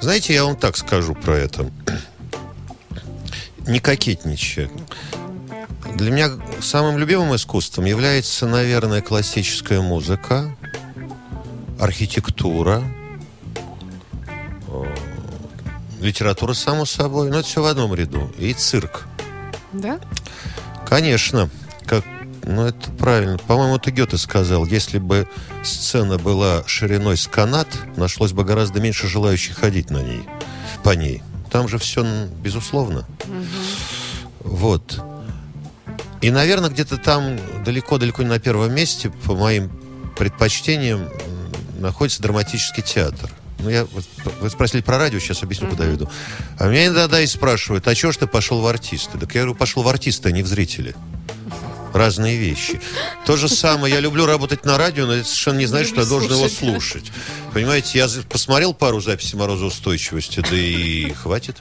Знаете, 0.00 0.34
я 0.34 0.44
вам 0.44 0.56
так 0.56 0.76
скажу 0.76 1.14
про 1.14 1.36
это. 1.36 1.70
Не 3.66 3.78
кокетничая. 3.78 4.70
Для 5.94 6.10
меня 6.10 6.30
самым 6.60 6.98
любимым 6.98 7.34
искусством 7.36 7.84
является, 7.84 8.46
наверное, 8.46 9.02
классическая 9.02 9.80
музыка, 9.80 10.56
архитектура, 11.78 12.82
э, 14.68 14.94
литература, 16.00 16.54
само 16.54 16.84
собой. 16.86 17.30
Но 17.30 17.38
это 17.40 17.48
все 17.48 17.62
в 17.62 17.66
одном 17.66 17.94
ряду. 17.94 18.32
И 18.38 18.52
цирк. 18.54 19.04
Да? 19.72 20.00
Конечно. 20.86 21.50
Как, 21.86 22.04
ну, 22.44 22.66
это 22.66 22.90
правильно. 22.92 23.38
По-моему, 23.38 23.76
это 23.76 23.90
Гёте 23.90 24.18
сказал. 24.18 24.66
Если 24.66 24.98
бы 24.98 25.28
сцена 25.62 26.18
была 26.18 26.64
шириной 26.66 27.16
с 27.16 27.26
канат, 27.26 27.68
нашлось 27.96 28.32
бы 28.32 28.44
гораздо 28.44 28.80
меньше 28.80 29.06
желающих 29.06 29.56
ходить 29.56 29.90
на 29.90 30.02
ней, 30.02 30.22
по 30.82 30.90
ней. 30.90 31.22
Там 31.50 31.68
же 31.68 31.78
все, 31.78 32.04
безусловно. 32.42 33.06
Вот. 34.40 35.00
И, 36.20 36.30
наверное, 36.30 36.70
где-то 36.70 36.98
там 36.98 37.38
далеко-далеко 37.64 38.22
не 38.22 38.28
на 38.28 38.38
первом 38.38 38.72
месте, 38.74 39.10
по 39.10 39.34
моим 39.34 39.70
предпочтениям, 40.16 41.08
находится 41.78 42.22
драматический 42.22 42.82
театр. 42.82 43.30
Ну, 43.58 43.70
я, 43.70 43.86
вы 44.40 44.50
спросили 44.50 44.82
про 44.82 44.98
радио, 44.98 45.20
сейчас 45.20 45.42
объясню, 45.42 45.68
куда 45.68 45.84
я 45.84 45.90
веду. 45.90 46.10
А 46.58 46.68
меня 46.68 46.86
иногда 46.86 47.20
и 47.20 47.26
спрашивают, 47.26 47.86
а 47.86 47.94
чего 47.94 48.10
ж 48.10 48.16
ты 48.16 48.26
пошел 48.26 48.60
в 48.60 48.66
артисты? 48.66 49.18
Так 49.18 49.34
я 49.34 49.42
говорю, 49.42 49.54
пошел 49.54 49.82
в 49.82 49.88
артисты, 49.88 50.28
а 50.28 50.32
не 50.32 50.42
в 50.42 50.46
зрители. 50.48 50.96
Разные 51.92 52.38
вещи. 52.38 52.80
То 53.26 53.36
же 53.36 53.48
самое, 53.48 53.94
я 53.94 54.00
люблю 54.00 54.24
работать 54.26 54.64
на 54.64 54.78
радио, 54.78 55.06
но 55.06 55.14
это 55.14 55.24
совершенно 55.24 55.58
не 55.58 55.66
значит, 55.66 55.88
что 55.88 56.00
я 56.00 56.06
должен 56.06 56.32
его 56.32 56.48
слушать, 56.48 56.60
да. 56.60 56.72
слушать. 56.72 57.12
Понимаете, 57.52 57.98
я 57.98 58.08
посмотрел 58.28 58.72
пару 58.72 59.00
записей 59.00 59.38
морозоустойчивости, 59.38 60.40
да 60.40 60.56
и 60.56 61.12
хватит. 61.12 61.56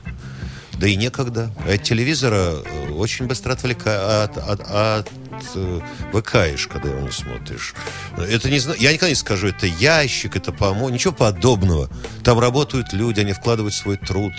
Да 0.82 0.88
и 0.88 0.96
некогда. 0.96 1.52
От 1.68 1.84
телевизора 1.84 2.56
э, 2.66 2.90
очень 2.94 3.28
быстро 3.28 3.54
отвлекаешь, 3.54 4.30
от, 4.30 4.38
от, 4.38 4.62
от, 4.62 5.10
э, 5.54 5.80
выкаешь, 6.12 6.66
когда 6.66 6.90
его 6.90 7.02
не 7.02 7.12
смотришь. 7.12 7.76
Это 8.18 8.50
не 8.50 8.58
Я 8.80 8.92
никогда 8.92 9.10
не 9.10 9.16
скажу, 9.16 9.48
это 9.48 9.68
ящик, 9.68 10.36
это 10.36 10.52
помой, 10.52 10.92
ничего 10.92 11.14
подобного. 11.14 11.88
Там 12.24 12.40
работают 12.40 12.94
люди, 12.94 13.20
они 13.20 13.34
вкладывают 13.34 13.76
свой 13.76 13.98
труд, 13.98 14.34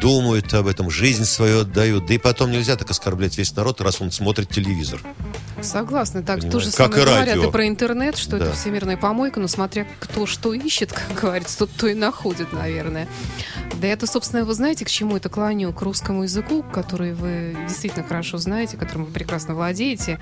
думают 0.00 0.52
об 0.54 0.66
этом, 0.66 0.90
жизнь 0.90 1.24
свою 1.24 1.60
отдают. 1.60 2.06
Да 2.06 2.14
и 2.14 2.18
потом 2.18 2.50
нельзя 2.50 2.76
так 2.76 2.90
оскорблять 2.90 3.36
весь 3.38 3.54
народ, 3.54 3.80
раз 3.80 4.00
он 4.00 4.10
смотрит 4.10 4.48
телевизор. 4.48 5.00
Согласна. 5.62 6.22
Так, 6.22 6.36
то 6.36 6.42
Понимаю. 6.46 6.60
же 6.60 6.66
Как 6.70 6.76
самое 6.76 7.02
и 7.02 7.04
говорят 7.04 7.28
радио. 7.28 7.48
и 7.48 7.52
про 7.52 7.68
интернет, 7.68 8.16
что 8.16 8.38
Да. 8.38 8.46
это 8.46 8.56
всемирная 8.56 8.96
помойка, 8.96 9.40
но 9.40 9.46
смотря 9.48 9.86
кто 10.00 10.26
что 10.26 10.54
ищет, 10.54 10.92
как 11.08 11.20
говорится, 11.20 11.58
тот 11.58 11.70
то 11.72 11.86
и 11.86 11.94
находит, 11.94 12.52
наверное. 12.52 13.06
Да 13.80 13.86
это, 13.86 14.06
собственно, 14.06 14.44
вы 14.44 14.54
знаете, 14.54 14.84
к 14.84 14.88
чему 14.90 15.16
это 15.16 15.28
клоню? 15.28 15.72
К 15.72 15.82
русскому 15.82 16.22
языку, 16.24 16.62
который 16.62 17.12
вы 17.14 17.56
действительно 17.68 18.04
хорошо 18.04 18.38
знаете, 18.38 18.76
которым 18.76 19.04
вы 19.04 19.12
прекрасно 19.12 19.54
владеете. 19.54 20.18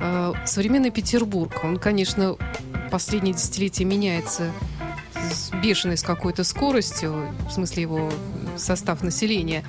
Э, 0.00 0.32
Современный 0.46 0.90
Петербург, 0.90 1.52
он, 1.64 1.78
конечно, 1.78 2.36
последние 2.90 3.34
десятилетия 3.34 3.84
меняется 3.84 4.52
с 5.32 5.50
бешеной 5.62 5.96
с 5.98 6.02
какой-то 6.02 6.44
скоростью, 6.44 7.34
в 7.48 7.52
смысле 7.52 7.82
его 7.82 8.12
состав 8.58 9.02
населения. 9.02 9.64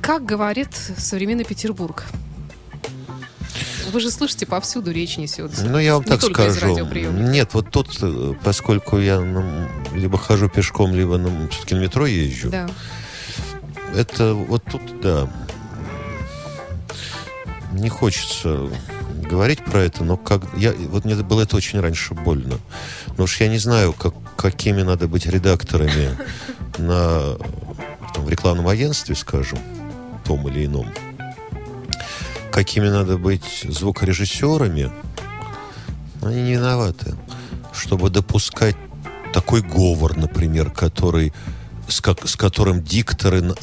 Как 0.00 0.24
говорит 0.24 0.68
современный 0.96 1.44
Петербург? 1.44 2.04
Вы 3.92 4.00
же 4.00 4.10
слышите, 4.10 4.46
повсюду 4.46 4.90
речь 4.90 5.18
несется. 5.18 5.66
Ну, 5.66 5.78
я 5.78 5.94
вам 5.94 6.02
Не 6.04 6.08
так 6.08 6.22
скажу. 6.22 6.88
Нет, 7.10 7.50
вот 7.52 7.70
тут, 7.70 7.98
э, 8.00 8.34
поскольку 8.42 8.98
я 8.98 9.20
ну, 9.20 9.68
либо 9.94 10.16
хожу 10.16 10.48
пешком, 10.48 10.94
либо 10.94 11.18
ну, 11.18 11.48
все-таки 11.50 11.74
на 11.74 11.80
метро 11.80 12.06
езжу, 12.06 12.48
Да. 12.48 12.68
это 13.94 14.32
вот 14.32 14.64
тут, 14.64 14.80
да, 15.02 15.28
не 17.72 17.90
хочется 17.90 18.70
говорить 19.28 19.64
про 19.64 19.80
это, 19.82 20.04
но 20.04 20.16
как 20.16 20.42
я 20.56 20.72
вот 20.88 21.04
мне 21.04 21.14
было 21.16 21.42
это 21.42 21.56
очень 21.56 21.80
раньше 21.80 22.14
больно, 22.14 22.58
потому 23.06 23.26
что 23.26 23.44
я 23.44 23.50
не 23.50 23.58
знаю, 23.58 23.92
как, 23.92 24.14
какими 24.36 24.82
надо 24.82 25.08
быть 25.08 25.26
редакторами 25.26 26.16
на 26.82 27.36
там, 28.14 28.28
рекламном 28.28 28.68
агентстве, 28.68 29.14
скажем, 29.14 29.58
том 30.24 30.46
или 30.48 30.66
ином, 30.66 30.86
какими 32.50 32.88
надо 32.88 33.16
быть 33.16 33.64
звукорежиссерами, 33.68 34.90
они 36.22 36.42
не 36.42 36.52
виноваты, 36.52 37.14
чтобы 37.72 38.10
допускать 38.10 38.76
такой 39.32 39.62
говор, 39.62 40.16
например, 40.16 40.70
который 40.70 41.32
с, 41.92 42.00
как- 42.00 42.26
с 42.28 42.36
которым 42.36 42.82
дикторы 42.82 43.54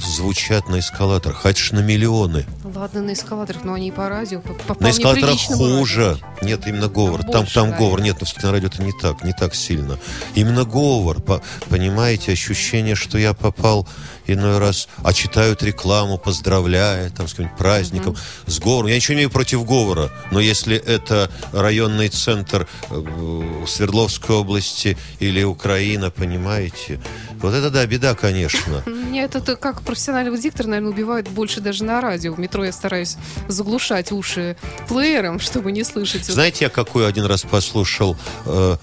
звучат 0.00 0.68
на 0.68 0.78
эскалаторах, 0.78 1.38
хоть 1.42 1.72
на 1.72 1.80
миллионы. 1.80 2.46
Ладно, 2.74 3.02
на 3.02 3.12
эскалаторах, 3.14 3.64
но 3.64 3.74
они 3.74 3.88
и 3.88 3.90
по 3.90 4.08
радио. 4.08 4.40
По, 4.40 4.74
по 4.74 4.82
На 4.82 4.90
эскалаторах 4.90 5.30
приличному 5.36 5.64
радио. 5.64 5.78
хуже. 5.78 6.18
Нет, 6.42 6.66
именно 6.66 6.88
говор. 6.88 7.22
Там, 7.22 7.42
больше, 7.42 7.54
там 7.54 7.64
наверное. 7.70 7.78
говор. 7.88 8.00
Нет, 8.02 8.16
но 8.20 8.26
все-таки 8.26 8.46
на 8.46 8.52
радио 8.52 8.68
это 8.68 8.82
не 8.82 8.92
так, 8.92 9.24
не 9.24 9.32
так 9.32 9.54
сильно. 9.54 9.98
Именно 10.34 10.64
говор. 10.64 11.20
По- 11.20 11.42
понимаете, 11.68 12.32
ощущение, 12.32 12.94
что 12.94 13.18
я 13.18 13.32
попал 13.34 13.88
иной 14.26 14.58
раз, 14.58 14.88
а 15.02 15.12
читают 15.12 15.62
рекламу, 15.62 16.18
поздравляя 16.18 17.10
там 17.10 17.26
с 17.28 17.32
каким-нибудь 17.32 17.58
праздником, 17.58 18.16
с 18.46 18.58
говором. 18.58 18.88
Я 18.88 18.96
ничего 18.96 19.14
не 19.14 19.18
имею 19.20 19.30
против 19.30 19.64
говора, 19.64 20.10
но 20.30 20.40
если 20.40 20.76
это 20.76 21.30
районный 21.52 22.08
центр 22.08 22.68
э, 22.90 23.64
Свердловской 23.66 24.36
области 24.36 24.96
или 25.18 25.42
Украина, 25.42 26.10
понимаете, 26.10 27.00
вот 27.40 27.54
это 27.54 27.70
да, 27.70 27.84
беда, 27.86 28.14
конечно. 28.14 28.82
Меня 28.86 29.24
это 29.24 29.40
то, 29.40 29.56
как 29.56 29.82
профессионального 29.82 30.38
диктора, 30.38 30.68
наверное, 30.68 30.92
убивает 30.92 31.28
больше 31.28 31.60
даже 31.60 31.84
на 31.84 32.00
радио. 32.00 32.34
В 32.34 32.38
метро 32.38 32.64
я 32.64 32.72
стараюсь 32.72 33.16
заглушать 33.48 34.12
уши 34.12 34.56
плеером, 34.88 35.40
чтобы 35.40 35.72
не 35.72 35.84
слышать. 35.84 36.24
Знаете, 36.24 36.64
я 36.64 36.70
какую 36.70 37.06
один 37.06 37.24
раз 37.24 37.42
послушал, 37.42 38.16
э, 38.46 38.76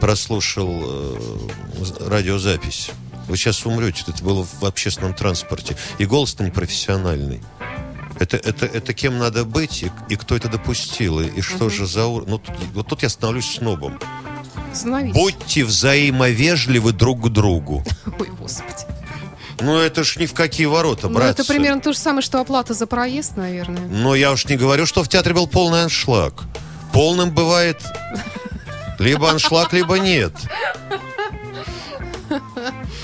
прослушал 0.00 0.82
э, 0.84 1.18
радиозапись? 2.06 2.90
Вы 3.28 3.36
сейчас 3.36 3.66
умрете, 3.66 4.04
это 4.06 4.22
было 4.22 4.44
в 4.44 4.64
общественном 4.64 5.14
транспорте. 5.14 5.76
И 5.98 6.06
голос-то 6.06 6.44
непрофессиональный. 6.44 7.42
Это, 8.18 8.36
это, 8.38 8.66
это 8.66 8.94
кем 8.94 9.18
надо 9.18 9.44
быть 9.44 9.82
и, 9.82 9.90
и 10.08 10.16
кто 10.16 10.36
это 10.36 10.48
допустил, 10.48 11.20
и, 11.20 11.26
и 11.26 11.40
что 11.42 11.68
же 11.68 11.86
за... 11.86 12.02
Ну, 12.02 12.38
тут- 12.38 12.54
вот 12.72 12.86
тут 12.86 13.02
я 13.02 13.08
становлюсь 13.08 13.56
снобом. 13.56 13.98
Остановитесь. 14.76 15.14
Будьте 15.14 15.64
взаимовежливы 15.64 16.92
друг 16.92 17.26
к 17.26 17.28
другу. 17.28 17.82
Ой, 18.18 18.28
господи. 18.38 18.84
Ну, 19.60 19.78
это 19.78 20.04
ж 20.04 20.16
ни 20.18 20.26
в 20.26 20.34
какие 20.34 20.66
ворота, 20.66 21.08
Ну, 21.08 21.14
братцы. 21.14 21.42
это 21.42 21.44
примерно 21.50 21.80
то 21.80 21.92
же 21.92 21.98
самое, 21.98 22.22
что 22.22 22.40
оплата 22.40 22.74
за 22.74 22.86
проезд, 22.86 23.36
наверное. 23.36 23.86
Но 23.88 24.14
я 24.14 24.32
уж 24.32 24.44
не 24.46 24.56
говорю, 24.56 24.84
что 24.84 25.02
в 25.02 25.08
театре 25.08 25.34
был 25.34 25.46
полный 25.46 25.84
аншлаг. 25.84 26.44
Полным 26.92 27.30
бывает 27.30 27.80
либо 28.98 29.30
аншлаг, 29.30 29.72
либо 29.72 29.98
нет. 29.98 30.32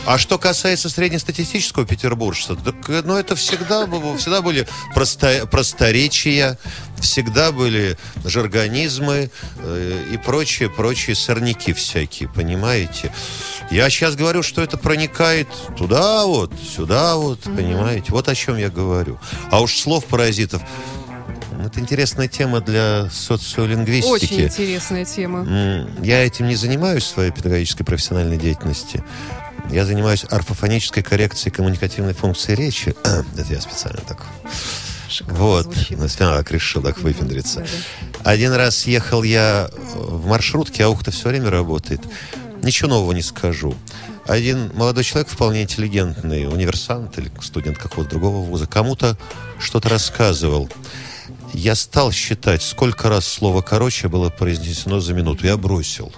А 0.06 0.18
что 0.18 0.38
касается 0.38 0.88
среднестатистического 0.88 1.86
петербуржца, 1.86 2.56
так 2.56 3.04
ну, 3.04 3.16
это 3.16 3.36
всегда, 3.36 3.86
было- 3.86 4.16
всегда 4.16 4.42
были 4.42 4.66
просто, 4.94 5.46
просторечия, 5.46 6.58
всегда 7.00 7.52
были 7.52 7.96
жаргонизмы 8.24 9.30
э, 9.58 10.04
и 10.12 10.16
прочие, 10.16 10.70
прочие 10.70 11.16
сорняки 11.16 11.72
всякие, 11.72 12.28
понимаете? 12.28 13.12
Я 13.70 13.90
сейчас 13.90 14.16
говорю, 14.16 14.42
что 14.42 14.62
это 14.62 14.76
проникает 14.76 15.48
туда 15.76 16.26
вот, 16.26 16.52
сюда 16.60 17.16
вот, 17.16 17.40
понимаете? 17.42 18.06
Вот 18.10 18.28
о 18.28 18.34
чем 18.34 18.56
я 18.56 18.70
говорю. 18.70 19.18
А 19.50 19.60
уж 19.60 19.78
слов 19.78 20.04
паразитов 20.06 20.62
это 21.64 21.80
интересная 21.80 22.28
тема 22.28 22.60
для 22.60 23.08
социолингвистики. 23.10 24.12
Очень 24.12 24.44
интересная 24.44 25.04
тема. 25.04 25.88
Я 26.02 26.24
этим 26.24 26.48
не 26.48 26.56
занимаюсь 26.56 27.04
в 27.04 27.06
своей 27.06 27.30
педагогической 27.30 27.86
профессиональной 27.86 28.36
деятельности. 28.36 29.02
Я 29.72 29.86
занимаюсь 29.86 30.26
орфофонической 30.28 31.02
коррекцией 31.02 31.50
коммуникативной 31.50 32.12
функции 32.12 32.54
речи. 32.54 32.94
Это 33.04 33.52
я 33.54 33.60
специально 33.60 34.00
так. 34.06 34.26
Шикарно 35.08 35.38
Вот. 35.38 35.74
звучит. 35.74 35.98
Так 36.18 36.50
решил 36.50 36.82
так 36.82 36.98
выпендриться. 36.98 37.66
Один 38.22 38.52
раз 38.52 38.86
ехал 38.86 39.22
я 39.22 39.70
в 39.94 40.26
маршрутке, 40.26 40.84
а 40.84 40.90
ухо-то 40.90 41.10
все 41.10 41.30
время 41.30 41.48
работает. 41.48 42.02
Ничего 42.62 42.90
нового 42.90 43.12
не 43.12 43.22
скажу. 43.22 43.74
Один 44.26 44.70
молодой 44.74 45.04
человек, 45.04 45.30
вполне 45.30 45.62
интеллигентный, 45.62 46.46
универсант 46.46 47.18
или 47.18 47.32
студент 47.40 47.78
какого-то 47.78 48.10
другого 48.10 48.44
вуза, 48.44 48.66
кому-то 48.66 49.16
что-то 49.58 49.88
рассказывал. 49.88 50.68
Я 51.54 51.74
стал 51.74 52.12
считать, 52.12 52.62
сколько 52.62 53.08
раз 53.08 53.26
слово 53.26 53.62
«короче» 53.62 54.08
было 54.08 54.28
произнесено 54.28 55.00
за 55.00 55.14
минуту. 55.14 55.46
Я 55.46 55.56
бросил. 55.56 56.12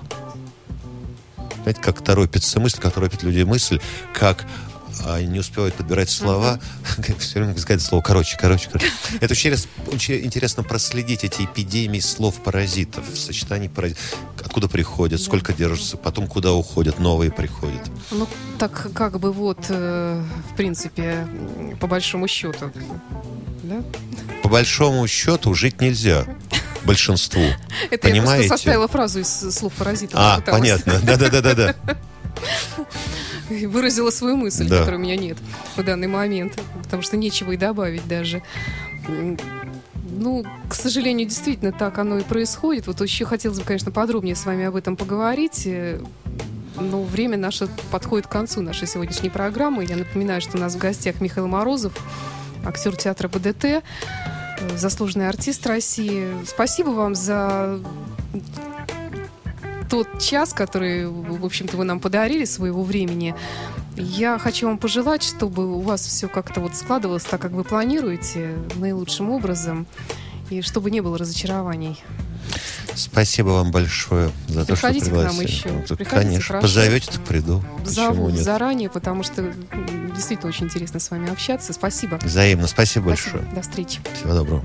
Знаете, 1.65 1.81
как 1.81 2.05
торопится 2.05 2.61
мысль, 2.61 2.79
как 2.79 2.93
торопит 2.93 3.23
людей 3.23 3.45
мысль, 3.45 3.81
как 4.13 4.45
а, 5.07 5.21
не 5.23 5.39
успевают 5.39 5.75
подбирать 5.75 6.11
слова, 6.11 6.61
все 7.19 7.41
время 7.41 7.57
сказать 7.57 7.81
слово 7.81 8.03
«короче», 8.03 8.37
«короче», 8.39 8.69
«короче». 8.71 8.93
Это 9.21 9.33
очень, 9.33 9.55
очень 9.91 10.25
интересно 10.27 10.63
проследить 10.63 11.25
эти 11.25 11.43
эпидемии 11.43 12.01
слов-паразитов, 12.01 13.05
сочетаний 13.15 13.71
паразитов. 13.71 14.03
Откуда 14.45 14.69
приходят, 14.69 15.23
сколько 15.23 15.55
держатся, 15.55 15.97
потом 15.97 16.27
куда 16.27 16.53
уходят, 16.53 16.99
новые 16.99 17.33
приходят. 17.33 17.91
Ну, 18.11 18.29
так 18.59 18.93
как 18.93 19.19
бы 19.19 19.33
вот, 19.33 19.65
э, 19.71 20.23
в 20.53 20.57
принципе, 20.57 21.27
по 21.81 21.87
большому 21.87 22.29
счету, 22.29 22.71
да? 23.63 23.83
По 24.43 24.51
большому 24.51 25.07
счету 25.09 25.55
жить 25.55 25.81
нельзя 25.81 26.27
большинству. 26.85 27.43
Это 27.91 28.09
я 28.09 28.15
Понимаете? 28.15 28.49
просто 28.49 28.57
составила 28.65 28.89
фразу 28.89 29.21
из 29.21 29.29
слов 29.55 29.73
паразитов. 29.75 30.19
А, 30.21 30.41
понятно. 30.41 31.01
Да-да-да-да-да. 31.03 31.75
Выразила 33.69 34.11
свою 34.11 34.37
мысль, 34.37 34.69
Да. 34.69 34.81
которой 34.81 34.97
у 34.97 34.99
меня 35.01 35.17
нет 35.17 35.39
в 35.77 35.83
данный 35.83 36.09
момент, 36.09 36.59
потому 36.83 37.03
что 37.03 37.17
нечего 37.17 37.53
и 37.53 37.57
добавить 37.57 38.07
даже. 38.09 38.43
Ну, 40.17 40.45
к 40.69 40.75
сожалению, 40.75 41.29
действительно 41.29 41.73
так 41.73 41.99
оно 41.99 42.19
и 42.19 42.23
происходит. 42.23 42.87
Вот 42.87 43.01
еще 43.01 43.25
хотелось 43.25 43.59
бы, 43.59 43.65
конечно, 43.65 43.91
подробнее 43.91 44.37
с 44.37 44.45
вами 44.47 44.65
об 44.65 44.77
этом 44.77 44.97
поговорить. 44.97 45.63
э, 45.67 46.01
Но 46.79 47.03
время 47.03 47.37
наше 47.37 47.69
подходит 47.91 48.27
к 48.29 48.31
концу 48.31 48.61
нашей 48.63 48.87
сегодняшней 48.87 49.31
программы. 49.31 49.85
Я 49.85 49.97
напоминаю, 49.97 50.41
что 50.41 50.57
у 50.57 50.61
нас 50.61 50.75
в 50.75 50.79
гостях 50.79 51.21
Михаил 51.21 51.49
Морозов, 51.49 51.93
актер 52.65 52.95
театра 52.97 53.29
БДТ, 53.29 53.83
заслуженный 54.77 55.29
артист 55.29 55.67
России. 55.67 56.29
Спасибо 56.47 56.91
вам 56.91 57.15
за 57.15 57.81
тот 59.91 60.19
час, 60.21 60.53
который, 60.53 61.07
в 61.07 61.45
общем-то, 61.45 61.77
вы 61.77 61.85
нам 61.85 62.01
подарили 62.01 62.45
своего 62.45 62.83
времени. 62.83 63.35
Я 63.97 64.39
хочу 64.39 64.67
вам 64.67 64.79
пожелать, 64.79 65.23
чтобы 65.23 65.73
у 65.73 65.81
вас 65.81 66.01
все 66.05 66.29
как-то 66.29 66.61
вот 66.61 66.75
складывалось 66.75 67.25
так, 67.25 67.41
как 67.41 67.53
вы 67.53 67.63
планируете, 67.65 68.57
наилучшим 68.77 69.31
образом, 69.31 69.87
и 70.51 70.63
чтобы 70.63 70.91
не 70.91 71.01
было 71.01 71.17
разочарований. 71.17 72.03
Спасибо 72.95 73.49
вам 73.49 73.71
большое 73.73 74.31
за 74.49 74.65
то, 74.65 74.77
что 74.77 74.87
Приходите 74.89 75.11
к 75.11 75.15
нам 75.15 75.37
пригласили. 75.37 75.51
еще. 75.51 75.69
Приходите, 75.97 76.05
Конечно, 76.05 76.43
хорошо. 76.47 76.63
позовете, 76.63 77.11
так 77.13 77.25
приду. 77.25 77.63
Зову 77.85 78.31
нет? 78.31 78.43
заранее, 78.45 78.89
потому 78.89 79.23
что 79.25 79.53
действительно 80.15 80.49
очень 80.51 80.67
интересно 80.67 81.01
с 81.01 81.11
вами 81.11 81.31
общаться. 81.31 81.73
Спасибо. 81.73 82.19
Взаимно. 82.23 82.69
Спасибо 82.69 83.09
Спасибо. 83.15 83.39
большое. 83.39 83.55
До 83.55 83.63
встречи. 83.63 84.01
Всего 84.15 84.35
доброго. 84.35 84.65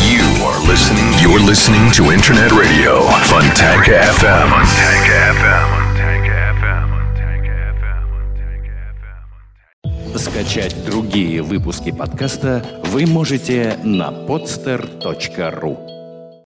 You 0.00 0.24
are 0.42 0.66
listening. 0.66 1.12
You're 1.22 1.38
listening 1.46 1.90
to 1.92 2.10
Internet 2.12 2.50
Radio 2.50 3.06
FM. 3.06 3.28
Fontanka 3.28 4.12
FM. 4.18 5.62
Скачать 10.16 10.84
другие 10.84 11.42
выпуски 11.42 11.90
подкаста 11.90 12.64
вы 12.86 13.06
можете 13.06 13.78
на 13.82 14.10
podster.ru 14.10 15.91